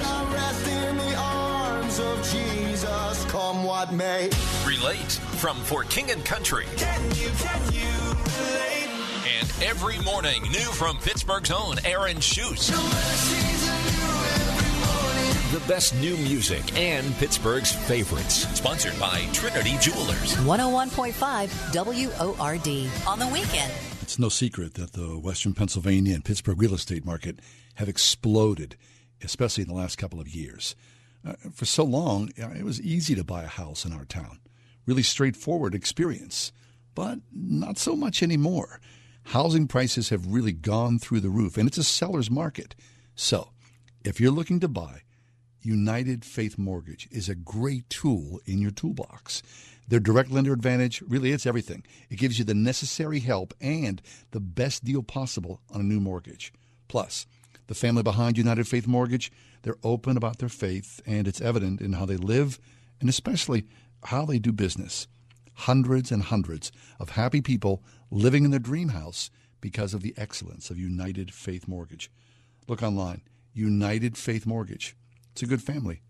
[0.97, 4.31] the arms of Jesus, come what may.
[4.67, 6.67] Relate from For King and Country.
[6.77, 8.67] Can you, can you relate?
[8.67, 8.70] And
[9.63, 12.71] every morning, new from Pittsburgh's own Aaron Shust.
[15.53, 18.47] The best new music and Pittsburgh's favorites.
[18.57, 20.35] Sponsored by Trinity Jewelers.
[20.37, 23.09] 101.5 WORD.
[23.09, 23.73] On the weekend.
[24.01, 27.41] It's no secret that the Western Pennsylvania and Pittsburgh real estate market
[27.75, 28.77] have exploded,
[29.23, 30.75] especially in the last couple of years.
[31.27, 34.39] Uh, for so long, uh, it was easy to buy a house in our town.
[34.87, 36.51] Really straightforward experience,
[36.95, 38.81] but not so much anymore.
[39.25, 42.75] Housing prices have really gone through the roof, and it's a seller's market.
[43.15, 43.51] So,
[44.05, 45.03] if you're looking to buy,
[45.63, 49.43] United Faith Mortgage is a great tool in your toolbox.
[49.89, 51.85] Their direct lender advantage really it's everything.
[52.09, 56.53] It gives you the necessary help and the best deal possible on a new mortgage.
[56.89, 57.27] Plus,
[57.67, 59.31] the family behind United Faith Mortgage,
[59.63, 62.59] they're open about their faith and it's evident in how they live
[63.01, 63.67] and especially
[64.05, 65.07] how they do business.
[65.55, 69.31] Hundreds and hundreds of happy people living in the dream house
[69.61, 72.11] because of the excellence of United Faith Mortgage.
[72.67, 73.23] Look online,
[73.53, 74.97] United Faith Mortgage.
[75.33, 76.03] It's a good family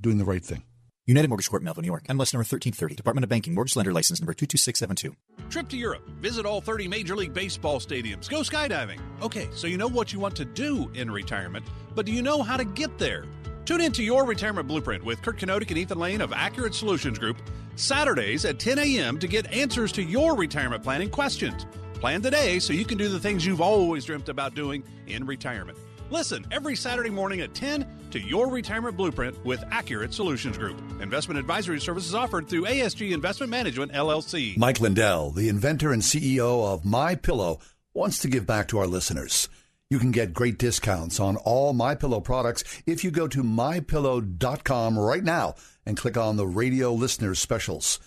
[0.00, 0.64] doing the right thing.
[1.06, 2.02] United Mortgage Corp, Melville, New York.
[2.08, 2.96] MLS number 1330.
[2.96, 3.54] Department of Banking.
[3.54, 5.14] Mortgage Lender License number 22672.
[5.48, 6.08] Trip to Europe.
[6.20, 8.28] Visit all 30 Major League Baseball stadiums.
[8.28, 8.98] Go skydiving.
[9.22, 11.64] Okay, so you know what you want to do in retirement,
[11.94, 13.24] but do you know how to get there?
[13.66, 17.18] Tune in to Your Retirement Blueprint with Kurt Kenotic and Ethan Lane of Accurate Solutions
[17.18, 17.36] Group
[17.74, 19.18] Saturdays at 10 a.m.
[19.18, 21.66] to get answers to your retirement planning questions.
[21.94, 25.76] Plan today so you can do the things you've always dreamt about doing in retirement.
[26.10, 30.80] Listen every Saturday morning at 10 to Your Retirement Blueprint with Accurate Solutions Group.
[31.00, 34.56] Investment advisory services offered through ASG Investment Management, LLC.
[34.56, 37.58] Mike Lindell, the inventor and CEO of My Pillow,
[37.94, 39.48] wants to give back to our listeners.
[39.88, 44.98] You can get great discounts on all My Pillow products if you go to mypillow.com
[44.98, 45.54] right now
[45.84, 48.00] and click on the radio listeners specials.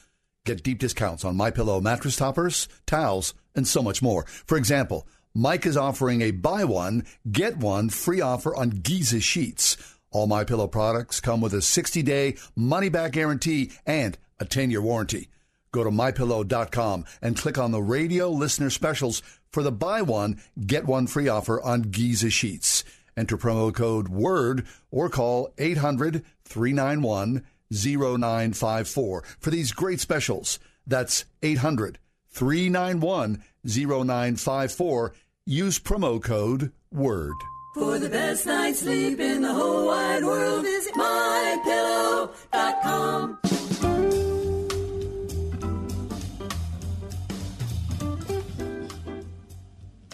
[0.46, 4.26] Get deep discounts on My Pillow mattress toppers, towels, and so much more.
[4.26, 9.78] For example, Mike is offering a buy one, get one free offer on Giza sheets.
[10.12, 15.30] All My Pillow products come with a 60-day money-back guarantee and a 10-year warranty.
[15.72, 20.86] Go to mypillow.com and click on the radio listener specials for the buy one, get
[20.86, 22.84] one free offer on Giza sheets.
[23.18, 30.60] Enter promo code WORD or call 800 391 0954 for these great specials.
[30.88, 32.00] That's 800
[32.30, 35.14] 391 0954.
[35.46, 37.34] Use promo code WORD.
[37.76, 42.20] For the best night's sleep in the whole wide world, visit mypillow.com.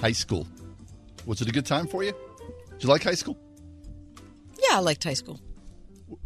[0.06, 0.46] High school.
[1.26, 2.12] Was it a good time for you?
[2.74, 3.36] Did you like high school?
[4.62, 5.40] Yeah, I liked high school.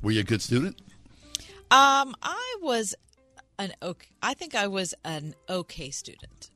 [0.01, 0.81] Were you a good student?
[1.71, 2.93] Um, I was
[3.57, 4.09] an okay.
[4.21, 6.51] I think I was an okay student.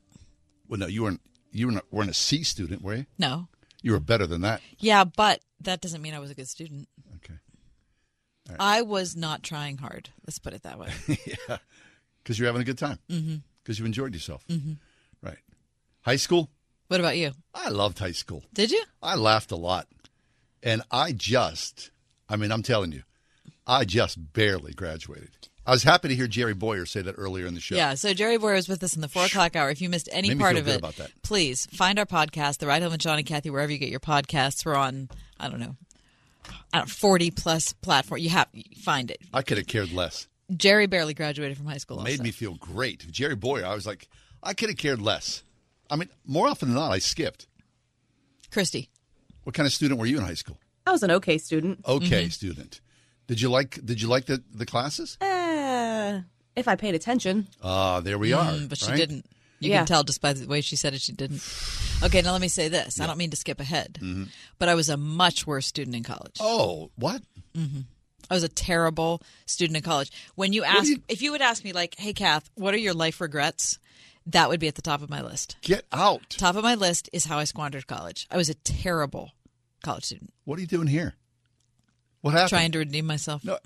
[0.68, 1.22] Well, no, you weren't.
[1.50, 3.06] You weren't, weren't a C student, were you?
[3.18, 3.48] No.
[3.80, 4.60] You were better than that.
[4.78, 6.90] Yeah, but that doesn't mean I was a good student.
[7.16, 7.38] Okay.
[8.60, 10.10] I was not trying hard.
[10.26, 10.90] Let's put it that way.
[11.08, 11.56] yeah,
[12.22, 12.98] because you're having a good time.
[13.08, 14.46] Because you enjoyed yourself.
[14.48, 14.76] Mhm.
[15.22, 15.38] Right.
[16.02, 16.50] High school.
[16.94, 17.32] What about you?
[17.52, 18.44] I loved high school.
[18.52, 18.80] Did you?
[19.02, 19.88] I laughed a lot,
[20.62, 21.90] and I just.
[22.28, 23.02] I mean, I'm telling you,
[23.66, 25.48] I just barely graduated.
[25.66, 27.74] I was happy to hear Jerry Bowyer say that earlier in the show.
[27.74, 29.70] Yeah, so Jerry Bowyer was with us in the four o'clock hour.
[29.70, 30.84] If you missed any Made part of it,
[31.24, 33.98] please find our podcast, The Ride Home with John and Kathy, wherever you get your
[33.98, 34.64] podcasts.
[34.64, 35.08] We're on,
[35.40, 35.74] I don't know,
[36.72, 38.20] I don't, 40 plus platform.
[38.20, 39.18] You have you find it.
[39.32, 40.28] I could have cared less.
[40.56, 42.00] Jerry barely graduated from high school.
[42.02, 42.22] Made also.
[42.22, 43.10] me feel great.
[43.10, 44.06] Jerry Bowyer, I was like,
[44.44, 45.42] I could have cared less.
[45.90, 47.46] I mean, more often than not, I skipped.
[48.50, 48.88] Christy.
[49.44, 50.58] What kind of student were you in high school?
[50.86, 51.80] I was an okay student.
[51.86, 52.80] Okay, student.
[53.26, 55.16] Did you like Did you like the the classes?
[55.20, 56.20] Uh,
[56.56, 57.48] if I paid attention.
[57.62, 58.52] Ah, there we are.
[58.52, 58.96] Mm, but she right?
[58.96, 59.26] didn't.
[59.60, 59.78] You Yeah.
[59.78, 61.42] can tell just by the way she said it, she didn't.
[62.02, 63.00] Okay, now let me say this.
[63.00, 64.28] I don't mean to skip ahead, Mhm.
[64.58, 66.36] but I was a much worse student in college.
[66.40, 67.22] Oh, what?
[67.54, 67.80] hmm
[68.30, 70.10] I was a terrible student in college.
[70.34, 72.94] When you ask, you- if you would ask me, like, "Hey, Kath, what are your
[72.94, 73.78] life regrets?"
[74.26, 75.56] That would be at the top of my list.
[75.60, 76.30] Get out.
[76.30, 78.26] Top of my list is how I squandered college.
[78.30, 79.32] I was a terrible
[79.82, 80.32] college student.
[80.44, 81.14] What are you doing here?
[82.22, 82.48] What happened?
[82.48, 83.44] Trying to redeem myself.
[83.44, 83.58] No,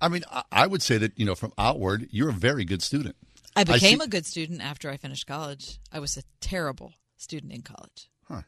[0.00, 2.82] I mean, I, I would say that you know, from outward, you're a very good
[2.82, 3.16] student.
[3.56, 5.78] I became see- a good student after I finished college.
[5.90, 8.10] I was a terrible student in college.
[8.28, 8.42] Huh.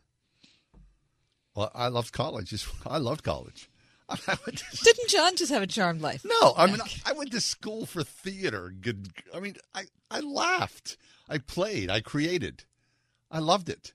[1.54, 2.52] Well, I loved college.
[2.86, 3.70] I loved college.
[4.08, 4.16] I
[4.46, 6.24] went to- Didn't John just have a charmed life?
[6.24, 8.70] No, I mean, I went to school for theater.
[8.78, 9.08] Good.
[9.34, 10.96] I mean, I I laughed.
[11.28, 11.90] I played.
[11.90, 12.64] I created.
[13.30, 13.92] I loved it.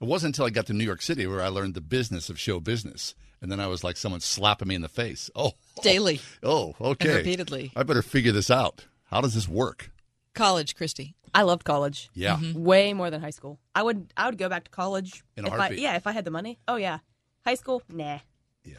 [0.00, 2.38] It wasn't until I got to New York City where I learned the business of
[2.40, 5.30] show business, and then I was like someone slapping me in the face.
[5.36, 5.52] Oh,
[5.82, 6.20] Daily.
[6.42, 7.08] Oh, okay.
[7.08, 7.72] And repeatedly.
[7.76, 8.86] I better figure this out.
[9.04, 9.90] How does this work?
[10.34, 11.14] College, Christy.
[11.34, 12.10] I loved college.
[12.14, 12.36] Yeah.
[12.36, 12.58] Mm-hmm.
[12.58, 12.62] Mhm.
[12.64, 13.58] Way more than high school.
[13.74, 15.78] I would I would go back to college In a if I heartbeat.
[15.80, 16.58] yeah, if I had the money.
[16.66, 16.98] Oh yeah.
[17.44, 17.82] High school?
[17.88, 18.18] Nah.
[18.64, 18.74] High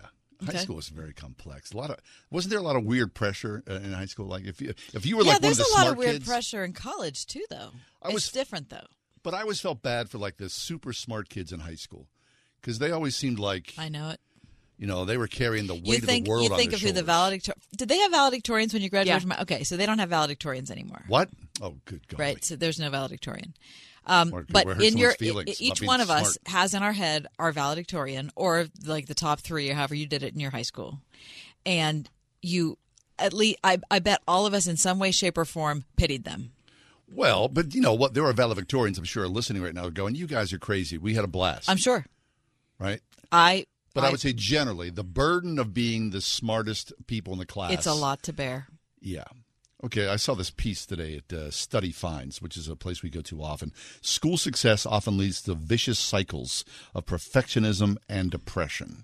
[0.48, 0.58] Okay.
[0.58, 1.72] school was very complex.
[1.72, 2.00] A lot of
[2.32, 4.28] wasn't there a lot of weird pressure uh, in high school?
[4.28, 6.12] Like if you if you were yeah, like one of there's a lot of weird
[6.14, 7.72] kids, pressure in college too, though.
[8.02, 8.88] I it's was- different though.
[9.24, 12.08] but I always felt bad for like the super smart kids in high school
[12.62, 14.20] because they always seemed like I know it.
[14.78, 16.80] you know they were carrying the weight You of the world you on think of
[16.82, 17.06] who the shoulders.
[17.06, 17.62] valedictorian?
[17.78, 19.24] Did they have valedictorians when you graduated?
[19.28, 19.36] Yeah.
[19.36, 21.04] From, okay, so they don't have valedictorians anymore.
[21.08, 21.30] What?
[21.62, 22.20] Oh, good God!
[22.20, 23.54] Right, so there's no valedictorian.
[24.06, 28.32] Um, but in your feelings each one of us has in our head our valedictorian
[28.36, 31.00] or like the top three or however you did it in your high school,
[31.66, 32.10] and
[32.42, 32.78] you
[33.20, 36.24] at least I, I bet all of us in some way, shape, or form pitied
[36.24, 36.52] them.
[37.12, 38.14] Well, but you know what?
[38.14, 40.98] There are valedictorians, I'm sure, are listening right now, going, "You guys are crazy.
[40.98, 42.06] We had a blast." I'm sure.
[42.80, 43.02] right.
[43.32, 47.46] I But I, would say generally, the burden of being the smartest people in the
[47.46, 47.72] class.
[47.72, 48.68] it's a lot to bear.
[49.00, 49.26] Yeah.
[49.84, 53.10] Okay, I saw this piece today at uh, Study Finds, which is a place we
[53.10, 53.74] go to often.
[54.00, 56.64] School success often leads to vicious cycles
[56.96, 59.04] of perfectionism and depression.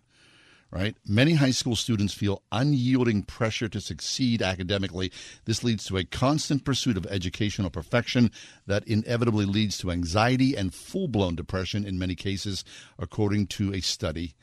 [0.72, 0.95] Right?
[1.06, 5.11] Many high school students feel unyielding pressure to succeed academically.
[5.43, 8.31] This leads to a constant pursuit of educational perfection
[8.65, 12.64] that inevitably leads to anxiety and full blown depression in many cases,
[12.97, 14.34] according to a study.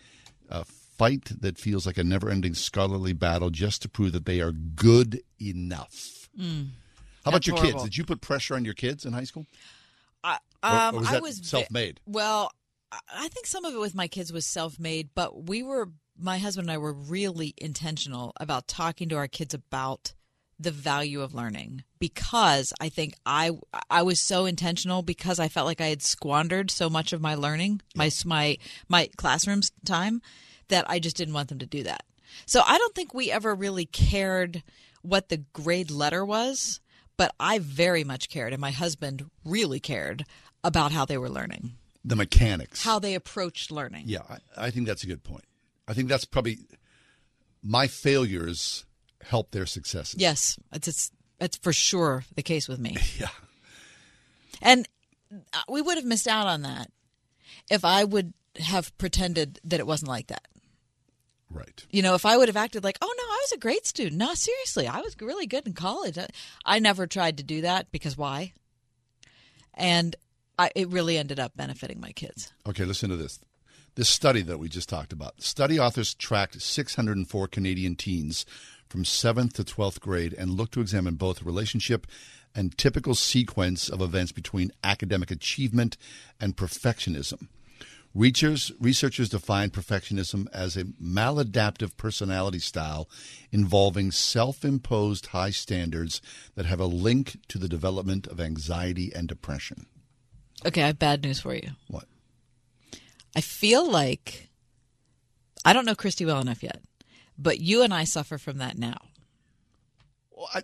[0.50, 4.40] A fight that feels like a never ending scholarly battle just to prove that they
[4.40, 6.15] are good enough.
[6.38, 6.68] Mm.
[7.24, 7.80] How about your horrible.
[7.80, 7.84] kids?
[7.84, 9.46] Did you put pressure on your kids in high school?
[10.22, 12.00] I, um, or was I was self-made?
[12.06, 12.50] Well,
[12.92, 16.38] I- I think some of it with my kids was self-made, but we were my
[16.38, 20.14] husband and I were really intentional about talking to our kids about
[20.58, 23.50] the value of learning because I think I
[23.90, 27.34] I was so intentional because I felt like I had squandered so much of my
[27.34, 28.56] learning, my my
[28.88, 30.22] my classrooms time
[30.68, 32.04] that I just didn't want them to do that.
[32.46, 34.62] So I don't think we ever really cared
[35.06, 36.80] what the grade letter was,
[37.16, 40.24] but I very much cared and my husband really cared
[40.64, 41.72] about how they were learning,
[42.04, 42.82] The mechanics.
[42.82, 44.04] how they approached learning.
[44.06, 45.44] Yeah, I, I think that's a good point.
[45.88, 46.58] I think that's probably
[47.62, 48.84] my failures
[49.22, 50.20] help their successes.
[50.20, 51.10] Yes, it's it's,
[51.40, 52.96] it's for sure the case with me.
[53.18, 53.28] Yeah.
[54.62, 54.88] And
[55.52, 56.90] uh, we would have missed out on that
[57.70, 60.46] if I would have pretended that it wasn't like that.
[61.50, 61.86] Right.
[61.90, 64.16] You know, if I would have acted like, "Oh no, I was a great student."
[64.16, 66.18] No, seriously, I was really good in college.
[66.18, 66.28] I,
[66.64, 68.52] I never tried to do that because why?
[69.74, 70.16] And
[70.58, 72.52] I, it really ended up benefiting my kids.
[72.66, 73.38] Okay, listen to this.
[73.94, 75.40] This study that we just talked about.
[75.42, 78.44] Study authors tracked 604 Canadian teens
[78.88, 82.06] from 7th to 12th grade and looked to examine both the relationship
[82.54, 85.96] and typical sequence of events between academic achievement
[86.40, 87.48] and perfectionism.
[88.16, 93.10] Researchers, researchers define perfectionism as a maladaptive personality style
[93.52, 96.22] involving self imposed high standards
[96.54, 99.84] that have a link to the development of anxiety and depression.
[100.64, 101.72] Okay, I have bad news for you.
[101.88, 102.06] What?
[103.36, 104.48] I feel like
[105.66, 106.80] I don't know Christy well enough yet,
[107.36, 108.96] but you and I suffer from that now.
[110.30, 110.62] Well, I,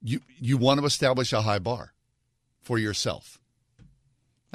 [0.00, 1.92] You, you want to establish a high bar
[2.62, 3.38] for yourself.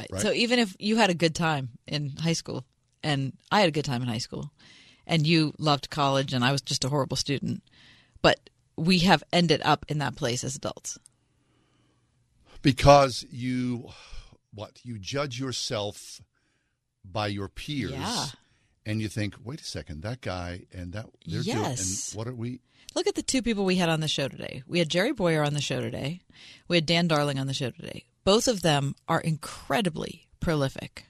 [0.02, 0.08] Right.
[0.12, 0.22] Right.
[0.22, 2.66] So even if you had a good time in high school,
[3.04, 4.52] and I had a good time in high school,
[5.08, 7.64] and you loved college, and I was just a horrible student,
[8.22, 10.98] but we have ended up in that place as adults?
[12.62, 13.90] because you
[14.54, 16.22] what you judge yourself
[17.04, 18.26] by your peers Yeah.
[18.86, 21.80] and you think wait a second that guy and that they're doing and
[22.14, 22.60] what are we
[22.94, 24.64] Look at the two people we had on the show today.
[24.68, 26.20] We had Jerry Bowyer on the show today.
[26.68, 28.04] We had Dan Darling on the show today.
[28.24, 31.06] Both of them are incredibly prolific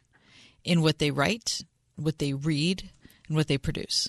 [0.64, 1.64] in what they write,
[1.96, 2.90] what they read,
[3.28, 4.08] and what they produce.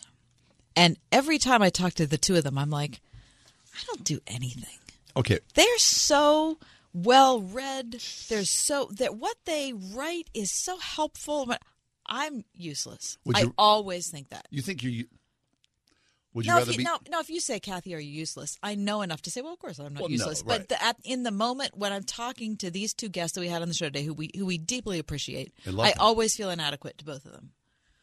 [0.77, 3.01] And every time I talk to the two of them, I'm like,
[3.75, 4.79] I don't do anything.
[5.17, 6.59] okay They're so
[6.95, 7.93] well read.
[8.29, 11.47] They're so that what they write is so helpful.
[11.47, 11.61] But
[12.07, 13.19] I'm useless.
[13.25, 14.47] Would I you- always think that.
[14.51, 15.07] you think you
[16.35, 17.21] would you no, rather if you, be no, no.
[17.21, 19.79] If you say, "Kathy, are you useless?" I know enough to say, "Well, of course
[19.79, 20.59] I'm not Well, no, useless." right.
[20.61, 23.49] But the, at, in the moment when I'm talking to these two guests that we
[23.49, 26.99] had on the show today, who we who we deeply appreciate, I always feel inadequate
[26.99, 27.51] to both of them.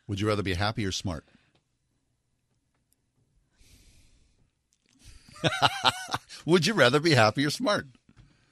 [0.08, 1.26] would you rather be happy or smart
[6.46, 7.88] would you rather be happy or smart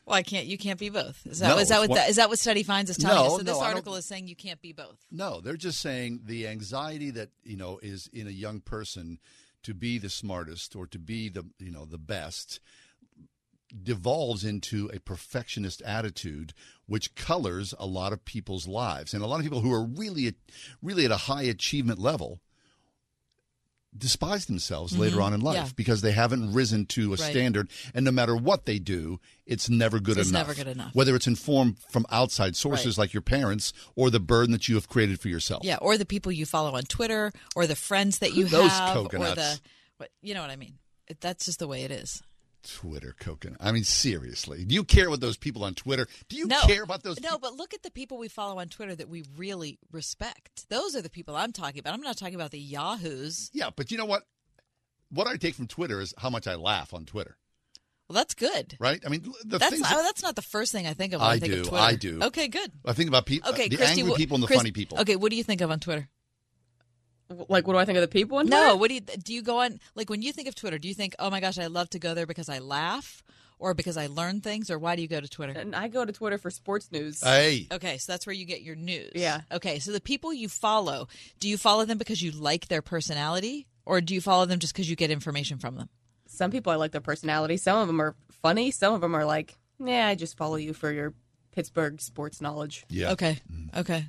[0.06, 0.46] Well, I can't.
[0.46, 1.20] You can't be both.
[1.26, 3.18] Is that, No, is that what one- the, is that what study finds us telling
[3.18, 3.32] No, us?
[3.38, 4.98] So this no, article is saying you can't be both.
[5.12, 9.20] No, they're just saying the anxiety that you know is in a young person
[9.68, 12.62] to be the smartest or to be the you know the best
[13.84, 16.54] devolves into a perfectionist attitude
[16.86, 19.14] which colors a lot of people's lives.
[19.14, 20.34] And a lot of people who are really
[20.82, 22.40] really at a high achievement level
[23.98, 25.24] despise themselves later Mhm.
[25.24, 25.70] on in life Yeah.
[25.76, 27.32] because they haven't risen to a Right.
[27.32, 30.94] standard and no matter what they do it's never good It's enough never good enough.
[30.94, 33.04] whether it's informed from outside sources Right.
[33.04, 36.06] like your parents or the burden that you have created for yourself Yeah, or the
[36.06, 39.36] people you follow on Twitter, or the friends that you Those have, or coconuts.
[39.36, 39.60] the
[39.98, 40.78] what you know what I mean.
[41.22, 42.22] That's just the way it is.
[42.68, 43.58] Twitter coconut.
[43.62, 46.08] I mean, seriously, do you care what those people on Twitter?
[46.30, 47.20] Do you no, care about those?
[47.22, 50.70] No, but look at the people we follow on Twitter that we really respect.
[50.70, 51.94] Those are the people I'm talking about.
[51.94, 53.50] I'm not talking about the yahoos.
[53.54, 54.24] Yeah, but you know what?
[55.10, 57.38] What I take from Twitter is how much I laugh on Twitter.
[58.10, 58.78] Well, that's good.
[58.80, 59.02] Right?
[59.06, 61.14] I mean, the that's things not, that- oh, that's not the first thing I think
[61.14, 61.84] of when I, I think do, of Twitter.
[61.84, 62.20] I do.
[62.24, 62.72] Okay, good.
[62.86, 65.00] I think about people, Okay, the Christy, angry people and the Chris- funny people.
[65.00, 66.08] Okay, what do you think of on Twitter?
[67.30, 69.34] Like, what do I think of the people on No, what do you do?
[69.34, 70.78] You go on like when you think of Twitter?
[70.78, 73.24] Do you think, oh my gosh, I love to go there because I laugh,
[73.60, 75.60] or because I learn things, or why do you go to Twitter?
[75.60, 77.22] And I go to Twitter for sports news.
[77.24, 77.68] Hey.
[77.72, 79.12] Okay, so that's where you get your news.
[79.16, 79.42] Yeah.
[79.52, 81.08] Okay, so the people you follow,
[81.40, 84.74] do you follow them because you like their personality, or do you follow them just
[84.74, 85.90] because you get information from them?
[86.28, 87.58] Some people I like their personality.
[87.58, 88.72] Some of them are funny.
[88.72, 91.14] Some of them are like, yeah, I just follow you for your
[91.52, 92.86] Pittsburgh sports knowledge.
[92.90, 93.12] Yeah.
[93.14, 93.40] Okay.
[93.52, 93.80] Mm.
[93.80, 94.06] Okay.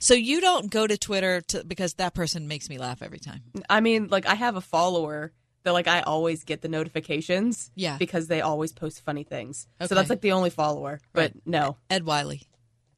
[0.00, 3.42] So you don't go to Twitter to, because that person makes me laugh every time.
[3.68, 5.32] I mean, like I have a follower
[5.62, 7.70] that like I always get the notifications.
[7.74, 7.98] Yeah.
[7.98, 9.68] Because they always post funny things.
[9.78, 9.88] Okay.
[9.88, 11.00] So that's like the only follower.
[11.12, 11.42] But Right.
[11.46, 11.76] no.
[11.90, 12.42] Ed Wiley.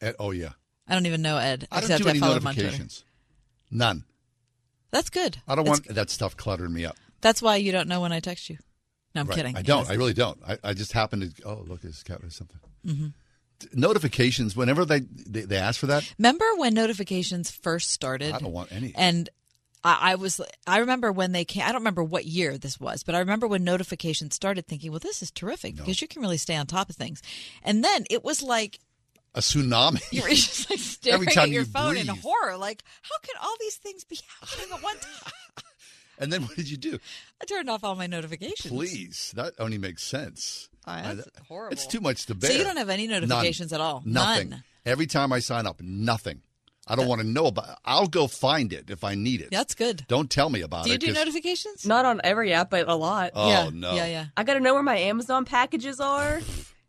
[0.01, 0.53] Ed, oh yeah,
[0.89, 1.67] I don't even know Ed.
[1.71, 3.05] I don't except do any follow him on notifications.
[3.71, 4.05] None.
[4.91, 5.39] That's good.
[5.49, 6.97] I don't That's want that stuff cluttering me up.
[7.21, 8.59] That's why you don't know when I text you.
[9.15, 9.37] No, I'm Right.
[9.37, 9.57] kidding.
[9.57, 9.89] I don't.
[9.89, 10.39] I really don't.
[10.47, 11.43] I, I just happen to.
[11.45, 12.59] Oh, look, it's got something.
[12.85, 13.07] hmm
[13.73, 14.57] Notifications.
[14.57, 18.33] Whenever they, they they ask for that, Remember when notifications first started?
[18.33, 18.93] I don't want any.
[18.95, 19.29] And
[19.85, 21.63] I, I was, I remember when they came.
[21.63, 24.67] I don't remember what year this was, but I remember when notifications started.
[24.67, 27.23] Thinking, well, this is terrific because you can really stay on top of things.
[27.63, 28.79] And then it was like
[29.35, 30.01] a tsunami.
[30.13, 32.57] you were just like staring Every time at your you phone in horror.
[32.57, 35.33] Like, how can all these things be happening at one time?
[36.19, 37.01] And then what did you do?
[37.41, 38.73] I turned off all my notifications.
[38.73, 40.69] Please, that only makes sense.
[40.87, 41.73] Oh, I- that's horrible.
[41.73, 42.51] It's too much to bear.
[42.51, 42.59] So bear.
[42.59, 43.23] you don't have any None.
[43.29, 44.03] notifications at all?
[44.05, 44.51] Nothing.
[44.51, 44.65] None.
[44.85, 46.43] Every time I sign up, nothing.
[46.89, 47.79] I don't want to know about.
[47.85, 49.51] I'll go find it if I need it.
[49.53, 50.05] That's good.
[50.09, 50.85] Don't tell me about it.
[50.87, 51.01] Do you it.
[51.01, 51.87] do 'cause- notifications?
[51.87, 53.31] Not on every app, but a lot.
[53.35, 53.71] Oh, yeah.
[53.73, 53.95] no.
[53.95, 54.27] Yeah, yeah.
[54.37, 56.41] I got to know where my Amazon packages are.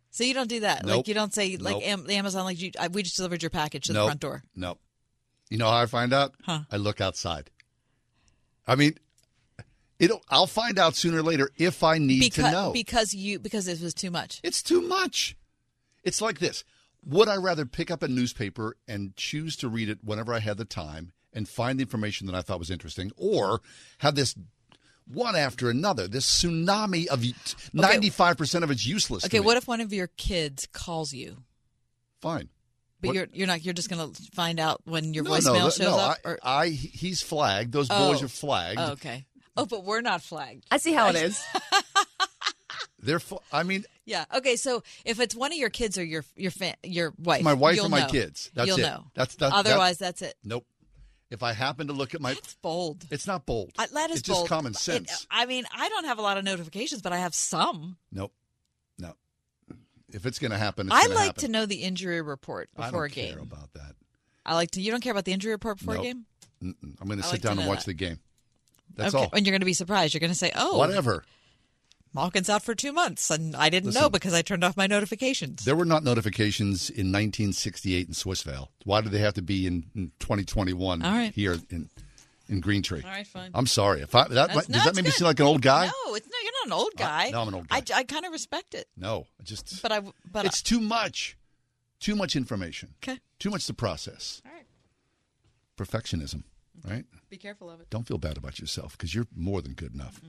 [0.09, 0.83] So you don't do that.
[0.85, 0.97] Nope.
[0.97, 2.09] Like you don't say like Nope.
[2.09, 2.71] Amazon like you.
[2.79, 4.43] I, we just delivered your package to the front door.
[4.55, 4.79] Nope.
[5.49, 6.33] You know how I find out?
[6.43, 6.61] Huh.
[6.71, 7.51] I look outside.
[8.67, 8.97] I mean,
[10.03, 10.21] it'll.
[10.29, 12.71] I'll find out sooner or later if I need because to know.
[12.71, 14.39] because you because it was too much.
[14.43, 15.35] It's too much.
[16.03, 16.63] It's like this.
[17.05, 20.57] Would I rather pick up a newspaper and choose to read it whenever I had
[20.57, 23.61] the time and find the information that I thought was interesting, or
[23.99, 24.35] have this
[25.05, 27.23] one after another, this tsunami of
[27.73, 29.25] ninety-five percent of it's useless?
[29.25, 31.37] Okay, what if one of your kids calls you?
[32.21, 32.49] Fine.
[33.01, 35.69] But What- you're you're not you're just gonna find out when your No, voicemail no,
[35.69, 36.17] shows no, up.
[36.23, 37.73] I, or, I he's flagged.
[37.73, 38.25] Those boys Oh.
[38.25, 38.79] are flagged.
[38.79, 39.25] Oh, okay.
[39.57, 40.65] Oh, but we're not flagged.
[40.71, 41.43] I see how it is.
[42.99, 43.19] They're.
[43.19, 44.25] Fl- I mean, Yeah.
[44.33, 44.55] Okay.
[44.55, 47.75] So if it's one of your kids or your your fa- your wife, my wife
[47.75, 48.07] you'll or my know.
[48.07, 48.49] kids.
[48.53, 48.83] That's you'll it.
[48.83, 49.05] know.
[49.13, 50.35] That's that, Otherwise, that- that's it.
[50.43, 50.65] Nope.
[51.29, 53.05] If I happen to look at my, That's bold.
[53.09, 53.71] it's not bold.
[53.79, 54.49] I, that is it's just bold.
[54.49, 55.25] common It- sense.
[55.31, 57.97] I mean, I don't have a lot of notifications, but I have some.
[58.11, 58.31] nope.
[58.99, 59.13] No.
[60.09, 61.41] If it's going to happen, it's I gonna like happen.
[61.41, 63.33] to know the injury report I before don't a game.
[63.33, 63.95] care about that.
[64.45, 64.81] I like to.
[64.81, 66.03] You don't care about the injury report before Nope.
[66.03, 66.25] a game.
[66.63, 66.95] Mm-mm.
[67.01, 67.85] I'm going to sit like down and watch that.
[67.87, 68.19] the game.
[68.95, 69.23] That's okay.
[69.23, 69.29] all.
[69.33, 70.13] And you're going to be surprised.
[70.13, 71.23] You're going to say, "Oh, Whatever.
[72.13, 75.65] Malkin's out for two months, and I didn't know because I turned off my notifications.
[75.65, 78.67] There were not notifications in 1968 in Swissvale.
[78.85, 81.33] Why do they have to be in, in 2021 All right.
[81.33, 81.89] here in
[82.47, 83.01] in Green Tree?
[83.03, 83.49] All right, fine.
[83.55, 84.01] I'm sorry.
[84.01, 85.87] If I, that, does no, that make me seem like an old guy?
[85.87, 86.37] No, it's no.
[86.43, 87.29] You're not an old guy.
[87.31, 90.01] no, I'm an old I, I kind of respect it, No, I just but I.
[90.31, 91.35] But it's too much.
[91.99, 92.93] Too much information.
[93.01, 93.19] Okay.
[93.39, 94.41] Too much to process.
[94.45, 94.65] All right.
[95.77, 96.43] Perfectionism,
[96.87, 97.05] right?
[97.29, 97.89] Be careful of it.
[97.89, 100.21] Don't feel bad about yourself because you're more than good enough.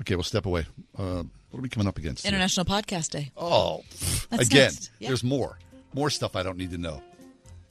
[0.00, 0.66] Okay, we'll step away.
[0.98, 2.24] Uh, what are we coming up against?
[2.24, 2.30] here?
[2.30, 3.30] International Podcast Day.
[3.36, 3.84] Oh,
[4.30, 4.72] That's again.
[4.98, 5.08] Yeah.
[5.08, 5.58] there's more.
[5.94, 7.00] More stuff I don't need to know.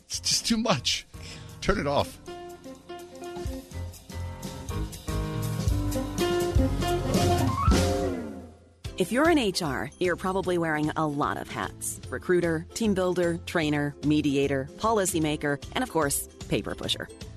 [0.05, 1.05] It's just too much.
[1.61, 2.17] Turn it off.
[8.95, 13.95] If you're in HR, you're probably wearing a lot of hats recruiter, team builder, trainer,
[14.05, 17.09] mediator, policymaker, and of course, paper pusher.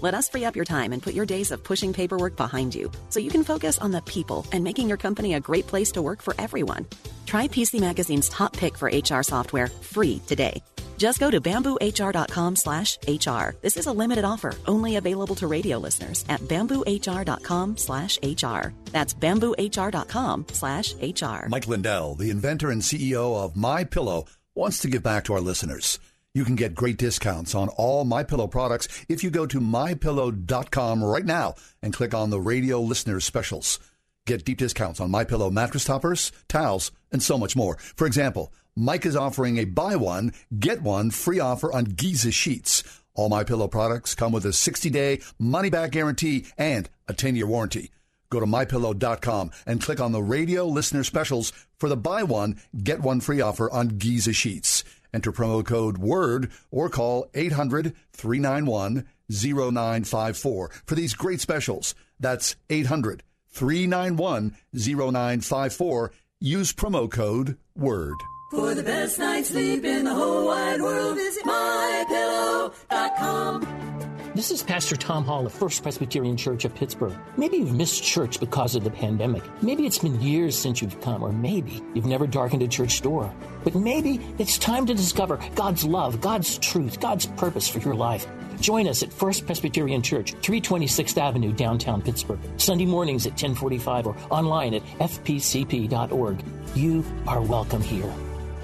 [0.00, 2.90] Let us free up your time and put your days of pushing paperwork behind you
[3.10, 6.02] so you can focus on the people and making your company a great place to
[6.02, 6.86] work for everyone.
[7.26, 10.62] Try PC Magazine's top pick for HR software free today.
[10.96, 13.56] Just go to bamboohr.com slash HR.
[13.62, 18.74] This is a limited offer, only available to radio listeners at bamboohr.com slash HR.
[18.86, 21.48] That's bamboohr.com slash HR.
[21.48, 25.40] Mike Lindell, the inventor and CEO of My Pillow, wants to give back to our
[25.40, 25.98] listeners.
[26.32, 31.02] You can get great discounts on all My Pillow products if you go to mypillow.com
[31.02, 33.80] right now and click on the radio listeners specials.
[34.26, 37.78] Get deep discounts on My Pillow mattress toppers, towels, and so much more.
[37.96, 42.84] For example, Mike is offering a buy one, get one free offer on Giza sheets.
[43.14, 47.90] All My Pillow products come with a 60-day money-back guarantee and a 10-year warranty.
[48.30, 53.00] Go to mypillow.com and click on the radio listener specials for the buy one, get
[53.00, 54.79] one free offer on Giza sheets.
[55.12, 61.94] Enter promo code WORD or call 800 391 0954 for these great specials.
[62.18, 66.12] That's 800 391 0954.
[66.40, 68.16] Use promo code WORD.
[68.50, 73.99] For the best night's sleep in the whole wide world, visit mypillow.com.
[74.32, 77.18] This is Pastor Tom Hall of First Presbyterian Church of Pittsburgh.
[77.36, 79.42] Maybe you've missed church because of the pandemic.
[79.60, 83.34] Maybe it's been years since you've come, or maybe you've never darkened a church door.
[83.64, 88.24] But maybe it's time to discover God's love, God's truth, God's purpose for your life.
[88.60, 92.38] Join us at First Presbyterian Church, 326th Avenue, downtown Pittsburgh.
[92.56, 96.44] Sunday mornings at 1045 or online at fpcp.org.
[96.76, 98.14] You are welcome here.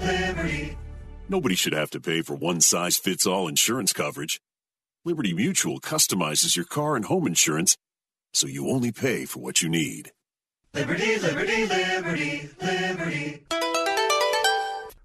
[0.01, 0.77] Liberty.
[1.27, 4.39] Nobody should have to pay for one size fits all insurance coverage.
[5.07, 7.77] Liberty Mutual customizes your car and home insurance
[8.33, 10.11] so you only pay for what you need.
[10.73, 13.45] Liberty, liberty, liberty, liberty.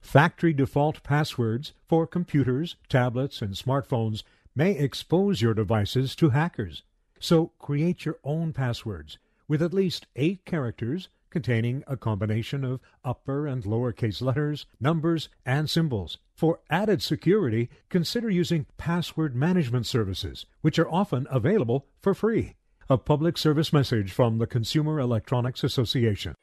[0.01, 4.25] Factory default passwords for computers, tablets, and smartphones
[4.57, 6.83] may expose your devices to hackers.
[7.21, 13.49] So create your own passwords with at least eight characters containing a combination of upper
[13.49, 16.19] and lowercase letters, numbers, and symbols.
[16.37, 22.55] For added security, consider using password management services, which are often available for free.
[22.89, 26.35] A public service message from the Consumer Electronics Association.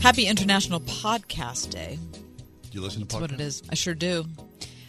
[0.00, 1.98] Happy International Podcast Day.
[2.62, 3.62] Do you listen to That's what it is.
[3.70, 4.24] I sure do.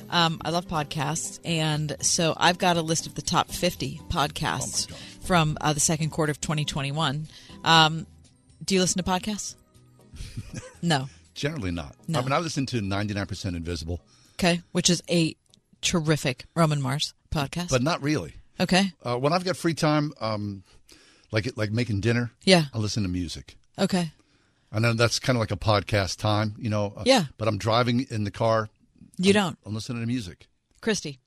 [0.09, 4.89] Um, I love podcasts, and so I've got a list of the top 50 podcasts
[5.25, 7.27] from uh, the second quarter of 2021.
[7.63, 8.07] Um,
[8.63, 9.55] do you listen to podcasts?
[10.81, 11.09] no.
[11.35, 11.95] Generally not.
[12.07, 12.19] No.
[12.19, 13.99] I mean, I listen to 99% Invisible,
[14.35, 15.35] Okay, which is a
[15.81, 17.69] terrific Roman Mars podcast.
[17.69, 18.33] but not really.
[18.59, 20.63] okay, Uh, when I've got free time, um,
[21.31, 22.65] like like making dinner, Yeah.
[22.73, 23.55] I listen to music.
[23.77, 24.11] okay.
[24.71, 26.93] I know that's kind of like a podcast time, you know.
[26.97, 27.25] uh, Yeah.
[27.37, 28.69] But I'm driving in the car.
[29.17, 30.47] You don't, I'm listening to music
[30.81, 31.19] Christy.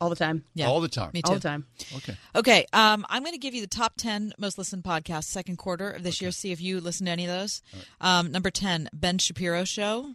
[0.00, 0.44] All the time.
[0.54, 1.10] Yeah, all the time.
[1.14, 1.30] Me too.
[1.30, 1.66] All the time.
[1.96, 2.16] Okay.
[2.34, 5.88] Okay, um, I'm going to give you the top 10 most listened podcasts second quarter
[5.90, 6.30] of this year.
[6.30, 7.62] See if you listen to any of those.
[8.00, 10.14] Um, number 10, Ben Shapiro Show.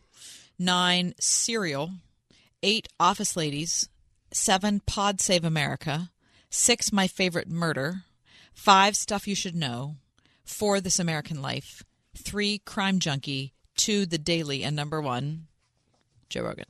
[0.59, 1.91] 9, Serial.
[2.61, 3.89] 8, Office Ladies.
[4.31, 6.11] 7, Pod Save America.
[6.49, 8.03] 6, My Favorite Murder.
[8.53, 9.95] 5, Stuff You Should Know.
[10.43, 11.83] 4, This American Life.
[12.17, 13.53] 3, Crime Junkie.
[13.77, 14.63] 2, The Daily.
[14.63, 15.47] And number 1,
[16.29, 16.65] Joe Rogan.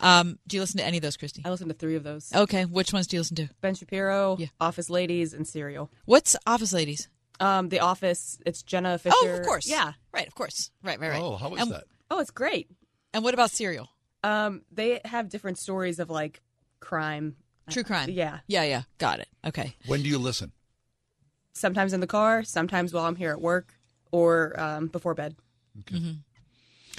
[0.00, 1.42] Um, do you listen to any of those, Christy?
[1.44, 2.32] I listen to three of those.
[2.34, 3.48] Okay, which ones do you listen to?
[3.60, 4.46] Ben Shapiro, yeah.
[4.60, 5.90] Office Ladies, and Serial.
[6.06, 7.08] What's Office Ladies?
[7.38, 8.38] Um, The Office.
[8.46, 9.14] It's Jenna Fischer.
[9.20, 9.68] Oh, of course.
[9.68, 9.92] Yeah.
[10.12, 10.70] Right, of course.
[10.82, 11.20] Right, right, right.
[11.20, 11.84] Oh, how is And- that?
[12.10, 12.68] Oh, it's great.
[13.14, 13.88] And what about Serial?
[14.24, 16.40] Um, they have different stories of like
[16.80, 17.36] crime.
[17.70, 18.10] True crime.
[18.10, 18.40] Yeah.
[18.46, 18.82] Yeah, yeah.
[18.98, 19.28] Got it.
[19.46, 19.76] Okay.
[19.86, 20.52] When do you listen?
[21.54, 23.74] Sometimes in the car, sometimes while I'm here at work,
[24.12, 25.36] or um, before bed.
[25.84, 26.18] Mhm.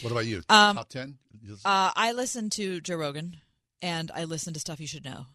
[0.01, 0.37] What about you?
[0.49, 1.17] Um, Top ten?
[1.65, 3.37] Uh, I listen to Joe Rogan,
[3.81, 5.25] and I listen to stuff you should know,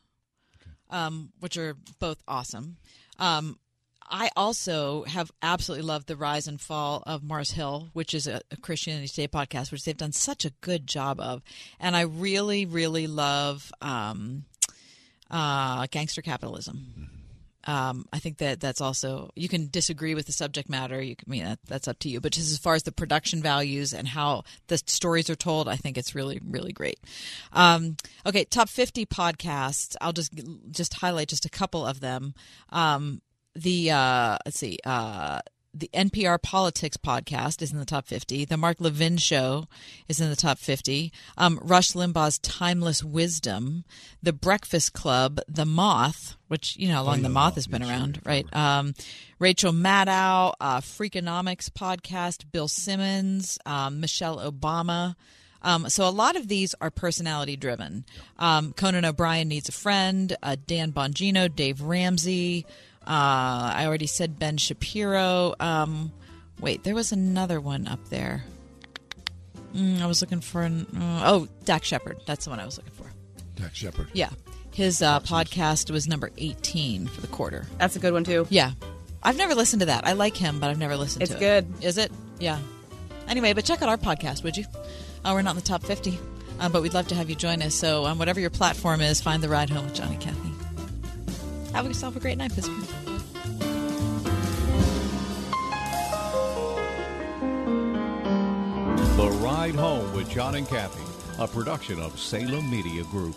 [0.91, 2.77] um, which are both awesome.
[3.19, 3.59] Um,
[4.09, 8.41] I also have absolutely loved the rise and fall of Mars Hill, which is a,
[8.51, 11.43] a Christianity Today podcast, which they've done such a good job of,
[11.81, 14.45] and I really, really love um,
[15.31, 17.11] uh, gangster capitalism.
[17.67, 21.03] Um, I think that that's also you can disagree with the subject matter.
[21.03, 22.21] You can, I mean that, that's up to you.
[22.21, 25.77] But just as far as the production values and how the stories are told, I
[25.77, 27.01] think it's really really great.
[27.53, 29.97] Um, okay, top fifty podcasts.
[30.01, 30.33] I'll just
[30.71, 32.35] just highlight just a couple of them.
[32.71, 33.21] Um,
[33.55, 34.79] the uh, let's see.
[34.85, 35.41] Uh,
[35.79, 38.47] the NPR Politics podcast is in the top 50.
[38.47, 39.67] The Mark Levin Show
[40.09, 41.13] is in the top 50.
[41.37, 43.85] Um, Rush Limbaugh's Timeless Wisdom.
[44.23, 45.39] The Breakfast Club.
[45.49, 48.47] The Moth, which, you know, how long The Moth has been around, right?
[48.57, 48.95] Um,
[49.39, 52.51] Rachel Maddow, uh, Freakonomics podcast.
[52.51, 53.59] Bill Simmons.
[53.67, 55.15] Um, Michelle Obama.
[55.63, 58.05] Um, so a lot of these are personality driven.
[58.39, 60.37] Um, Conan O'Brien needs a friend.
[60.43, 62.65] Uh, Dan Bongino, Dave Ramsey.
[63.07, 65.55] Uh, I already said Ben Shapiro.
[65.61, 66.11] Um,
[66.61, 68.45] wait, there was another one up there.
[69.75, 70.87] Mm, I was looking for an.
[70.97, 72.21] Uh, oh, Dax Shepard.
[72.27, 73.11] That's the one I was looking for.
[73.55, 74.09] Dax Shepard.
[74.13, 74.31] Yeah,
[74.73, 77.67] his uh, podcast was number eighteen for the quarter.
[77.79, 78.47] That's a good one too.
[78.49, 78.73] Yeah,
[79.23, 80.07] I've never listened to that.
[80.07, 81.59] I like him, but I've never listened It's to it.
[81.59, 81.85] It's good.
[81.85, 82.13] Is it?
[82.41, 82.59] Yeah.
[83.29, 84.65] Anyway, but check out our podcast, would you?
[85.25, 86.19] Uh, we're not in the top fifty,
[86.59, 87.75] uh, but we'd love to have you join us.
[87.75, 90.56] So, on whatever your platform is, find the ride home with Johnny Kathy.
[91.77, 92.87] Have yourself a great night, Pittsburgh.
[99.19, 101.05] The Ride Home with John and Kathy,
[101.39, 103.37] a production of Salem Media Group.